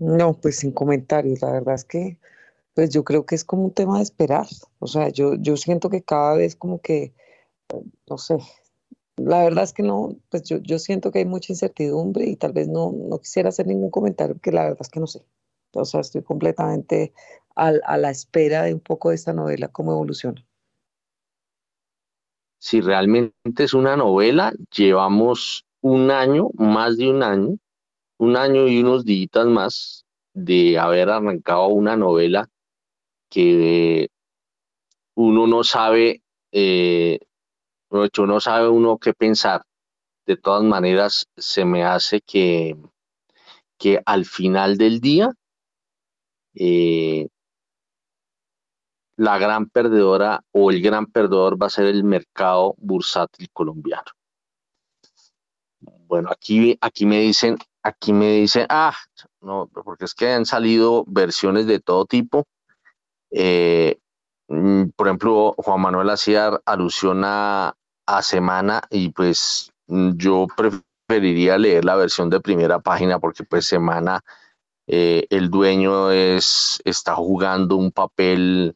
[0.00, 1.42] No, pues sin comentarios.
[1.42, 2.18] La verdad es que,
[2.74, 4.46] pues yo creo que es como un tema de esperar.
[4.80, 7.14] O sea, yo, yo siento que cada vez como que,
[8.08, 8.38] no sé,
[9.16, 12.52] la verdad es que no, pues yo, yo siento que hay mucha incertidumbre y tal
[12.52, 15.22] vez no, no quisiera hacer ningún comentario porque la verdad es que no sé.
[15.74, 17.12] O sea, estoy completamente
[17.56, 20.44] a la espera de un poco de esta novela, cómo evoluciona
[22.60, 27.56] si realmente es una novela, llevamos un año, más de un año,
[28.20, 32.50] un año y unos días más de haber arrancado una novela
[33.30, 34.10] que
[35.14, 36.22] uno no sabe,
[36.52, 37.18] eh,
[37.90, 39.62] no sabe uno qué pensar.
[40.26, 42.76] De todas maneras, se me hace que,
[43.78, 45.32] que al final del día
[46.54, 47.26] eh,
[49.16, 54.10] la gran perdedora o el gran perdedor va a ser el mercado bursátil colombiano.
[56.06, 58.94] Bueno, aquí, aquí me dicen, aquí me dicen, ah,
[59.40, 62.44] no, porque es que han salido versiones de todo tipo
[63.32, 63.98] Eh,
[64.48, 67.74] mm, por ejemplo, Juan Manuel hacía alusión a,
[68.22, 74.20] Semana y pues mm, yo preferiría leer la versión de primera página porque pues Semana
[74.88, 78.74] eh, el dueño es, está jugando un papel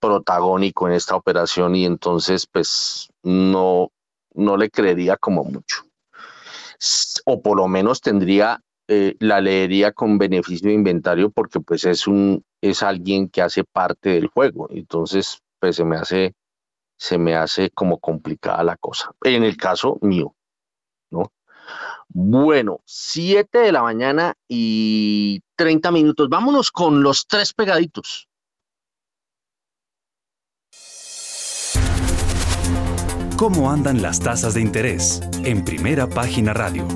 [0.00, 3.92] protagónico en esta operación y entonces pues no,
[4.34, 5.84] no le creería como mucho.
[7.24, 12.06] O por lo menos tendría, eh, la leería con beneficio de inventario porque pues es
[12.06, 14.68] un, es alguien que hace parte del juego.
[14.70, 16.34] Entonces pues se me hace,
[16.98, 19.12] se me hace como complicada la cosa.
[19.22, 20.34] En el caso mío,
[21.10, 21.32] ¿no?
[22.08, 26.28] Bueno, 7 de la mañana y 30 minutos.
[26.28, 28.28] Vámonos con los tres pegaditos.
[33.42, 35.20] ¿Cómo andan las tasas de interés?
[35.44, 36.86] En primera página radio.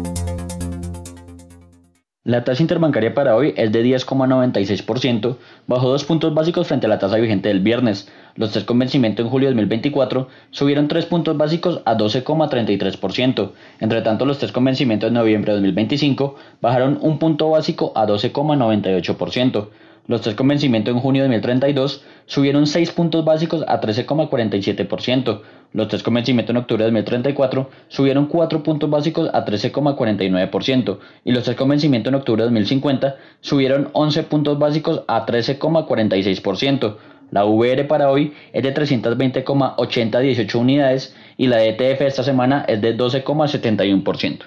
[2.23, 7.01] La tasa interbancaria para hoy es de 10,96%, bajo dos puntos básicos frente a la
[7.01, 8.09] tasa vigente del viernes.
[8.37, 13.51] Los tres con vencimiento en julio de 2024 subieron tres puntos básicos a 12,33%.
[13.81, 18.07] Entre tanto, los tres con vencimiento en noviembre de 2025 bajaron un punto básico a
[18.07, 19.67] 12,98%.
[20.07, 25.41] Los tres con vencimiento en junio de 2032 subieron 6 puntos básicos a 13,47%.
[25.73, 30.99] Los tres con vencimiento en octubre de 2034 subieron 4 puntos básicos a 13,49%.
[31.25, 36.97] Y los tres con vencimiento en octubre de 2050 subieron 11 puntos básicos a 13,46%.
[37.33, 42.97] La VR para hoy es de 320,8018 unidades y la ETF esta semana es de
[42.97, 44.45] 12,71%.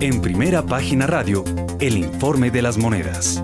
[0.00, 1.44] En primera página radio,
[1.80, 3.42] el informe de las monedas.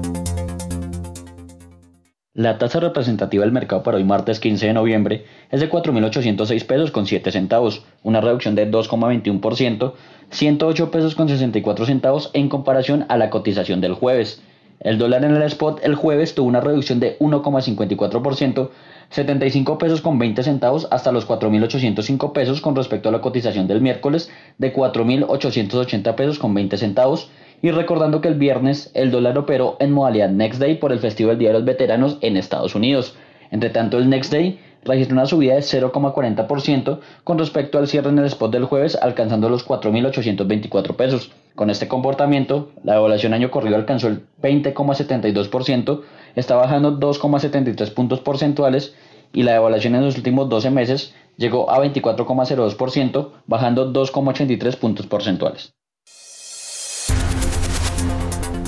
[2.35, 6.90] La tasa representativa del mercado para hoy martes 15 de noviembre es de 4.806 pesos
[6.90, 9.93] con 7 centavos, una reducción de 2,21%,
[10.31, 14.43] 108 pesos con 64 centavos en comparación a la cotización del jueves.
[14.81, 18.70] El dólar en el spot el jueves tuvo una reducción de 1,54%,
[19.11, 23.81] 75 pesos con 20 centavos hasta los 4.805 pesos con respecto a la cotización del
[23.81, 27.31] miércoles de 4.880 pesos con 20 centavos.
[27.62, 31.28] Y recordando que el viernes el dólar operó en modalidad Next Day por el festivo
[31.28, 33.16] del Día de los Veteranos en Estados Unidos.
[33.51, 38.19] Entre tanto, el Next Day registró una subida de 0,40% con respecto al cierre en
[38.19, 41.32] el spot del jueves, alcanzando los 4.824 pesos.
[41.55, 46.01] Con este comportamiento, la evaluación año corrido alcanzó el 20,72%,
[46.35, 48.94] está bajando 2,73 puntos porcentuales
[49.32, 55.74] y la evaluación en los últimos 12 meses llegó a 24,02%, bajando 2,83 puntos porcentuales.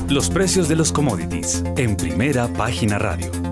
[0.09, 3.52] Los precios de los commodities en primera página radio.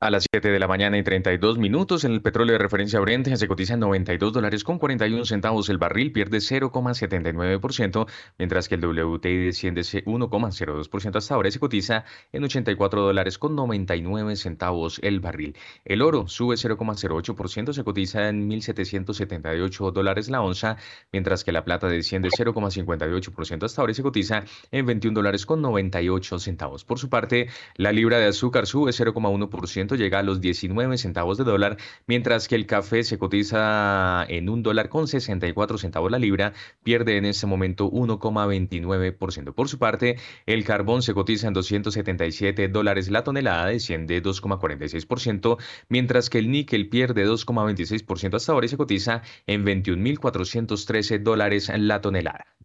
[0.00, 3.34] A las 7 de la mañana y 32 minutos, en el petróleo de referencia Brent
[3.34, 8.06] se cotiza en 92 dólares con 41 centavos el barril, pierde 0,79%,
[8.38, 13.56] mientras que el WTI desciende 1,02% hasta ahora y se cotiza en 84 dólares con
[13.56, 15.56] 99 centavos el barril.
[15.84, 20.76] El oro sube 0,08%, se cotiza en 1.778 dólares la onza,
[21.10, 25.60] mientras que la plata desciende 0,58% hasta ahora y se cotiza en 21 dólares con
[25.60, 26.84] 98 centavos.
[26.84, 31.44] Por su parte, la libra de azúcar sube 0,1% llega a los 19 centavos de
[31.44, 36.52] dólar, mientras que el café se cotiza en un dólar con 64 centavos la libra,
[36.82, 39.54] pierde en este momento 1,29%.
[39.54, 40.16] Por su parte,
[40.46, 45.58] el carbón se cotiza en 277 dólares la tonelada, desciende 2,46%,
[45.88, 52.00] mientras que el níquel pierde 2,26% hasta ahora y se cotiza en 21.413 dólares la
[52.00, 52.57] tonelada.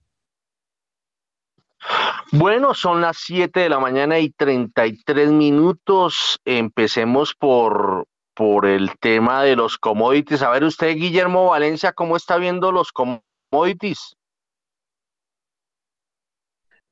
[2.31, 6.39] Bueno, son las 7 de la mañana y 33 minutos.
[6.45, 10.41] Empecemos por, por el tema de los commodities.
[10.41, 14.15] A ver usted, Guillermo Valencia, ¿cómo está viendo los commodities?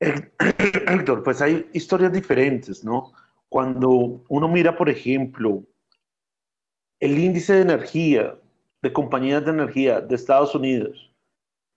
[0.00, 3.12] Héctor, pues hay historias diferentes, ¿no?
[3.48, 5.62] Cuando uno mira, por ejemplo,
[7.00, 8.34] el índice de energía
[8.80, 11.12] de compañías de energía de Estados Unidos,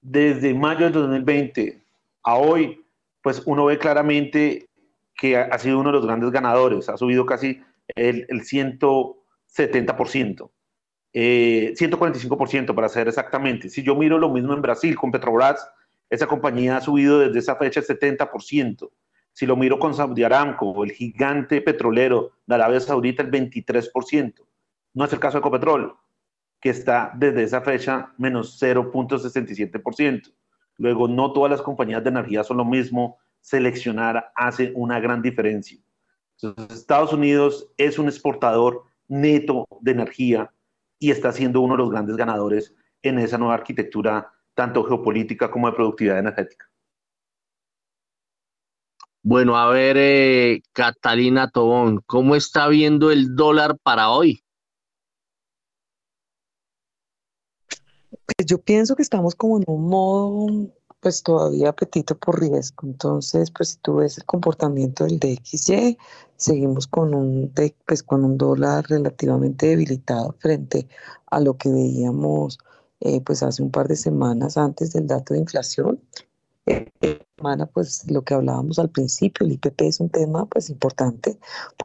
[0.01, 1.83] desde mayo de 2020
[2.23, 2.84] a hoy,
[3.25, 4.69] pues uno ve claramente
[5.15, 7.59] que ha sido uno de los grandes ganadores, ha subido casi
[7.95, 10.51] el, el 170%,
[11.11, 13.69] 145% eh, para ser exactamente.
[13.69, 15.67] Si yo miro lo mismo en Brasil con Petrobras,
[16.07, 18.91] esa compañía ha subido desde esa fecha el 70%.
[19.33, 24.35] Si lo miro con Saudi Aramco, el gigante petrolero de Arabia Saudita, el 23%.
[24.93, 25.95] No es el caso de Ecopetrol,
[26.61, 30.31] que está desde esa fecha menos 0.67%.
[30.77, 33.17] Luego, no todas las compañías de energía son lo mismo.
[33.39, 35.79] Seleccionar hace una gran diferencia.
[36.69, 40.51] Estados Unidos es un exportador neto de energía
[40.99, 45.69] y está siendo uno de los grandes ganadores en esa nueva arquitectura, tanto geopolítica como
[45.69, 46.69] de productividad energética.
[49.21, 54.44] Bueno, a ver, eh, Catalina Tobón, ¿cómo está viendo el dólar para hoy?
[58.25, 60.69] Pues yo pienso que estamos como en un modo,
[60.99, 62.87] pues todavía apetito por riesgo.
[62.87, 65.97] Entonces, pues si tú ves el comportamiento del DXY,
[66.35, 67.53] seguimos con un,
[67.85, 70.87] pues, con un dólar relativamente debilitado frente
[71.27, 72.59] a lo que veíamos
[73.01, 76.01] eh, pues hace un par de semanas antes del dato de inflación
[77.37, 81.37] semana, pues lo que hablábamos al principio, el IPP es un tema pues importante.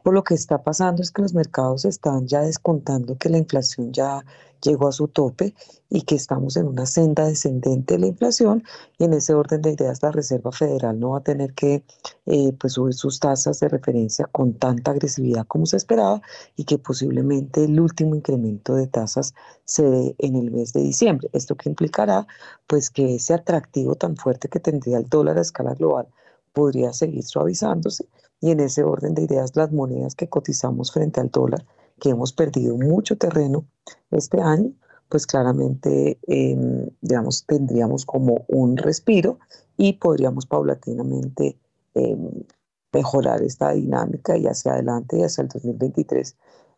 [0.03, 3.91] Por lo que está pasando es que los mercados están ya descontando que la inflación
[3.93, 4.25] ya
[4.61, 5.53] llegó a su tope
[5.89, 8.63] y que estamos en una senda descendente de la inflación
[8.97, 11.83] y en ese orden de ideas la Reserva Federal no va a tener que
[12.25, 16.21] eh, pues subir sus tasas de referencia con tanta agresividad como se esperaba
[16.55, 19.33] y que posiblemente el último incremento de tasas
[19.65, 21.29] se dé en el mes de diciembre.
[21.33, 22.27] Esto que implicará
[22.67, 26.07] pues que ese atractivo tan fuerte que tendría el dólar a escala global
[26.53, 28.07] podría seguir suavizándose
[28.39, 31.65] y en ese orden de ideas las monedas que cotizamos frente al dólar
[32.01, 33.63] que hemos perdido mucho terreno
[34.09, 34.73] este año,
[35.07, 39.37] pues claramente, em, digamos, tendríamos como un respiro
[39.77, 41.59] y podríamos paulatinamente
[41.93, 42.43] em,
[42.91, 46.35] mejorar esta dinámica y hacia adelante y hacia el 2023,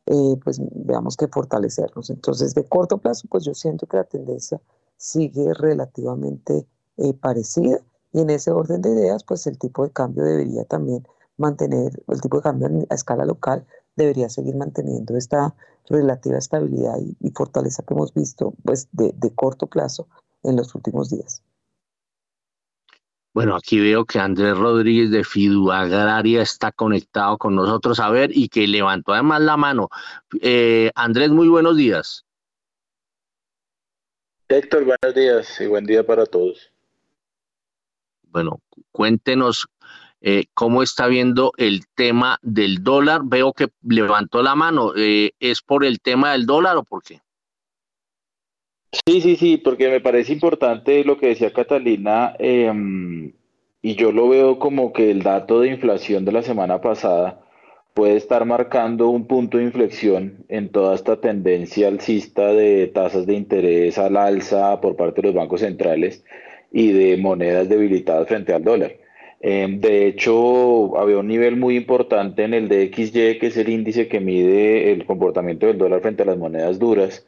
[0.08, 2.10] eh, pues veamos que fortalecernos.
[2.10, 4.60] Entonces, de corto plazo, pues yo siento que la tendencia
[4.98, 6.68] sigue relativamente
[6.98, 7.80] eh, parecida
[8.12, 12.22] y en ese orden de ideas, pues el tipo de cambio debería también mantener, el
[12.22, 15.56] tipo de cambio a escala local debería seguir manteniendo esta
[15.90, 20.08] relativa estabilidad y, fortaleza que hemos visto pues, de, corto plazo
[20.44, 21.44] en los últimos días.
[23.34, 28.30] Bueno, aquí veo que Andrés Rodríguez de Fidu Agraria está conectado con nosotros a ver
[28.32, 29.90] y que levantó además la mano.
[30.40, 32.26] Eh, Andrés, muy buenos días.
[34.50, 36.72] Héctor, buenos días y buen día para todos.
[38.30, 38.62] Bueno,
[38.92, 39.68] cuéntenos
[40.26, 43.22] eh, cómo está viendo el tema del dólar.
[43.26, 44.94] Veo que levantó la mano.
[44.96, 47.20] Eh, ¿Es por el tema del dólar o por qué?
[49.06, 53.34] Sí, sí, sí, porque me parece importante lo que decía Catalina em,
[53.82, 57.42] y yo lo veo como que el dato de inflación de la semana pasada
[57.94, 63.34] puede estar marcando un punto de inflexión en toda esta tendencia alcista de tasas de
[63.34, 66.24] interés al alza por parte de los bancos centrales
[66.72, 69.03] y de monedas debilitadas frente al dólar.
[69.46, 74.08] Em, de hecho, había un nivel muy importante en el DXY, que es el índice
[74.08, 77.26] que mide el comportamiento del dólar frente a las monedas duras.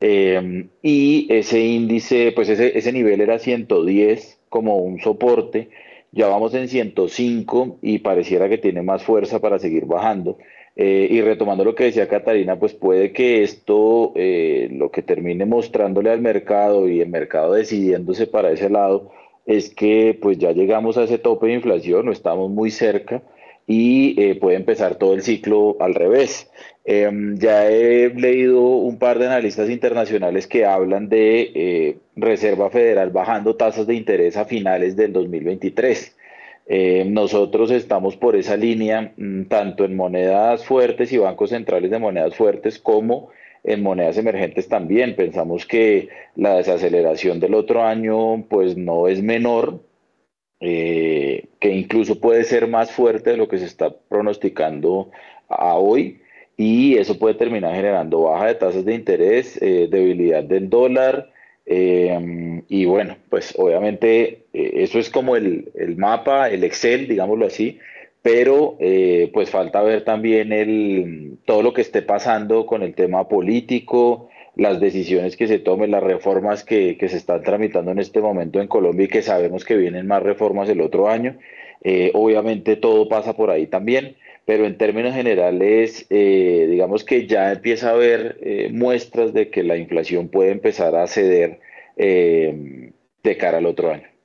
[0.00, 5.68] Em, y ese índice, pues ese, ese nivel era 110 como un soporte.
[6.12, 10.38] Ya vamos en 105 y pareciera que tiene más fuerza para seguir bajando.
[10.74, 15.44] Eh, y retomando lo que decía Catalina, pues puede que esto, eh, lo que termine
[15.44, 19.10] mostrándole al mercado y el mercado decidiéndose para ese lado,
[19.48, 23.22] es que pues ya llegamos a ese tope de inflación, no estamos muy cerca
[23.66, 26.50] y eh, puede empezar todo el ciclo al revés.
[26.84, 33.10] Em, ya he leído un par de analistas internacionales que hablan de eh, Reserva Federal
[33.10, 36.14] bajando tasas de interés a finales del 2023.
[36.66, 41.98] Em, nosotros estamos por esa línea, mm, tanto en monedas fuertes y bancos centrales de
[41.98, 43.30] monedas fuertes como
[43.68, 45.14] en monedas emergentes también.
[45.14, 49.84] Pensamos que la desaceleración del otro año pues no es menor,
[50.60, 55.10] eh, que incluso puede ser más fuerte de lo que se está pronosticando
[55.48, 56.20] a hoy
[56.56, 61.30] y eso puede terminar generando baja de tasas de interés, eh, debilidad del dólar
[61.66, 67.78] eh, y bueno, pues obviamente eso es como el, el mapa, el Excel, digámoslo así,
[68.22, 73.28] pero eh, pues falta ver también el, todo lo que esté pasando con el tema
[73.28, 78.60] político, las decisiones que se tomen, las reformas que, se están tramitando en este momento
[78.60, 81.38] en Colombia y que sabemos que vienen más reformas el otro año.
[81.84, 87.52] Eh, obviamente todo pasa por ahí también, pero en términos generales, eh, digamos que ya
[87.52, 88.38] empieza a haber
[88.72, 91.60] muestras de que la inflación puede empezar a ceder
[91.96, 94.17] de cara al otro año.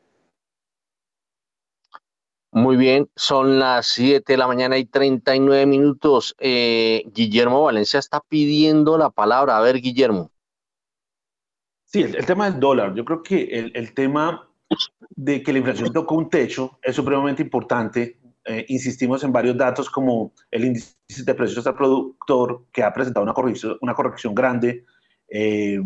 [2.53, 6.35] Muy bien, son las 7 de la mañana y 39 minutos.
[6.39, 9.57] Eh, Guillermo Valencia está pidiendo la palabra.
[9.57, 10.29] A ver, Guillermo.
[11.85, 12.93] Sí, el, tema del dólar.
[12.93, 14.47] Yo creo que el, tema
[15.15, 18.19] de que la inflación tocó un techo es supremamente importante.
[18.45, 20.93] Eh, insistimos en varios datos como el índice
[21.25, 24.85] de precios al productor, que ha presentado una corrección, una corrección grande,
[25.27, 25.81] eh,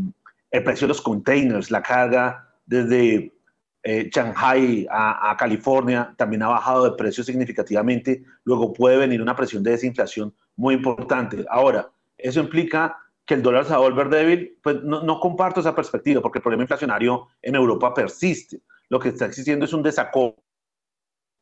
[0.52, 3.37] el precio de los containers, la carga desde
[3.84, 9.64] eh, Shanghai a, California también ha bajado de precio significativamente, luego puede venir una presión
[9.64, 11.46] de desinflación muy importante.
[11.50, 15.60] Ahora, eso implica que el dólar se va a volver débil, pues no, no, comparto
[15.60, 18.62] esa perspectiva, porque el problema inflacionario en Europa persiste.
[18.90, 20.36] Lo que está existiendo es un desacuerdo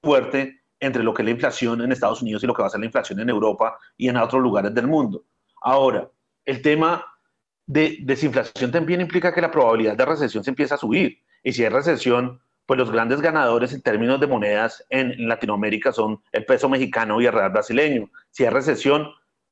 [0.01, 2.71] fuerte entre lo que es la inflación en Estados Unidos y lo que va a
[2.71, 5.23] ser la inflación en Europa y en otros lugares del mundo.
[5.61, 6.09] Ahora,
[6.45, 7.03] el tema
[7.65, 11.19] de desinflación también implica que la probabilidad de recesión se empieza a subir.
[11.45, 16.19] Y si hay recesión, pues los grandes ganadores en términos de monedas en Latinoamérica son
[16.31, 18.09] el peso mexicano y el real brasileño.
[18.31, 19.07] Si hay recesión,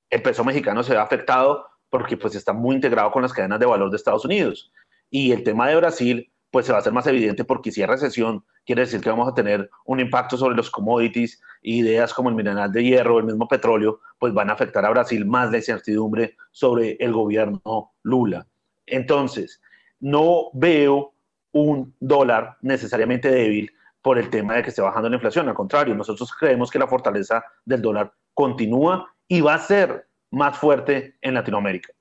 [0.10, 3.68] el peso mexicano se ve afectado porque pues está muy integrado con las cadenas de
[3.68, 4.74] valor de Estados Unidos.
[5.11, 7.88] Y el tema de Brasil, pues se va a hacer más evidente porque si hay
[7.88, 12.36] recesión, quiere decir que vamos a tener un impacto sobre los commodities, ideas como el
[12.36, 16.38] mineral de hierro, el mismo petróleo, pues van a afectar a Brasil más la incertidumbre
[16.52, 18.48] sobre el gobierno Lula.
[18.88, 19.61] Entonces,
[19.99, 21.12] no veo
[21.53, 23.71] un dólar necesariamente débil
[24.01, 25.47] por el tema de que esté bajando la inflación.
[25.47, 30.57] Al contrario, nosotros creemos que la fortaleza del dólar continúa y va a ser más
[30.57, 31.93] fuerte en Latinoamérica.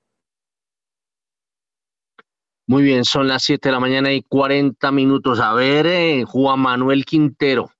[2.66, 5.40] Muy bien, son las 7 de la mañana y 40 minutos.
[5.40, 7.70] A ver, eh, Juan Manuel Quintero,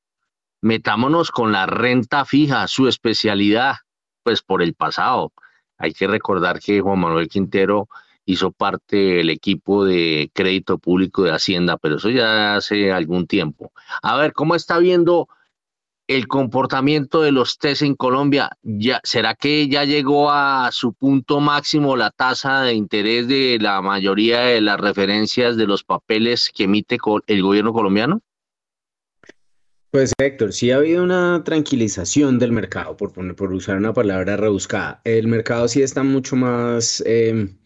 [0.60, 3.76] metámonos con la renta fija, su especialidad,
[4.22, 5.32] pues por el pasado.
[5.78, 7.88] Hay que recordar que Juan Manuel Quintero
[8.24, 13.72] hizo parte del equipo de crédito público de Hacienda, pero eso ya hace algún tiempo.
[14.02, 15.28] A ver, ¿cómo está viendo
[16.06, 18.50] el comportamiento de los test en Colombia?
[18.62, 23.80] Ya, ¿Será que ya llegó a su punto máximo la tasa de interés de la
[23.82, 28.20] mayoría de las referencias de los papeles que emite el gobierno colombiano?
[29.90, 34.38] Pues Héctor, sí ha habido una tranquilización del mercado, por, poner, por usar una palabra
[34.38, 35.02] rebuscada.
[35.04, 37.02] El mercado sí está mucho más...
[37.04, 37.58] Em,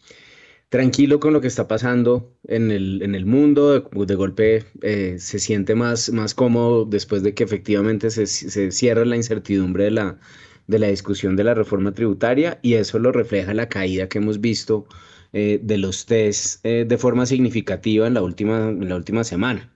[0.69, 5.39] tranquilo con lo que está pasando en el, en el mundo, de, golpe eh, se
[5.39, 10.19] siente más, más cómodo después de que efectivamente se, se cierra la incertidumbre de la,
[10.67, 14.41] de la discusión de la reforma tributaria y eso lo refleja la caída que hemos
[14.41, 14.87] visto
[15.33, 19.73] eh, de los test eh, de forma significativa en la última, en la última semana.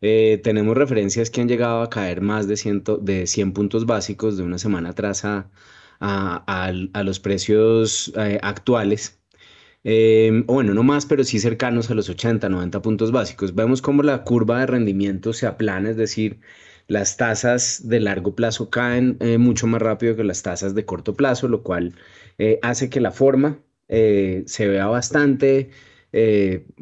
[0.00, 4.44] tenemos referencias que han llegado a caer más de, ciento, de 100 puntos básicos de
[4.44, 5.50] una semana atrás a,
[6.00, 6.44] a,
[6.92, 8.12] a los precios
[8.42, 9.17] actuales
[9.84, 13.54] eh, bueno, no más, pero sí cercanos a los 80, 90 puntos básicos.
[13.54, 16.40] Vemos cómo la curva de rendimiento se aplana, es decir,
[16.88, 21.14] las tasas de largo plazo caen eh, mucho más rápido que las tasas de corto
[21.14, 21.94] plazo, lo cual
[22.38, 23.60] eh, hace que la forma
[23.90, 25.70] se vea bastante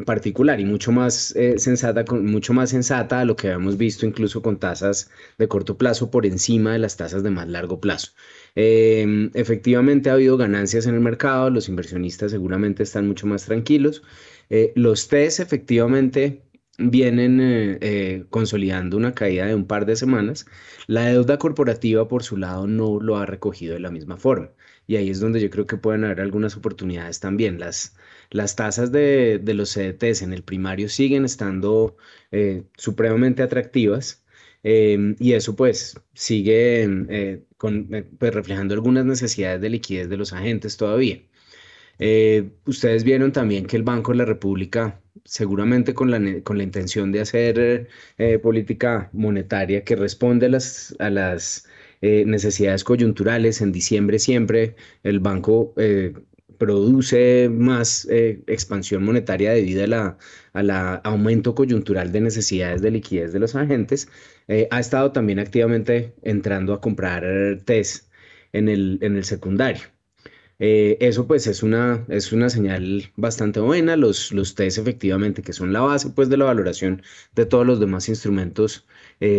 [0.05, 4.59] particular y mucho más sensata, mucho más sensata a lo que habíamos visto incluso con
[4.59, 8.11] tasas de corto plazo por encima de las tasas de más largo plazo.
[8.59, 14.03] Em, efectivamente ha habido ganancias en el mercado, los inversionistas seguramente están mucho más tranquilos.
[14.49, 16.43] Eh, los TES efectivamente
[16.79, 20.47] vienen eh, eh, consolidando una caída de un par de semanas.
[20.87, 24.51] La deuda corporativa, por su lado, no lo ha recogido de la misma forma.
[24.87, 27.59] Y ahí es donde yo creo que pueden haber algunas oportunidades también.
[27.59, 27.97] Las,
[28.31, 31.97] las tasas de, de los CDTs en el primario siguen estando
[32.77, 34.25] supremamente atractivas.
[34.69, 40.33] Em, y eso pues sigue eh, eh, pues, reflejando algunas necesidades de liquidez de los
[40.33, 41.21] agentes todavía.
[41.99, 46.65] Eh, ustedes vieron también que el Banco de la República, seguramente con la, con la
[46.65, 47.89] intención de hacer
[48.43, 51.67] política monetaria que responde a las, a las
[52.03, 55.75] necesidades coyunturales, en diciembre siempre el banco
[56.59, 59.85] produce más eh, expansión monetaria debido
[60.53, 60.71] al
[61.05, 64.09] aumento coyuntural de necesidades de liquidez de los agentes,
[64.49, 67.25] eh, ha estado también activamente entrando a comprar
[67.65, 68.09] TES
[68.53, 69.83] en el, en el secundario.
[70.59, 73.97] Eh, eso pues es una, es una señal bastante buena.
[73.97, 77.03] Los, los TES efectivamente, que son la base pues de la valoración
[77.35, 78.87] de todos los demás instrumentos,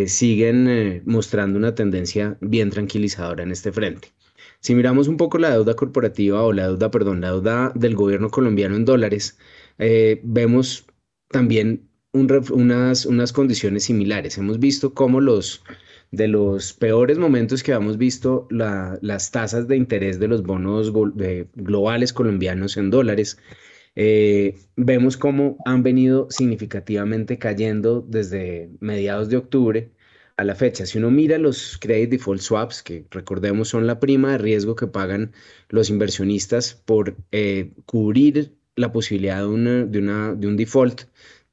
[0.06, 4.12] siguen mostrando una tendencia bien tranquilizadora en este frente.
[4.60, 8.30] Si miramos un poco la deuda corporativa o la deuda, perdón, la deuda del gobierno
[8.30, 9.38] colombiano en dólares,
[9.78, 10.86] eh, vemos
[11.28, 14.38] también unas, unas condiciones similares.
[14.38, 15.62] Hemos visto cómo los
[16.10, 20.92] de los peores momentos que hemos visto las tasas de interés de los bonos
[21.54, 23.38] globales colombianos en dólares.
[23.94, 29.92] Eh, vemos cómo han venido significativamente cayendo desde mediados de octubre
[30.38, 30.86] a la fecha.
[30.86, 34.86] Si uno mira los credit default swaps, que recordemos son la prima de riesgo que
[34.86, 35.32] pagan
[35.68, 41.02] los inversionistas por eh, cubrir la posibilidad de, de, un default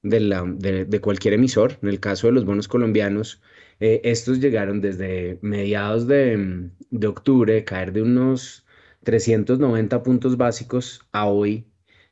[0.03, 3.41] de, la, de, cualquier emisor, en el caso de los bonos colombianos,
[3.79, 8.65] eh, estos llegaron desde mediados de, de octubre, caer de unos
[9.03, 11.65] 390 puntos básicos a hoy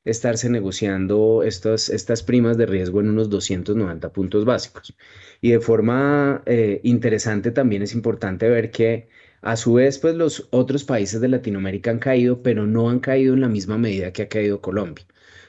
[0.05, 4.93] estarse negociando estas, estas primas de riesgo en unos 290 puntos básicos.
[5.41, 9.07] Y de forma eh, interesante también es importante ver que
[9.41, 13.33] a su vez pues los otros países de Latinoamérica han caído, pero no han caído
[13.33, 15.05] en la misma medida que ha caído Colombia.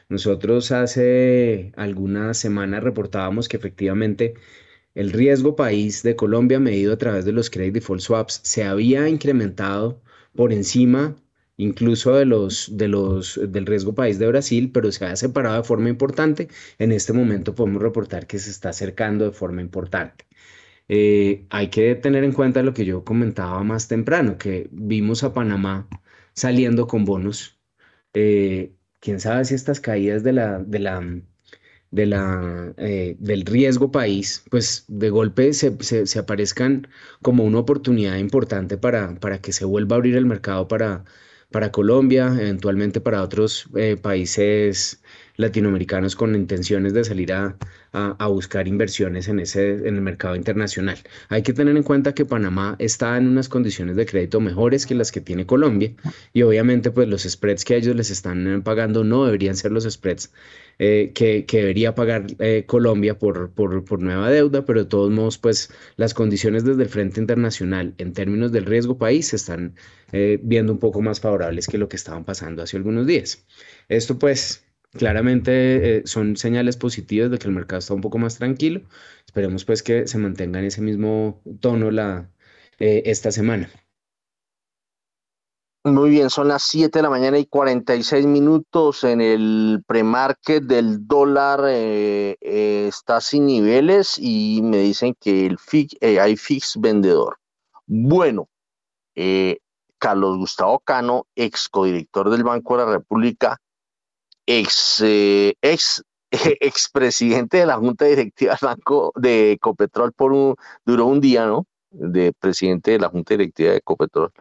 [0.09, 4.35] Nosotros hace algunas semanas reportábamos que efectivamente
[4.95, 9.09] el riesgo país de Colombia medido a través de los credit default swaps se había
[9.09, 10.01] incrementado
[10.35, 11.17] por encima
[11.57, 15.65] incluso de los, de los, del riesgo país de Brasil, pero se ha separado de
[15.65, 16.49] forma importante.
[16.79, 20.27] En este momento podemos reportar que se está acercando de forma importante.
[20.89, 25.33] Eh, hay que tener en cuenta lo que yo comentaba más temprano, que vimos a
[25.33, 25.89] Panamá
[26.35, 27.59] saliendo con bonos.
[28.15, 31.01] Eh, quién sabe si estas caídas de la, de la,
[31.91, 35.77] de la, eh, del riesgo país, pues de golpe se,
[36.07, 36.89] se, aparezcan
[37.23, 41.05] como una oportunidad importante para, para que se vuelva a abrir el mercado para,
[41.55, 43.69] para Colombia, eventualmente para otros
[44.03, 45.01] países
[45.37, 47.57] latinoamericanos con intenciones de salir a,
[47.93, 50.99] a, buscar inversiones en, ese, en el mercado internacional.
[51.29, 54.95] Hay que tener en cuenta que Panamá está en unas condiciones de crédito mejores que
[54.95, 55.93] las que tiene Colombia
[56.33, 60.31] y obviamente pues los spreads que ellos les están pagando no deberían ser los spreads
[60.81, 65.13] eh, que, que, debería pagar eh, Colombia por, por, por, nueva deuda, pero de todos
[65.13, 69.77] modos, pues las condiciones desde el frente internacional en términos del riesgo país se están
[70.11, 73.45] eh, viendo un poco más favorables que lo que estaban pasando hace algunos días.
[73.89, 74.64] Esto pues
[74.95, 78.83] claramente eh, son señales positivas de que el mercado está un poco más tranquilo.
[79.27, 82.31] Esperemos pues que se mantenga en ese mismo tono la,
[82.79, 83.69] eh, esta semana.
[85.87, 91.07] Muy bien, son las 7 de la mañana y 46 minutos en el premarket del
[91.07, 95.59] dólar eh, está sin niveles y me dicen que el
[96.19, 97.37] hay fix vendedor.
[97.87, 98.49] Bueno,
[99.99, 103.61] Carlos Gustavo Cano, ex codirector del Banco de la República,
[104.47, 106.05] ex, eh, ex
[106.61, 111.67] expresidente de la Junta Directiva del Banco de Ecopetrol por un, duró un día, ¿no?
[111.91, 114.33] De presidente de la Junta Directiva de Ecopetrol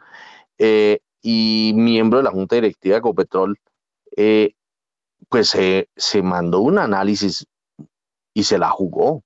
[0.57, 3.59] eh, y miembro de la Junta Directiva de Ecopetrol,
[4.17, 4.53] eh,
[5.29, 5.55] pues
[5.95, 7.45] se mandó un análisis
[8.33, 9.23] y se la jugó.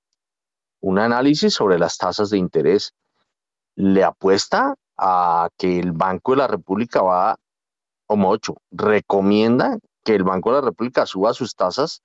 [0.80, 2.94] Un análisis sobre las tasas de interés.
[3.74, 7.36] Le apuesta a que el Banco de la República va,
[8.06, 12.02] como ocho, recomienda que el Banco de la República suba sus tasas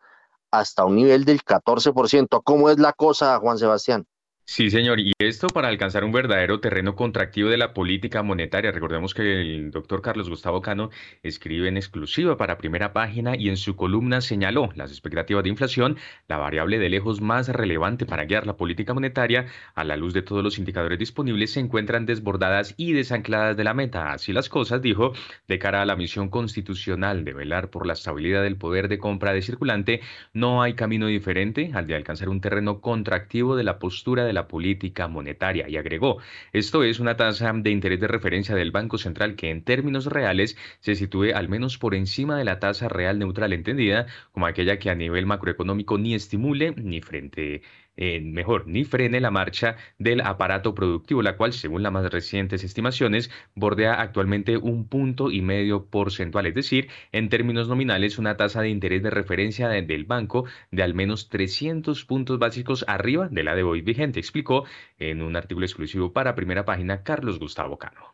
[0.52, 2.42] hasta un nivel del 14%.
[2.44, 4.06] ¿Cómo es la cosa, Juan Sebastián?
[4.46, 8.72] Sí, señor, y esto para alcanzar un verdadero terreno contractivo de la política monetaria.
[8.74, 10.90] Recordemos que el doctor Carlos Gustavo Cano
[11.24, 15.98] escribe en exclusiva para primera página y en su columna señaló las expectativas de inflación,
[16.28, 19.46] la variable de lejos más relevante para guiar la política monetaria,
[19.76, 23.74] a la luz de todos los indicadores disponibles, se encuentran desbordadas y desancladas de la
[23.74, 24.12] meta.
[24.12, 25.14] Así las cosas, dijo,
[25.48, 29.32] de cara a la misión constitucional de velar por la estabilidad del poder de compra
[29.32, 30.02] de circulante,
[30.34, 35.08] no hay camino diferente al de alcanzar un terreno contractivo de la postura la política
[35.08, 36.20] monetaria y agregó,
[36.52, 40.58] esto es una tasa de interés de referencia del Banco Central que en términos reales
[40.80, 44.90] se sitúe al menos por encima de la tasa real neutral entendida como aquella que
[44.90, 47.62] a nivel macroeconómico ni estimule ni frente
[47.96, 53.30] mejor, ni frene la marcha del aparato productivo, la cual, según las más recientes estimaciones,
[53.56, 58.70] bordea actualmente un punto y medio porcentual, es decir, en términos nominales, una tasa de
[58.70, 63.64] interés de referencia del banco de al menos 300 puntos básicos arriba de la de
[63.64, 64.66] hoy vigente, explicó
[64.98, 68.14] en un artículo exclusivo para primera página Carlos Gustavo Cano.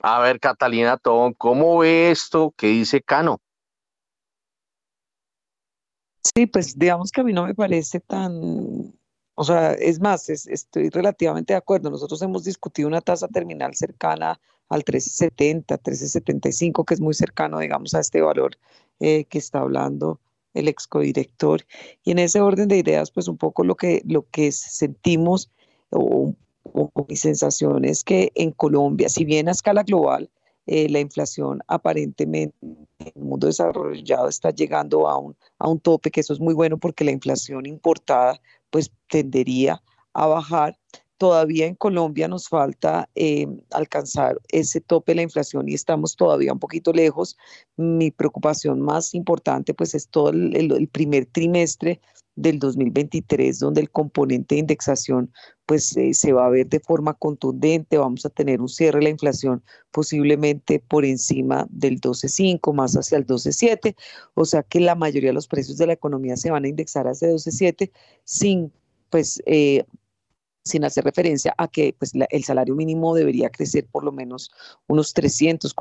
[0.00, 3.40] A ver, Catalina Tobón, ¿cómo ve esto que dice Cano?
[6.34, 8.92] Sí, pues digamos que a mí no me parece tan,
[9.34, 11.90] o sea, es más, estoy relativamente de acuerdo.
[11.90, 17.94] Nosotros hemos discutido una tasa terminal cercana al 1370, 1375, que es muy cercano, digamos,
[17.94, 18.56] a este valor
[19.00, 20.20] eh, que está hablando
[20.54, 21.64] el excodirector.
[22.04, 25.50] Y en ese orden de ideas, pues un poco lo que, lo que sentimos
[25.90, 26.34] o,
[26.72, 30.30] o mi sensación es que en Colombia, si bien a escala global,
[30.70, 36.10] eh, la inflación aparentemente en el mundo desarrollado está llegando a un, a un tope,
[36.10, 38.38] que eso es muy bueno porque la inflación importada
[38.68, 39.82] pues tendería
[40.12, 40.78] a bajar.
[41.18, 46.52] Todavía en Colombia nos falta eh, alcanzar ese tope de la inflación y estamos todavía
[46.52, 47.36] un poquito lejos.
[47.76, 52.00] Mi preocupación más importante pues es todo el primer trimestre
[52.38, 55.32] del 2023, donde el componente de indexación
[55.66, 59.04] pues eh, se va a ver de forma contundente, vamos a tener un cierre de
[59.04, 63.96] la inflación posiblemente por encima del 12.5, más hacia el 12.7,
[64.34, 67.08] o sea que la mayoría de los precios de la economía se van a indexar
[67.08, 67.90] hacia 12.7
[68.24, 68.72] sin
[69.10, 69.84] pues eh,
[70.68, 74.50] sin hacer referencia a que pues, el salario mínimo debería crecer por lo menos
[74.86, 75.74] unos 300,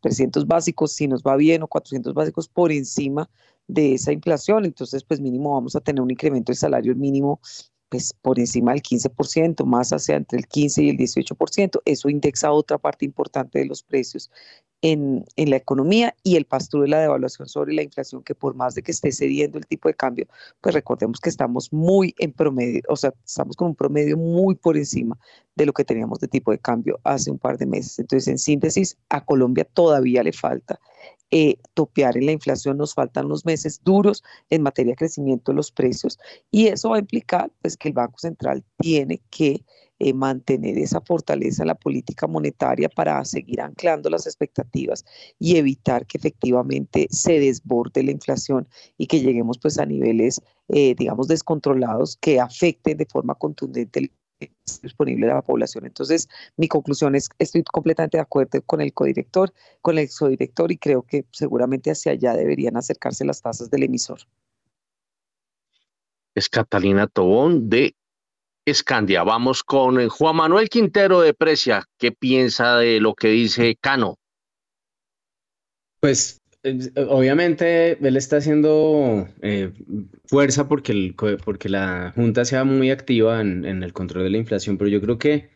[0.00, 3.28] 300 pues, básicos, si nos va bien, o 400 básicos por encima
[3.68, 7.40] de esa inflación, entonces pues mínimo vamos a tener un incremento del salario mínimo
[7.88, 12.50] pues por encima del 15%, más hacia entre el 15 y el 18%, eso indexa
[12.50, 14.30] otra parte importante de los precios
[14.82, 18.74] en, la economía y el pastor de la devaluación sobre la inflación, que por más
[18.74, 20.26] de que esté cediendo el tipo de cambio,
[20.60, 24.76] pues recordemos que estamos muy en promedio, o sea, estamos con un promedio muy por
[24.76, 25.16] encima
[25.54, 27.98] de lo que teníamos de tipo de cambio hace un par de meses.
[28.00, 30.80] Entonces, en síntesis, a Colombia todavía le falta
[31.30, 35.56] eh, topear en la inflación, nos faltan unos meses duros en materia de crecimiento de
[35.56, 36.18] los precios
[36.50, 39.64] y eso va a implicar pues que el Banco Central tiene que
[40.04, 45.04] eh, mantener esa fortaleza en la política monetaria para seguir anclando las expectativas
[45.38, 48.66] y evitar que efectivamente se desborde la inflación
[48.98, 54.12] y que lleguemos pues a niveles, eh, digamos, descontrolados que afecten de forma contundente el
[54.82, 55.86] disponible de la población.
[55.86, 59.52] Entonces, mi conclusión es, estoy completamente de acuerdo con el codirector,
[59.82, 64.18] con el exodirector y creo que seguramente hacia allá deberían acercarse las tasas del emisor.
[66.34, 67.94] Es Catalina Tobón de
[68.64, 69.22] Escandia.
[69.22, 71.84] Vamos con eh, Juan Manuel Quintero de Precia.
[71.98, 74.18] ¿Qué piensa de lo que dice Cano?
[76.00, 76.42] Pues
[77.08, 79.72] obviamente él está haciendo eh,
[80.26, 81.14] fuerza porque,
[81.44, 85.18] porque la Junta sea muy activa en, el control de la inflación, pero yo creo
[85.18, 85.50] que,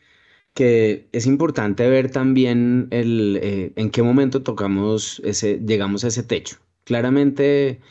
[0.53, 6.23] que es importante ver también el, eh, en qué momento tocamos ese, llegamos a ese
[6.23, 6.57] techo.
[6.83, 7.81] Claramente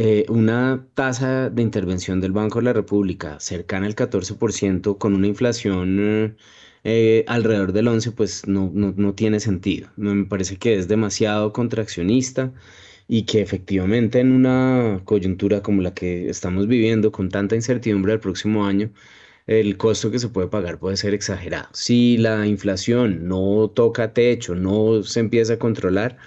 [0.00, 5.26] eh, una tasa de intervención del Banco de la República cercana al 14% con una
[5.26, 6.36] inflación
[6.84, 9.90] eh, alrededor del 11%, pues no, no, tiene sentido.
[9.96, 12.52] Me parece que es demasiado contraccionista
[13.08, 18.20] y que efectivamente en una coyuntura como la que estamos viviendo, con tanta incertidumbre del
[18.20, 18.92] próximo año,
[19.48, 21.68] el costo que se puede pagar puede ser exagerado.
[21.72, 26.18] Si la inflación no toca techo, no se empieza a controlar,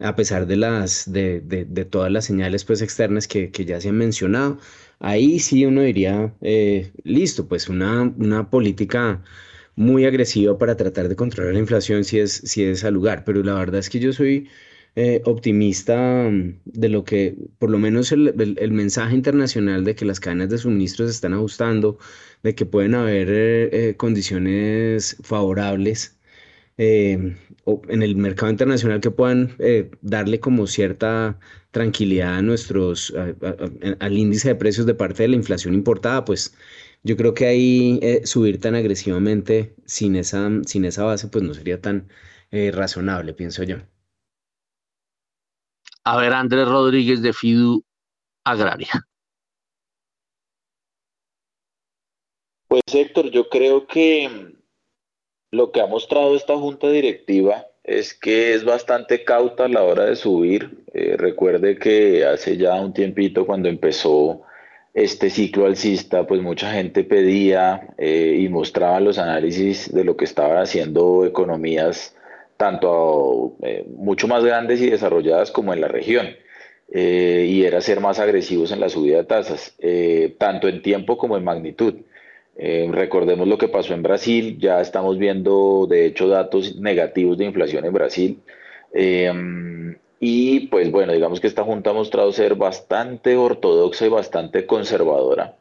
[0.00, 3.90] a pesar de, las, de, de, todas las señales pues, externas que, que, ya se
[3.90, 4.58] han mencionado.
[4.98, 9.22] Ahí sí uno diría, eh, listo, pues una, una política
[9.76, 13.42] muy agresiva para tratar de controlar la inflación si es, si es al lugar, pero
[13.42, 14.48] la verdad es que yo soy
[14.96, 20.04] eh, optimista mm, de lo que, por lo menos el, el, mensaje internacional de que
[20.04, 21.98] las cadenas de suministro se están ajustando,
[22.42, 26.19] de que pueden haber eh, condiciones favorables
[26.78, 27.36] eh,
[27.88, 31.38] en el mercado internacional que puedan eh, darle como cierta
[31.70, 33.14] tranquilidad a nuestros,
[34.00, 36.56] al índice de precios de parte de la inflación importada, pues
[37.02, 41.54] yo creo que ahí eh, subir tan agresivamente sin esa, sin esa base, pues no
[41.54, 42.08] sería tan
[42.72, 43.76] razonable, pienso yo.
[46.04, 47.84] A ver, Andrés Rodríguez de Fidu
[48.44, 49.06] Agraria.
[52.66, 54.59] Pues Héctor, yo creo que
[55.50, 60.04] lo que ha mostrado esta junta directiva es que es bastante cauta a la hora
[60.04, 60.84] de subir.
[60.94, 64.42] Eh, recuerde que hace ya un tiempito cuando empezó
[64.94, 70.24] este ciclo alcista, pues mucha gente pedía eh, y mostraba los análisis de lo que
[70.24, 72.16] estaban haciendo economías
[72.56, 76.28] tanto eh, mucho más grandes y desarrolladas como en la región.
[76.92, 79.76] y era ser más agresivos en la subida de tasas,
[80.38, 81.94] tanto en tiempo como en magnitud.
[82.62, 87.46] Eh, recordemos lo que pasó en Brasil, ya estamos viendo de hecho datos negativos de
[87.46, 88.42] inflación en Brasil.
[88.92, 89.32] Eh,
[90.20, 95.56] y pues bueno, digamos que esta junta ha mostrado ser bastante ortodoxa y bastante conservadora.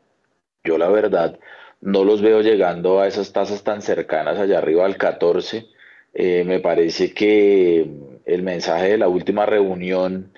[0.66, 1.40] Yo la verdad
[1.80, 5.68] no los veo llegando a esas tasas tan cercanas allá arriba al 14.
[6.14, 7.88] Eh, me parece que
[8.26, 10.34] el mensaje de la última reunión,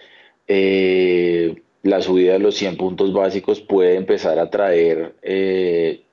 [0.48, 5.16] la subida de los 100 puntos básicos puede empezar a traer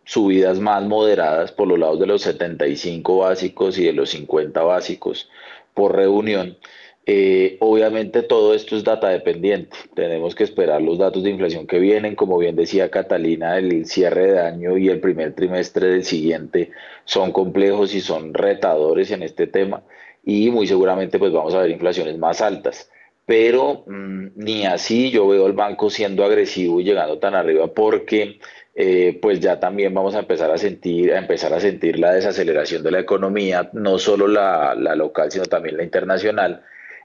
[0.09, 5.29] subidas más moderadas por los lados de los 75 básicos y de los 50 básicos
[5.75, 6.57] por reunión.
[7.05, 9.77] Eh, obviamente todo esto es data dependiente.
[9.95, 12.17] Tenemos que esperar los datos de inflación que vienen.
[12.17, 16.71] Como bien decía Catalina, el cierre de año y el primer trimestre del siguiente
[17.05, 19.83] son complejos y son retadores en este tema.
[20.25, 22.91] Y muy seguramente pues vamos a ver inflaciones más altas.
[23.27, 28.39] Pero mm, ni así yo veo al banco siendo agresivo y llegando tan arriba porque
[28.81, 32.85] eh, pues ya también vamos a empezar a sentir, a empezar a sentir la desaceleración
[32.85, 36.63] de la economía, no solo la, local, sino también la internacional.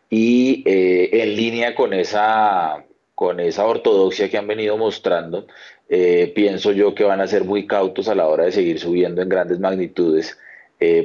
[0.07, 2.85] Y eh, en línea con esa,
[3.15, 5.47] con esa ortodoxia que han venido mostrando,
[5.89, 9.23] eh, pienso yo que van a ser muy cautos a la hora de seguir subiendo
[9.23, 10.37] en grandes magnitudes.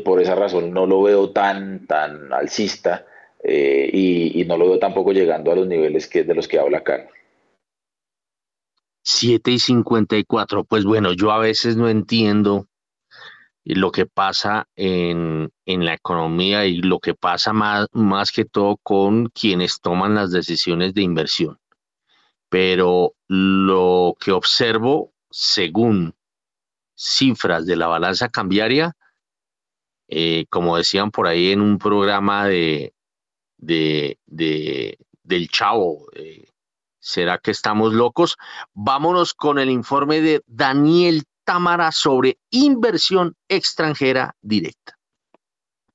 [0.05, 3.07] por esa razón no lo veo tan, tan alcista
[3.43, 6.78] y, y, no lo veo tampoco llegando a los niveles que, de los que habla
[6.78, 7.09] acá.
[9.10, 10.64] 7 y 54.
[10.64, 12.68] Pues bueno, yo a veces no entiendo
[13.64, 18.76] lo que pasa en, en la economía y lo que pasa más, más que todo
[18.82, 21.59] con quienes toman las decisiones de inversión.
[22.51, 26.14] Pero lo que observo, según
[26.94, 28.94] cifras de la balanza cambiaria,
[30.09, 32.93] eh, como decían por ahí en un programa de,
[33.56, 36.09] de, del chavo.
[36.14, 36.44] Eh,
[37.00, 38.36] ¿Será que estamos locos?
[38.74, 44.97] Vámonos con el informe de Daniel Támara sobre inversión extranjera directa.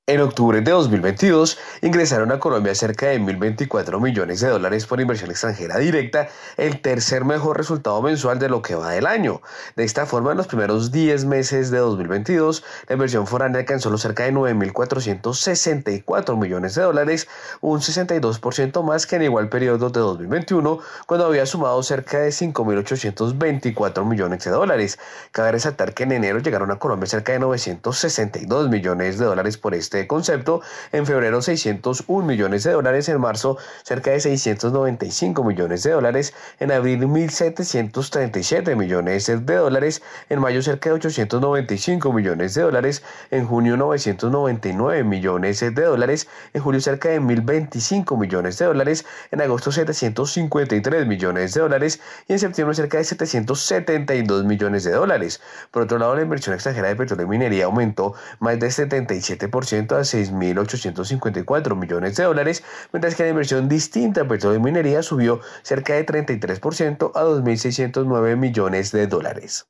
[0.06, 5.30] En octubre de 2022 ingresaron a Colombia cerca de 1.024 millones de dólares por inversión
[5.30, 6.28] extranjera directa,
[6.58, 9.40] el tercer mejor resultado mensual de lo que va del año.
[9.76, 14.02] De esta forma, en los primeros 10 meses de 2022, la inversión foránea alcanzó los
[14.02, 17.26] cerca de 9.464 millones de dólares,
[17.62, 24.04] un 62% más que en igual periodo de 2021, cuando había sumado cerca de 5.824
[24.04, 24.98] millones de dólares.
[25.32, 29.74] Cabe resaltar que en enero llegaron a Colombia cerca de 962 millones de dólares por
[29.74, 30.60] este este concepto.
[30.92, 36.72] En febrero 601 millones de dólares, en marzo cerca de 695 millones de dólares, en
[36.72, 43.76] abril 1.737 millones de dólares, en mayo cerca de 895 millones de dólares, en junio
[43.76, 51.06] 999 millones de dólares, en julio cerca de 1.025 millones de dólares, en agosto 753
[51.06, 55.40] millones de dólares y en septiembre cerca de 772 millones de dólares.
[55.70, 60.04] Por otro lado, la inversión extranjera de petróleo y minería aumentó más del 77% a
[60.04, 65.94] 6.854 millones de dólares, mientras que la inversión distinta a petróleo y minería subió cerca
[65.94, 69.66] de 33% a 2.609 millones de dólares.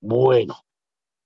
[0.00, 0.56] Bueno,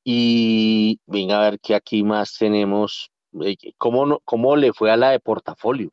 [0.04, 3.10] y venga a ver qué aquí más tenemos.
[3.42, 5.90] Eh, ¿Cómo, ¿Cómo le fue a la de portafolio?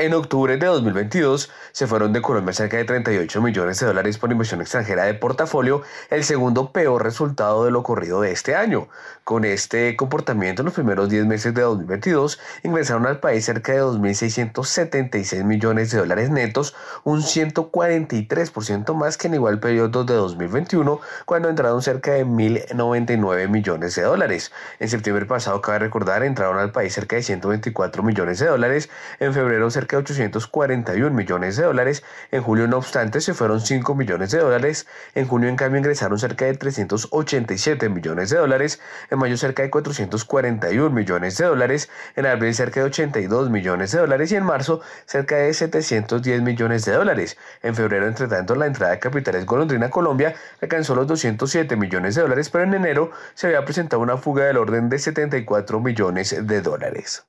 [0.00, 4.32] En octubre de 2022 se fueron de Colombia cerca de 38 millones de dólares por
[4.32, 8.88] inversión extranjera de portafolio, el segundo peor resultado de lo ocurrido de este año.
[9.24, 13.82] Con este comportamiento, en los primeros 10 meses de 2022 ingresaron al país cerca de
[13.82, 16.74] 2.676 millones de dólares netos,
[17.04, 23.96] un 143% más que en igual periodo de 2021, cuando entraron cerca de 1.099 millones
[23.96, 24.50] de dólares.
[24.78, 29.34] En septiembre pasado, cabe recordar, entraron al país cerca de 124 millones de dólares, en
[29.34, 32.02] febrero cerca 841 millones de dólares.
[32.30, 34.86] En julio, no obstante, se fueron 5 millones de dólares.
[35.14, 38.80] En junio, en cambio, ingresaron cerca de 387 millones de dólares.
[39.10, 41.88] En mayo, cerca de 441 millones de dólares.
[42.16, 44.32] En abril, cerca de 82 millones de dólares.
[44.32, 47.36] Y en marzo, cerca de 710 millones de dólares.
[47.62, 52.22] En febrero, entre tanto, la entrada de capitales golondrina Colombia alcanzó los 207 millones de
[52.22, 56.60] dólares, pero en enero se había presentado una fuga del orden de 74 millones de
[56.60, 57.24] dólares.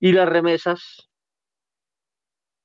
[0.00, 1.07] ¿Y las remesas?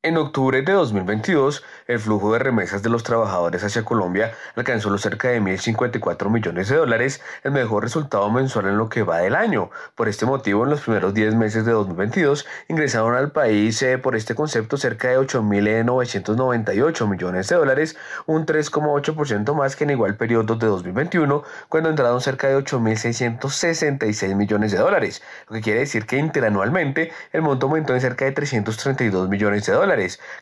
[0.05, 4.99] En octubre de 2022, el flujo de remesas de los trabajadores hacia Colombia alcanzó los
[4.99, 9.33] cerca de 1.054 millones de dólares, el mejor resultado mensual en lo que va del
[9.33, 9.71] año.
[9.95, 14.17] Por este motivo, en los primeros 10 meses de 2022, ingresaron al país eh, por
[14.17, 20.55] este concepto cerca de 8.998 millones de dólares, un 3,8% más que en igual periodo
[20.57, 26.17] de 2021, cuando entraron cerca de 8.666 millones de dólares, lo que quiere decir que
[26.17, 29.92] interanualmente el monto aumentó en cerca de 332 millones de dólares.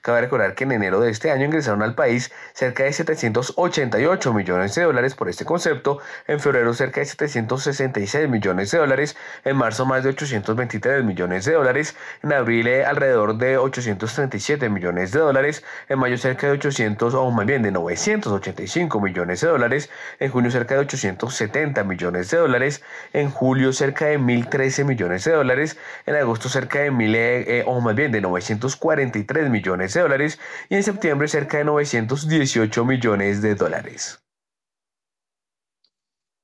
[0.01, 4.75] Cabe recordar que en enero de este año ingresaron al país cerca de 788 millones
[4.75, 9.85] de dólares por este concepto, en febrero cerca de 766 millones de dólares, en marzo
[9.85, 15.63] más de 823 millones de dólares, en abril eh, alrededor de 837 millones de dólares,
[15.89, 20.49] en mayo cerca de 800 o más bien de 985 millones de dólares, en junio
[20.49, 26.15] cerca de 870 millones de dólares, en julio cerca de 1013 millones de dólares, en
[26.15, 30.39] agosto cerca de 1000 eh, eh, o más bien de 943 millones de dólares
[30.69, 34.21] y en septiembre cerca de 918 millones de dólares.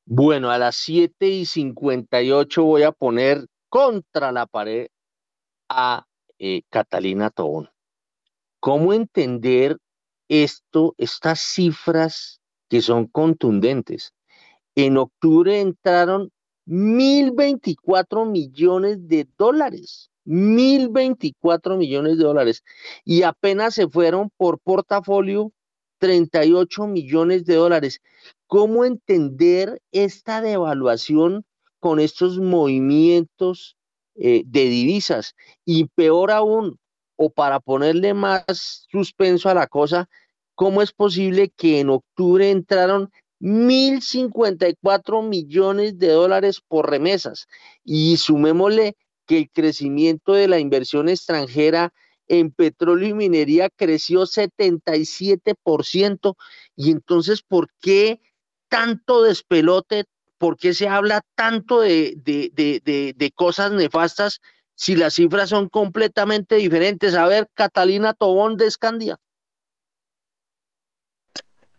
[0.05, 4.87] Bueno, a las 7 y 58 voy a poner contra la pared
[5.69, 6.05] a
[6.39, 7.69] eh, Catalina Tobón.
[8.59, 9.77] ¿Cómo entender
[10.29, 14.13] esto, estas cifras que son contundentes?
[14.75, 16.31] En octubre entraron
[16.67, 20.11] 1.024 millones de dólares.
[20.27, 22.63] 1.024 millones de dólares
[23.05, 25.53] y apenas se fueron por portafolio
[25.99, 28.01] 38 millones de dólares.
[28.47, 31.45] ¿Cómo entender esta devaluación
[31.79, 33.77] con estos movimientos
[34.15, 35.33] eh, de divisas?
[35.65, 36.77] Y peor aún,
[37.15, 40.09] o para ponerle más suspenso a la cosa,
[40.55, 47.47] ¿cómo es posible que en octubre entraron 1.054 millones de dólares por remesas?
[47.83, 48.95] Y sumémosle
[49.27, 51.93] que el crecimiento de la inversión extranjera
[52.27, 56.35] en petróleo y minería creció 77%.
[56.75, 58.19] Y entonces, ¿por qué
[58.69, 60.05] tanto despelote?
[60.37, 64.39] ¿Por qué se habla tanto de, de, cosas nefastas
[64.75, 67.15] si las cifras son completamente diferentes?
[67.15, 69.19] A ver, Catalina Tobón de Escandia.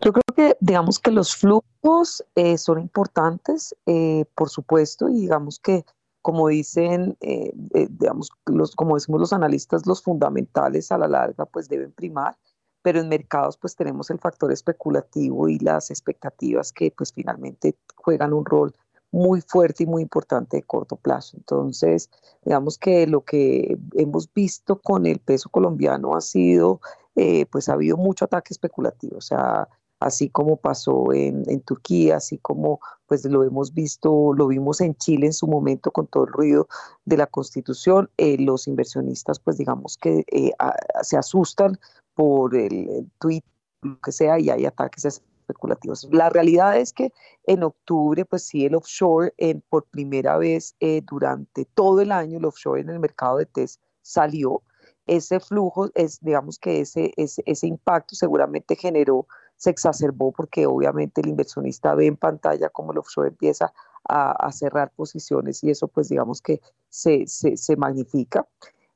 [0.01, 5.59] Yo creo que, digamos que los flujos eh, son importantes, eh, por supuesto, y digamos
[5.59, 5.85] que,
[6.29, 7.55] como dicen, eh,
[7.89, 12.37] digamos, los, como decimos los analistas, los fundamentales a la larga, pues deben primar,
[12.83, 18.35] pero en mercados, pues tenemos el factor especulativo y las expectativas que, pues finalmente juegan
[18.35, 18.75] un rol
[19.11, 21.39] muy fuerte y muy importante de corto plazo.
[21.39, 22.11] Entonces,
[22.45, 26.83] digamos que lo que hemos visto con el peso colombiano ha sido,
[27.51, 29.67] pues ha habido mucho ataque especulativo, o sea,
[30.01, 35.27] así como pasó en, Turquía, así como pues lo hemos visto, lo vimos en Chile
[35.27, 36.69] en su momento con todo el ruido
[37.05, 40.53] de la constitución, eh, los inversionistas pues digamos que eh,
[41.03, 41.79] se asustan
[42.15, 43.43] por el, tweet,
[43.83, 46.09] lo que sea, y hay ataques especulativos.
[46.11, 47.13] La realidad es que
[47.45, 49.33] en octubre, pues sí, el offshore,
[49.69, 53.81] por primera vez eh, durante todo el año, el offshore en el mercado de test
[54.03, 54.63] salió.
[55.07, 59.27] Ese flujo, es, digamos que ese, ese, ese impacto seguramente generó
[59.59, 63.73] se exacerbó porque obviamente el inversionista ve en pantalla cómo el offshore empieza
[64.09, 68.47] a, cerrar posiciones y eso pues digamos que se, se, magnifica.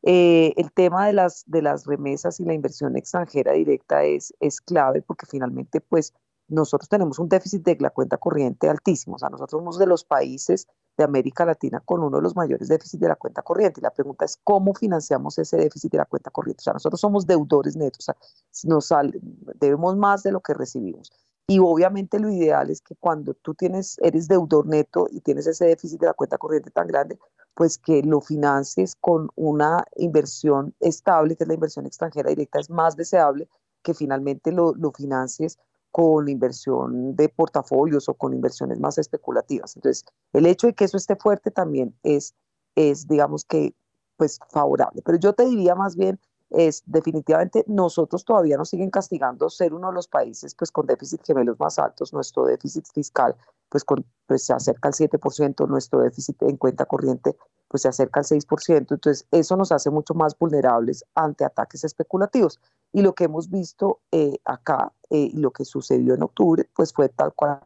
[0.02, 4.60] Eh, el tema de las, de las remesas y la inversión extranjera directa es, es
[4.62, 6.14] clave porque finalmente pues
[6.48, 10.04] nosotros tenemos un déficit de la cuenta corriente altísimo, o sea, nosotros somos de los
[10.04, 13.80] países de América Latina con uno de los mayores déficits de la cuenta corriente.
[13.80, 16.60] Y la pregunta es cómo financiamos ese déficit de la cuenta corriente.
[16.60, 18.16] O sea, nosotros somos deudores netos, o sea,
[18.64, 19.18] nos sale,
[19.60, 21.10] debemos más de lo que recibimos.
[21.48, 25.66] Y obviamente lo ideal es que cuando tú tienes, eres deudor neto y tienes ese
[25.66, 27.18] déficit de la cuenta corriente tan grande,
[27.54, 32.70] pues que lo financies con una inversión estable, que es la inversión extranjera directa, es
[32.70, 33.48] más deseable
[33.82, 35.58] que finalmente lo, lo financies
[35.92, 39.76] con inversión de portafolios o con inversiones más especulativas.
[39.76, 42.34] Entonces, el hecho de que eso esté fuerte también es,
[42.74, 43.74] es digamos que,
[44.16, 45.02] pues favorable.
[45.04, 46.18] Pero yo te diría más bien,
[46.50, 51.22] es definitivamente nosotros todavía nos siguen castigando ser uno de los países pues con déficit
[51.24, 53.36] gemelos más altos, nuestro déficit fiscal
[53.72, 53.84] pues,
[54.26, 57.34] pues se acerca al 7%, nuestro déficit en cuenta corriente
[57.68, 62.60] pues se acerca al 6%, entonces eso nos hace mucho más vulnerables ante ataques especulativos.
[62.92, 66.92] Y lo que hemos visto eh, acá eh, y lo que sucedió en octubre, pues
[66.92, 67.60] fue tal cual.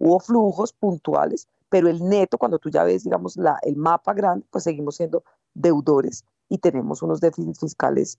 [0.00, 4.44] Hubo flujos puntuales, pero el neto, cuando tú ya ves, digamos, la, el mapa grande,
[4.50, 5.22] pues seguimos siendo
[5.54, 8.18] deudores y tenemos unos déficits fiscales,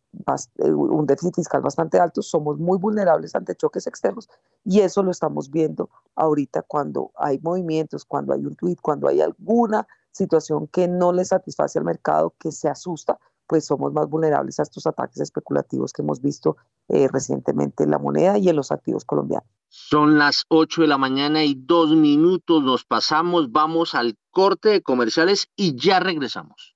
[0.57, 4.29] eh, un déficit fiscal bastante alto, somos muy vulnerables ante choques externos
[4.63, 9.21] y eso lo estamos viendo ahorita cuando hay movimientos, cuando hay un tweet, cuando hay
[9.21, 14.59] alguna situación que no le satisface al mercado, que se asusta, pues somos más vulnerables
[14.59, 16.55] a estos ataques especulativos que hemos visto
[16.87, 19.49] eh, recientemente en la moneda y en los activos colombianos.
[19.67, 24.81] Son las 8 de la mañana y dos minutos, nos pasamos, vamos al corte de
[24.81, 26.70] comerciales y ya regresamos.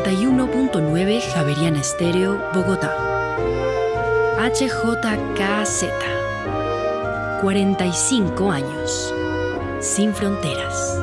[0.00, 2.96] ...91.9 Javeriana Estéreo, Bogotá.
[4.38, 5.84] HJKZ.
[7.42, 9.14] 45 años.
[9.80, 10.98] Sin fronteras.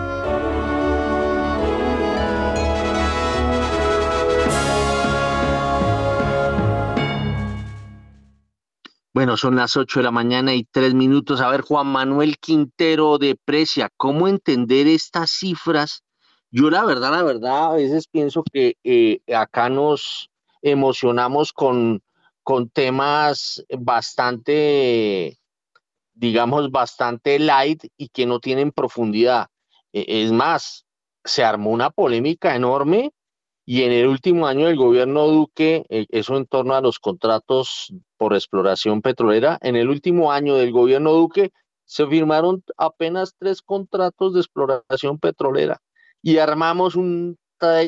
[9.14, 11.42] Bueno, son las 8 de la mañana y tres minutos.
[11.42, 16.04] A ver, Juan Manuel Quintero de Precia, ¿cómo entender estas cifras?
[16.52, 20.30] Yo la verdad, la verdad, a veces pienso que eh, acá nos
[20.62, 22.02] emocionamos con
[22.48, 25.38] con temas bastante,
[26.14, 29.48] digamos, bastante light y que no tienen profundidad.
[29.92, 30.86] E, es más,
[31.26, 33.12] se armó una polémica enorme
[33.66, 37.94] y en el último año del gobierno Duque, eh, eso en torno a los contratos
[38.16, 41.52] por exploración petrolera, en el último año del gobierno Duque
[41.84, 45.82] se firmaron apenas tres contratos de exploración petrolera
[46.28, 47.40] y armamos un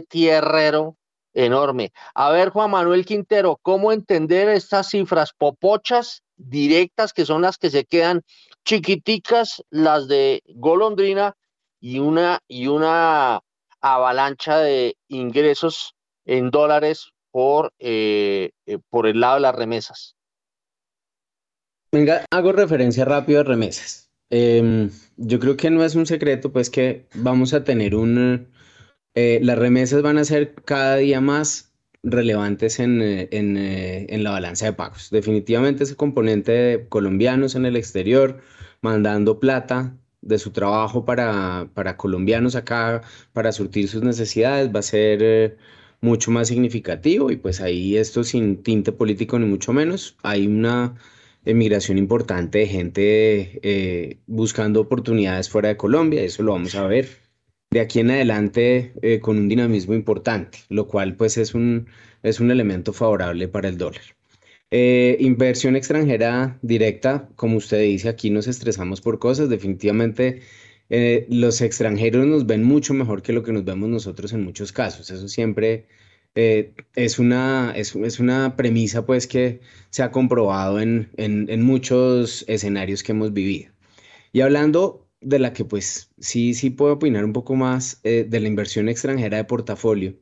[0.07, 0.95] tierrero
[1.33, 1.91] enorme.
[2.15, 7.69] A ver, Juan Manuel Quintero, ¿cómo entender estas cifras popochas directas que son las que
[7.69, 8.21] se quedan
[8.63, 11.35] chiquiticas, las de golondrina
[11.81, 13.41] y una, y una
[13.81, 20.15] avalancha de ingresos en dólares por, eh, eh, por el lado de las remesas?
[21.91, 24.08] Venga, hago referencia rápido a remesas.
[24.29, 28.47] Em, yo creo que no es un secreto, pues que vamos a tener un,
[29.15, 31.73] eh, las remesas van a ser cada día más
[32.03, 35.09] relevantes en, eh, eh, en, la balanza de pagos.
[35.11, 38.41] Definitivamente ese componente de colombianos en el exterior
[38.81, 43.01] mandando plata de su trabajo para, para colombianos acá,
[43.33, 45.57] para surtir sus necesidades, va a ser
[46.01, 50.95] mucho más significativo y pues ahí esto sin tinte político ni mucho menos, hay una
[51.45, 57.29] emigración importante de gente buscando oportunidades fuera de Colombia, eso lo vamos a ver
[57.71, 61.87] de aquí en adelante eh, con un dinamismo importante, lo cual pues es un,
[62.23, 64.01] es un elemento favorable para el dólar.
[64.71, 70.41] Eh, inversión extranjera directa, como usted dice, aquí nos estresamos por cosas, definitivamente
[70.89, 74.71] eh, los extranjeros nos ven mucho mejor que lo que nos vemos nosotros en muchos
[74.71, 75.87] casos, eso siempre
[76.35, 82.45] es, una, es, es, una premisa pues que se ha comprobado en, en, en muchos
[82.47, 83.71] escenarios que hemos vivido.
[84.31, 88.39] Y hablando de la que pues sí, sí puedo opinar un poco más eh, de
[88.39, 90.15] la inversión extranjera de portafolio.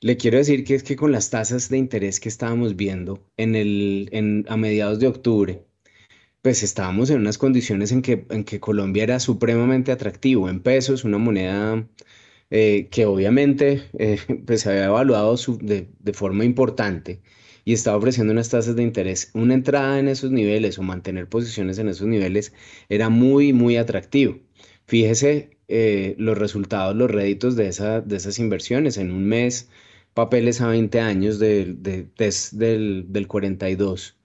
[0.00, 3.54] Le quiero decir que es que con las tasas de interés que estábamos viendo en
[3.54, 5.64] el, en, a mediados de octubre,
[6.42, 11.04] pues estábamos en unas condiciones en que, en que Colombia era supremamente atractivo en pesos,
[11.04, 11.88] una moneda
[12.52, 17.22] eh, que obviamente eh, pues se había evaluado de, de forma importante
[17.64, 21.78] y estaba ofreciendo unas tasas de interés, una entrada en esos niveles o mantener posiciones
[21.78, 22.52] en esos niveles
[22.90, 24.38] era muy, muy atractivo.
[24.86, 27.64] Fíjese eh, los resultados, los réditos de,
[28.04, 28.98] de esas inversiones.
[28.98, 29.70] En un mes,
[30.14, 34.18] papeles a 20 años del, del, 42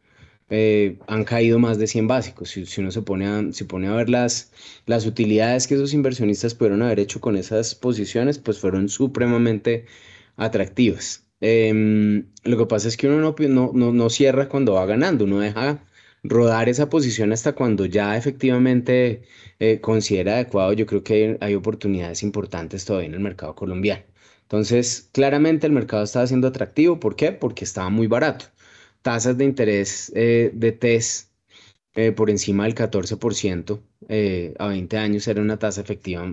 [0.50, 2.50] eh, han caído más de 100 básicos.
[2.50, 4.52] Si, uno se pone, a, a ver las,
[5.06, 9.86] utilidades que esos inversionistas pudieron haber hecho con esas posiciones, pues fueron supremamente
[10.38, 11.26] atractivas.
[11.42, 15.84] Em, lo que pasa es que uno no, no, cierra cuando va ganando, uno deja
[16.24, 19.24] rodar esa posición hasta cuando ya efectivamente
[19.60, 20.74] eh, considera adecuado.
[20.74, 24.04] Yo creo que hay, oportunidades importantes todavía en el mercado colombiano.
[24.44, 27.00] Entonces, claramente el mercado estaba siendo atractivo.
[27.00, 27.32] ¿Por qué?
[27.34, 28.46] Porque estaba muy barato.
[29.08, 31.32] Tasas de interés eh, de TES
[31.96, 33.82] eh, por encima del 14%
[34.60, 36.24] a 20 años era una tasa efectiva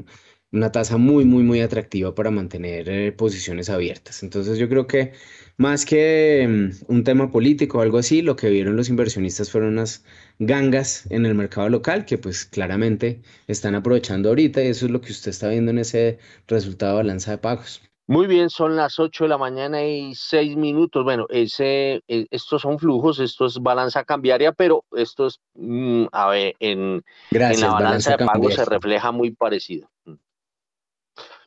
[0.54, 4.22] una tasa muy, muy, muy atractiva para mantener eh, posiciones abiertas.
[4.22, 5.12] Entonces yo creo que
[5.56, 9.70] más que mm, un tema político o algo así, lo que vieron los inversionistas fueron
[9.72, 10.04] unas
[10.38, 15.00] gangas en el mercado local que pues claramente están aprovechando ahorita y eso es lo
[15.00, 17.82] que usted está viendo en ese resultado de balanza de pagos.
[18.06, 21.04] Muy bien, son las 8 de la mañana y 6 minutos.
[21.04, 26.28] Bueno, ese, e, estos son flujos, esto es balanza cambiaria, pero esto es, mm, a
[26.28, 29.88] ver, en, en la balanza, de pagos se refleja muy parecido.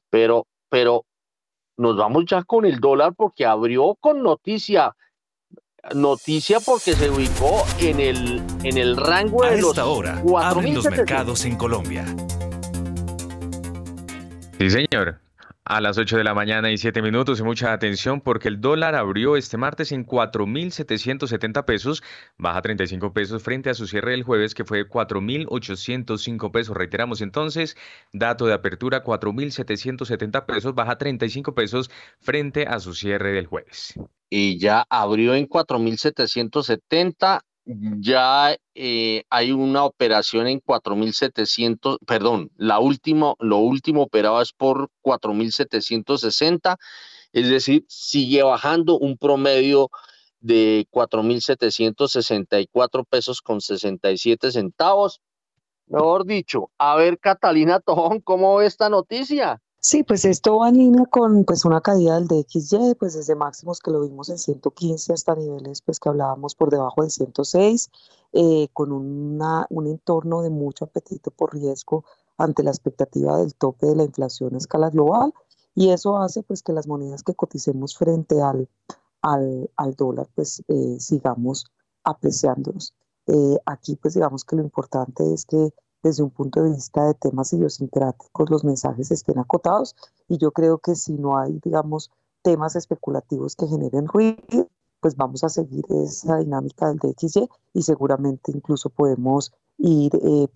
[0.10, 1.06] Pero, pero
[1.78, 4.96] nos vamos ya con el dólar porque abrió con noticia.
[5.94, 11.46] Noticia porque se ubicó en el, en el rango de los hora abren los mercados
[11.46, 12.04] en Colombia.
[14.58, 15.27] Sí, señor.
[15.70, 18.96] A las 8 de la mañana y 7 minutos y mucha atención porque el dólar
[18.96, 22.02] abrió este martes en 4.770 pesos,
[22.38, 26.78] baja 35 pesos frente a su cierre del jueves que fue 4.805 pesos.
[26.78, 27.76] Reiteramos entonces,
[28.14, 31.92] dato de apertura 4.770 pesos, baja 35 pesos
[32.22, 34.00] frente a su cierre del jueves.
[34.30, 37.42] Y ya abrió en 4.770
[38.00, 44.90] ya eh, hay una operación en 4.700, perdón, la última, lo último operado es por
[45.04, 46.78] 4.760,
[47.34, 49.90] es decir, sigue bajando un promedio
[50.40, 55.20] de 4.764 pesos con 67 centavos.
[55.88, 59.62] Mejor dicho, a ver, Catalina Tojón, ¿cómo ve esta noticia?
[59.90, 63.80] Sí, pues esto va en línea con pues una caída del DXY, pues desde máximos
[63.80, 67.90] que lo vimos en 115 hasta niveles pues que hablábamos por debajo de 106,
[68.34, 72.04] eh, con una, un entorno de mucho apetito por riesgo
[72.38, 75.34] ante la expectativa del tope de la inflación a escala global
[75.74, 78.68] y eso hace pues que las monedas que coticemos frente al,
[79.22, 81.72] al, al dólar pues eh, sigamos
[82.04, 82.94] apreciándonos.
[83.28, 85.72] Eh, aquí pues digamos que lo importante es que
[86.04, 89.96] desde un punto de vista de temas idiosincráticos los mensajes estén acotados
[90.28, 92.12] y yo creo que si no hay, digamos,
[92.42, 94.70] temas especulativos que generen ruido,
[95.00, 100.48] pues vamos a seguir esa dinámica del DXY y seguramente incluso podemos ir eh,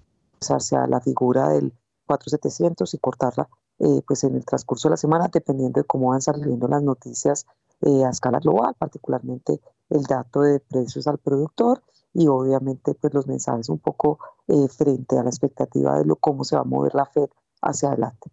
[0.50, 1.74] hacia la figura del
[2.08, 3.50] 4700 y cortarla
[3.80, 7.46] eh, pues en el transcurso de la semana dependiendo de cómo van saliendo las noticias
[7.82, 9.60] eh, a escala global, particularmente
[9.90, 11.82] el dato de precios al productor
[12.14, 14.20] y obviamente pues los mensajes un poco
[14.52, 17.30] eh, frente a la expectativa de lo, cómo se va a mover la Fed
[17.62, 18.30] hacia adelante.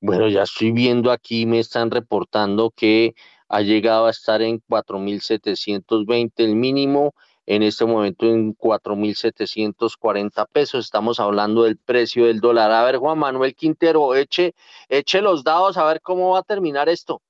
[0.00, 3.14] Bueno, ya estoy viendo aquí, me están reportando que
[3.48, 7.14] ha llegado a estar en 4.720 el mínimo,
[7.46, 10.84] en este momento en 4.740 pesos.
[10.84, 12.70] Estamos hablando del precio del dólar.
[12.72, 14.54] A ver, Juan Manuel Quintero, eche,
[14.88, 17.22] eche los dados a ver cómo va a terminar esto.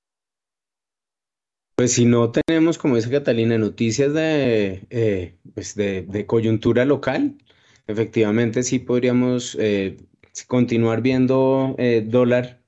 [1.81, 7.39] Pues si no tenemos, como dice Catalina, noticias de, eh, pues de, coyuntura local,
[7.87, 9.97] efectivamente sí podríamos eh,
[10.45, 12.61] continuar viendo eh, dólar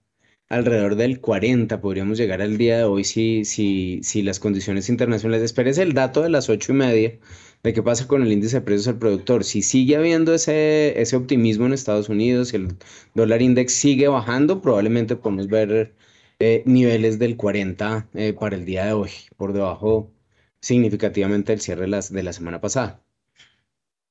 [0.50, 5.44] alrededor del 40, podríamos llegar al día de hoy si, si, si las condiciones internacionales.
[5.44, 7.20] Espérese el dato de las ocho y media
[7.62, 9.44] de qué pasa con el índice de precios al productor.
[9.44, 12.70] Si sigue habiendo ese, ese optimismo en Estados Unidos, si el
[13.14, 15.94] dólar index sigue bajando, probablemente podemos ver
[16.40, 20.12] eh, niveles del 40 eh, para el día de hoy, por debajo
[20.60, 23.02] significativamente del cierre de, las, de la semana pasada.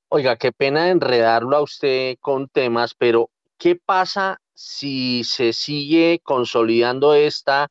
[0.09, 7.15] Oiga, qué pena enredarlo a usted con temas, pero ¿qué pasa si se sigue consolidando
[7.15, 7.69] esta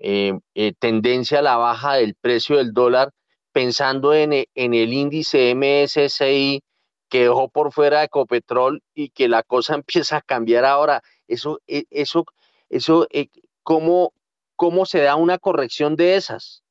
[0.00, 0.32] eh,
[0.80, 3.12] tendencia a la baja del precio del dólar?
[3.52, 6.62] pensando en, e, en el índice MSCI
[7.08, 11.02] que dejó por fuera Ecopetrol y que la cosa empieza a cambiar ahora.
[11.28, 12.24] Eso, e, eso,
[12.68, 13.28] eso, eh,
[13.62, 14.12] ¿cómo,
[14.56, 16.62] ¿cómo se da una corrección de esas?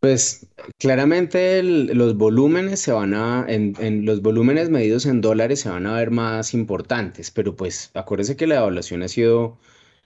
[0.00, 0.46] Pues
[0.78, 5.96] claramente los volúmenes se van a, en, los volúmenes medidos en dólares se van a
[5.96, 9.58] ver más importantes, pero pues acuérdese que la evaluación ha sido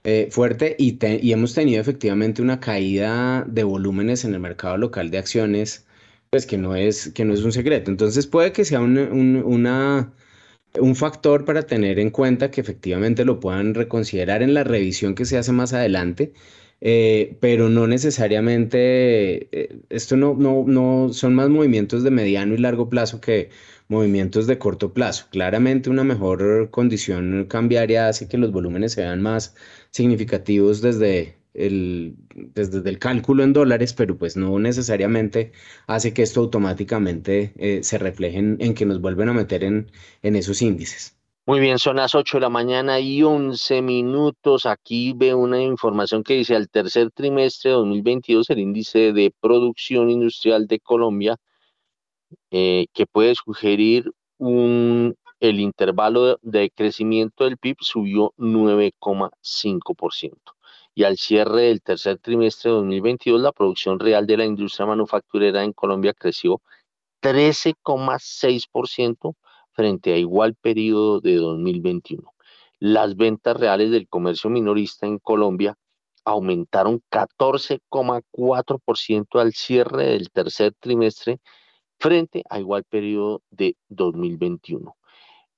[0.04, 5.10] eh, fuerte y, y, hemos tenido efectivamente una caída de volúmenes en el mercado local
[5.10, 5.86] de acciones,
[6.30, 7.90] pues que no es, que no es un secreto.
[7.90, 10.14] Entonces puede que sea un, una,
[10.78, 15.24] un factor para tener en cuenta que efectivamente lo puedan reconsiderar en la revisión que
[15.24, 16.32] se hace más adelante.
[16.82, 22.58] Eh, pero no necesariamente, eh, esto no, no, no son más movimientos de mediano y
[22.58, 23.50] largo plazo que
[23.88, 25.26] movimientos de corto plazo.
[25.30, 29.54] Claramente una mejor condición cambiaria hace que los volúmenes sean más
[29.90, 35.52] significativos desde el, desde el cálculo en dólares, pero pues no necesariamente
[35.86, 39.90] hace que esto automáticamente eh, se refleje en, que nos vuelven a meter en,
[40.22, 41.16] esos índices.
[41.46, 44.66] Muy bien, son las 8 de la mañana y 11 minutos.
[44.66, 50.10] Aquí veo una información que dice al tercer trimestre de 2022 el índice de producción
[50.10, 51.36] industrial de Colombia
[52.50, 60.36] eh, que puede sugerir un, el intervalo de crecimiento del PIB subió 9,5%.
[60.94, 65.64] Y al cierre del tercer trimestre de 2022, la producción real de la industria manufacturera
[65.64, 66.60] en Colombia creció
[67.22, 69.34] 13,6%
[69.72, 72.32] frente a igual periodo de 2021.
[72.80, 75.76] Las ventas reales del comercio minorista en Colombia
[76.24, 81.38] aumentaron 14,4% al cierre del tercer trimestre
[81.98, 84.96] frente a igual periodo de 2021.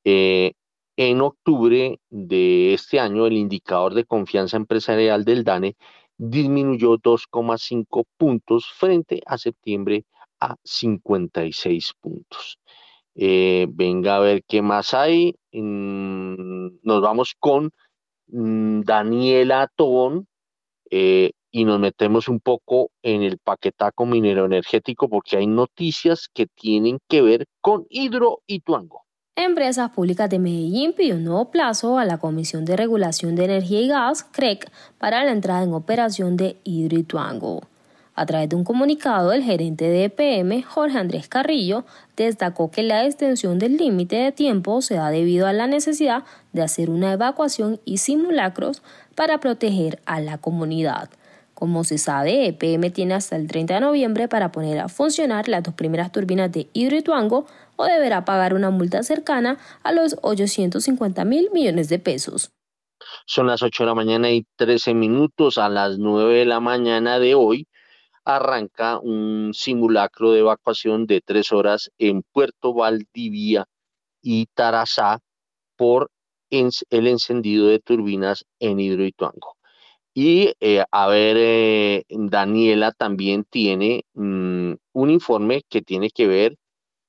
[0.04, 0.54] Eh,
[0.96, 5.76] en octubre de este año, el indicador de confianza empresarial del DANE
[6.18, 10.04] disminuyó 2,5 puntos frente a septiembre
[10.40, 12.58] a 56 puntos.
[13.14, 15.34] Eh, venga a ver qué más hay.
[15.52, 17.72] Mm, nos vamos con
[18.28, 20.26] mm, Daniela Tobón,
[20.90, 26.46] eh, y nos metemos un poco en el paquetaco minero energético porque hay noticias que
[26.46, 29.04] tienen que ver con Hidro y Tuango.
[29.34, 33.80] Empresas Públicas de Medellín pidió un nuevo plazo a la Comisión de Regulación de Energía
[33.80, 37.62] y Gas, CREC, para la entrada en operación de Hidro y Tuango.
[38.14, 43.06] A través de un comunicado, el gerente de EPM, Jorge Andrés Carrillo, destacó que la
[43.06, 47.80] extensión del límite de tiempo se da debido a la necesidad de hacer una evacuación
[47.86, 48.82] y simulacros
[49.14, 51.08] para proteger a la comunidad.
[51.54, 55.62] Como se sabe, EPM tiene hasta el 30 de noviembre para poner a funcionar las
[55.62, 57.46] dos primeras turbinas de Hidroituango
[57.76, 62.52] o deberá pagar una multa cercana a los 850 mil millones de pesos.
[63.26, 65.58] Son las 8 de la mañana y 13 minutos.
[65.58, 67.66] A las 9 de la mañana de hoy
[68.24, 73.66] arranca un simulacro de evacuación de tres horas en Puerto Valdivia
[74.22, 75.18] y Tarazá
[75.76, 76.10] por
[76.50, 79.56] el encendido de turbinas en Hidroituango.
[80.14, 86.56] Y eh, a ver, eh, Daniela también tiene mm, un informe que tiene que ver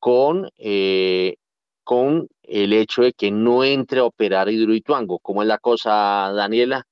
[0.04, 1.38] con, eh,
[1.86, 5.18] con el hecho de que no entre a operar Hidroituango.
[5.20, 6.86] ¿Cómo es la cosa, Daniela?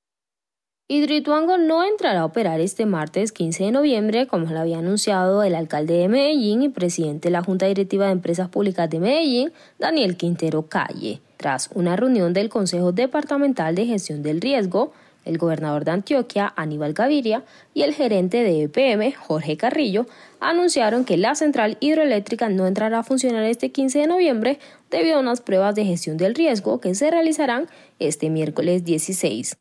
[0.87, 5.55] Hidroituango no entrará a operar este martes 15 de noviembre, como lo había anunciado el
[5.55, 10.15] alcalde de Medellín y presidente de la Junta Directiva de Empresas Públicas de Medellín, Daniel
[10.15, 14.93] Quintero Calle, tras una reunión del Consejo Departamental de Gestión del Riesgo
[15.25, 17.43] el gobernador de Antioquia, Aníbal Gaviria,
[17.73, 20.05] y el gerente de EPM, Jorge Carrillo,
[20.39, 25.19] anunciaron que la central hidroeléctrica no entrará a funcionar este 15 de noviembre debido a
[25.21, 27.67] unas pruebas de gestión del riesgo que se realizarán
[27.99, 29.57] este miércoles 16.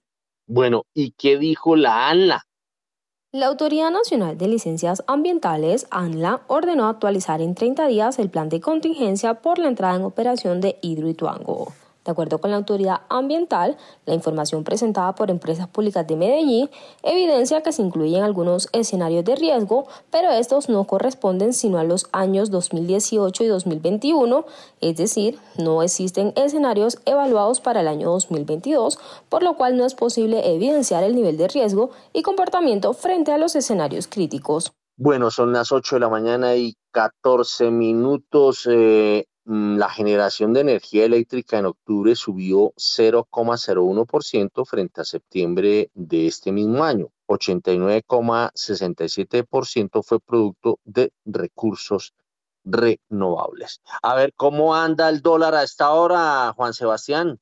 [0.46, 2.44] Bueno, ¿y qué dijo la ANLA?
[3.32, 8.60] La Autoridad Nacional de Licencias Ambientales, ANLA, ordenó actualizar en 30 días el plan de
[8.60, 11.72] contingencia por la entrada en operación de Hidroituango.
[12.10, 16.68] De acuerdo con la autoridad ambiental, la información presentada por empresas públicas de Medellín
[17.04, 22.08] evidencia que se incluyen algunos escenarios de riesgo, pero estos no corresponden sino a los
[22.10, 24.44] años 2018 y 2021,
[24.80, 29.94] es decir, no existen escenarios evaluados para el año 2022, por lo cual no es
[29.94, 34.72] posible evidenciar el nivel de riesgo y comportamiento frente a los escenarios críticos.
[34.96, 38.68] Bueno, son las 8 de la mañana y 14 minutos.
[38.68, 46.52] Eh, la generación de energía eléctrica en octubre subió 0,01% frente a septiembre de este
[46.52, 47.08] mismo año.
[47.28, 52.12] 89,67% fue producto de recursos
[52.64, 53.80] renovables.
[54.02, 57.40] A ver, ¿cómo anda el dólar a esta hora, Juan Sebastián?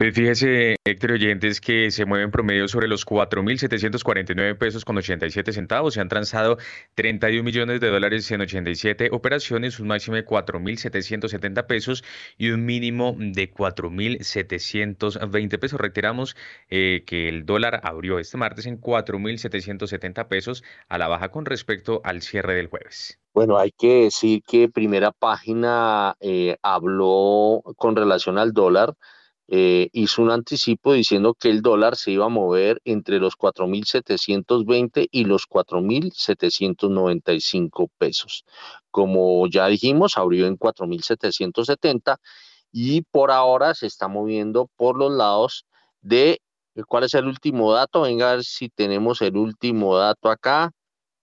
[0.00, 5.92] Pues fíjese, Héctor Oyentes, que se mueven promedio sobre los 4.749 pesos con 87 centavos.
[5.92, 6.56] Se han transado
[6.94, 12.02] 31 millones de dólares en 87 operaciones, un máximo de 4.770 pesos
[12.38, 15.78] y un mínimo de 4.720 pesos.
[15.78, 16.34] Retiramos
[16.70, 22.00] eh, que el dólar abrió este martes en 4.770 pesos a la baja con respecto
[22.04, 23.20] al cierre del jueves.
[23.34, 28.94] Bueno, hay que decir que primera página eh, habló con relación al dólar
[29.52, 35.08] eh, hizo un anticipo diciendo que el dólar se iba a mover entre los 4.720
[35.10, 38.44] y los 4.795 pesos.
[38.92, 42.18] Como ya dijimos, abrió en 4.770
[42.70, 45.66] y por ahora se está moviendo por los lados
[46.00, 46.40] de,
[46.86, 48.02] ¿cuál es el último dato?
[48.02, 50.70] Venga a ver si tenemos el último dato acá.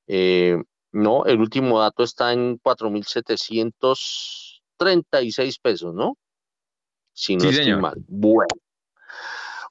[0.08, 0.58] Eh,
[0.91, 6.18] no, el último dato está en 4.736 pesos, ¿no?
[7.18, 7.95] Si no estoy mal.
[8.07, 8.45] Bueno.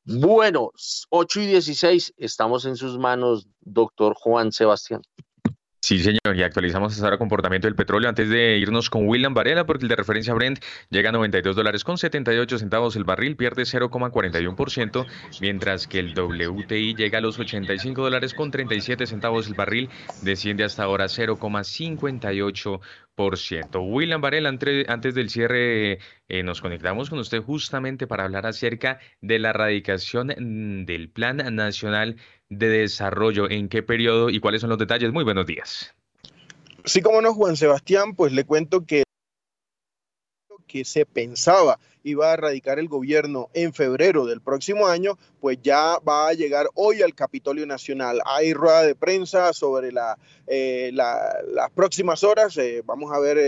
[0.04, 0.72] Bueno,
[1.10, 5.02] 8 y 16, estamos en sus manos, doctor Juan Sebastián.
[5.80, 9.84] Sí, señor, y actualizamos ahora comportamiento del petróleo antes de irnos con William Varela, porque
[9.84, 10.58] el de referencia Brent
[10.90, 15.06] llega a 92 dólares con 78 centavos el barril, pierde 0,41%,
[15.40, 19.88] mientras que el WTI llega a los 85 dólares con 37 centavos el barril,
[20.22, 22.80] desciende hasta ahora 0,58%.
[23.80, 25.98] William Varela, antes del cierre,
[26.28, 31.38] eh, nos conectamos con usted justamente para hablar acerca de la erradicación mm, del Plan
[31.54, 32.16] Nacional
[32.48, 35.12] de desarrollo, en qué periodo y cuáles son los detalles.
[35.12, 35.94] Muy buenos días.
[36.84, 39.02] Sí, como no, Juan Sebastián, pues le cuento que
[40.66, 45.98] que se pensaba iba a erradicar el gobierno en febrero del próximo año, pues ya
[46.08, 48.20] va a llegar hoy al Capitolio Nacional.
[48.24, 50.16] Hay rueda de prensa sobre la,
[50.46, 52.56] eh, las próximas horas.
[52.58, 53.38] Eh, vamos a ver,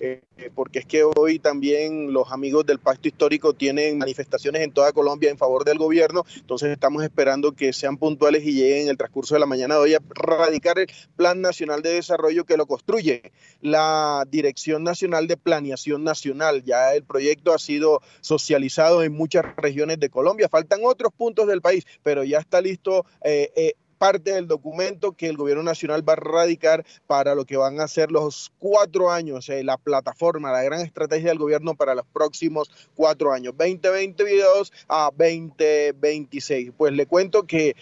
[0.00, 0.22] eh,
[0.54, 5.30] porque es que hoy también los amigos del Pacto Histórico tienen manifestaciones en toda Colombia
[5.30, 6.24] en favor del gobierno.
[6.36, 9.80] Entonces estamos esperando que sean puntuales y lleguen en el transcurso de la mañana de
[9.80, 13.30] hoy a radicar el Plan Nacional de Desarrollo que lo construye
[13.60, 16.64] la Dirección Nacional de Planeación Nacional.
[16.64, 20.48] Ya el proyecto ha sido socializado en muchas regiones de Colombia.
[20.48, 23.04] Faltan otros puntos del país, pero ya está listo.
[23.22, 27.58] Eh, eh, parte del documento que el gobierno nacional va a radicar para lo que
[27.58, 31.94] van a ser los cuatro años, eh, la plataforma, la gran estrategia del gobierno para
[31.94, 36.72] los próximos cuatro años, 2022 a 2026.
[36.78, 37.76] Pues le cuento que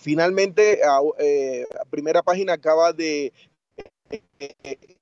[0.00, 0.80] finalmente
[1.90, 3.32] primera página acaba de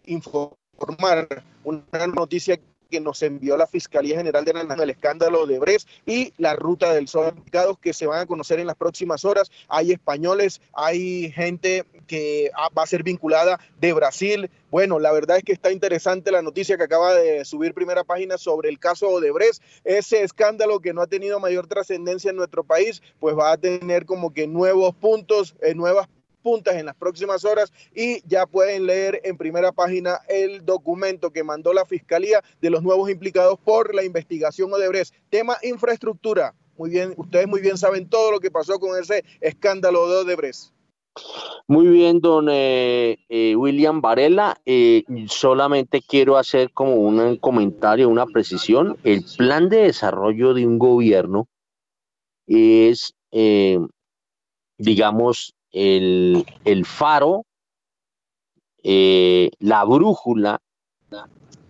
[0.04, 2.58] informar una noticia
[2.90, 6.92] que nos envió la Fiscalía General de la el escándalo de Bres y la ruta
[6.92, 7.34] del sol
[7.80, 9.50] que se van a conocer en las próximas horas.
[9.68, 14.50] Hay españoles, hay gente que ah, va a ser vinculada de Brasil.
[14.70, 18.38] Bueno, la verdad es que está interesante la noticia que acaba de subir primera página
[18.38, 19.60] sobre el caso de Bres.
[19.84, 24.06] Ese escándalo que no ha tenido mayor trascendencia en nuestro país, pues va a tener
[24.06, 26.08] como que nuevos puntos, eh, nuevas
[26.40, 31.44] puntas en las próximas horas y ya pueden leer en primera página el documento que
[31.44, 35.14] mandó la Fiscalía de los nuevos implicados por la investigación Odebrecht.
[35.28, 36.54] Tema infraestructura.
[36.76, 40.72] Muy bien, ustedes muy bien saben todo lo que pasó con ese escándalo de Odebrecht.
[41.66, 44.60] Muy bien, don eh, eh, William Varela.
[44.64, 48.96] Eh, solamente quiero hacer como un comentario, una precisión.
[49.04, 51.48] El plan de desarrollo de un gobierno
[52.46, 53.14] es,
[54.78, 56.44] digamos, el,
[56.84, 57.44] faro,
[58.82, 60.60] eh, la brújula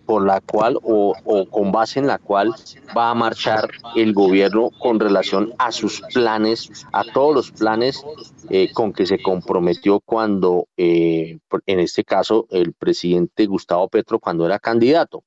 [0.05, 1.15] por la cual o,
[1.49, 2.53] con base en la cual
[2.97, 8.03] va a marchar el gobierno con relación a sus planes, a todos los planes
[8.49, 14.45] eh, con que se comprometió cuando, eh, en este caso, el presidente Gustavo Petro cuando
[14.45, 15.23] era candidato.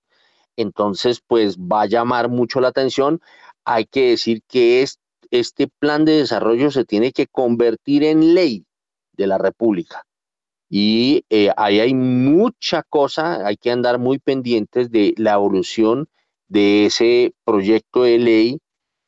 [0.57, 3.21] Entonces, pues va a llamar mucho la atención.
[3.65, 4.99] Hay que decir que es
[5.39, 8.65] este plan de desarrollo se tiene que convertir en ley
[9.13, 10.05] de la República.
[10.69, 16.09] Y eh, ahí hay mucha cosa, hay que andar muy pendientes de la evolución
[16.49, 18.59] de ese proyecto de ley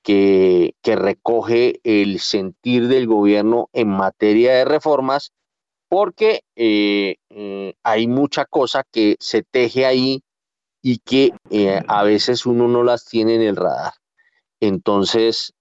[0.02, 5.32] que, recoge el sentir del gobierno en materia de reformas,
[5.88, 10.22] porque eh, eh, hay mucha cosa que se teje ahí
[10.82, 11.32] y que
[11.88, 13.94] a veces uno no las tiene en el radar.
[14.60, 15.52] Entonces,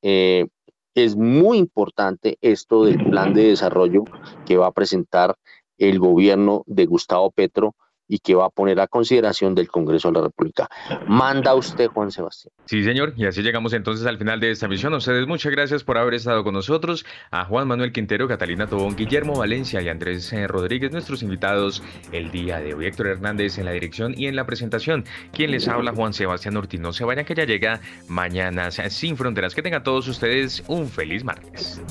[0.96, 4.06] es muy importante esto del plan de desarrollo
[4.46, 5.36] que va a presentar
[5.78, 7.76] el gobierno de Gustavo Petro
[8.08, 10.70] y que va a poner a consideración del Congreso de la República.
[11.08, 12.54] Manda usted, Juan Sebastián.
[12.66, 13.14] Sí, señor.
[13.18, 14.94] Y así llegamos entonces al final de esta misión.
[14.94, 17.06] A ustedes muchas gracias por haber estado con nosotros.
[17.32, 22.32] A Juan Manuel Quintero, Catalina Tobón, Guillermo Valencia y Andrés eh, Rodríguez, nuestros invitados el
[22.32, 22.86] día de hoy.
[22.86, 25.06] Héctor Hernández en la dirección y en la presentación.
[25.32, 26.80] Quien les habla, Juan Sebastián Ortiz.
[26.80, 29.56] No se vayan que ya llega mañana sin fronteras.
[29.56, 31.82] Que tengan todos ustedes un feliz martes.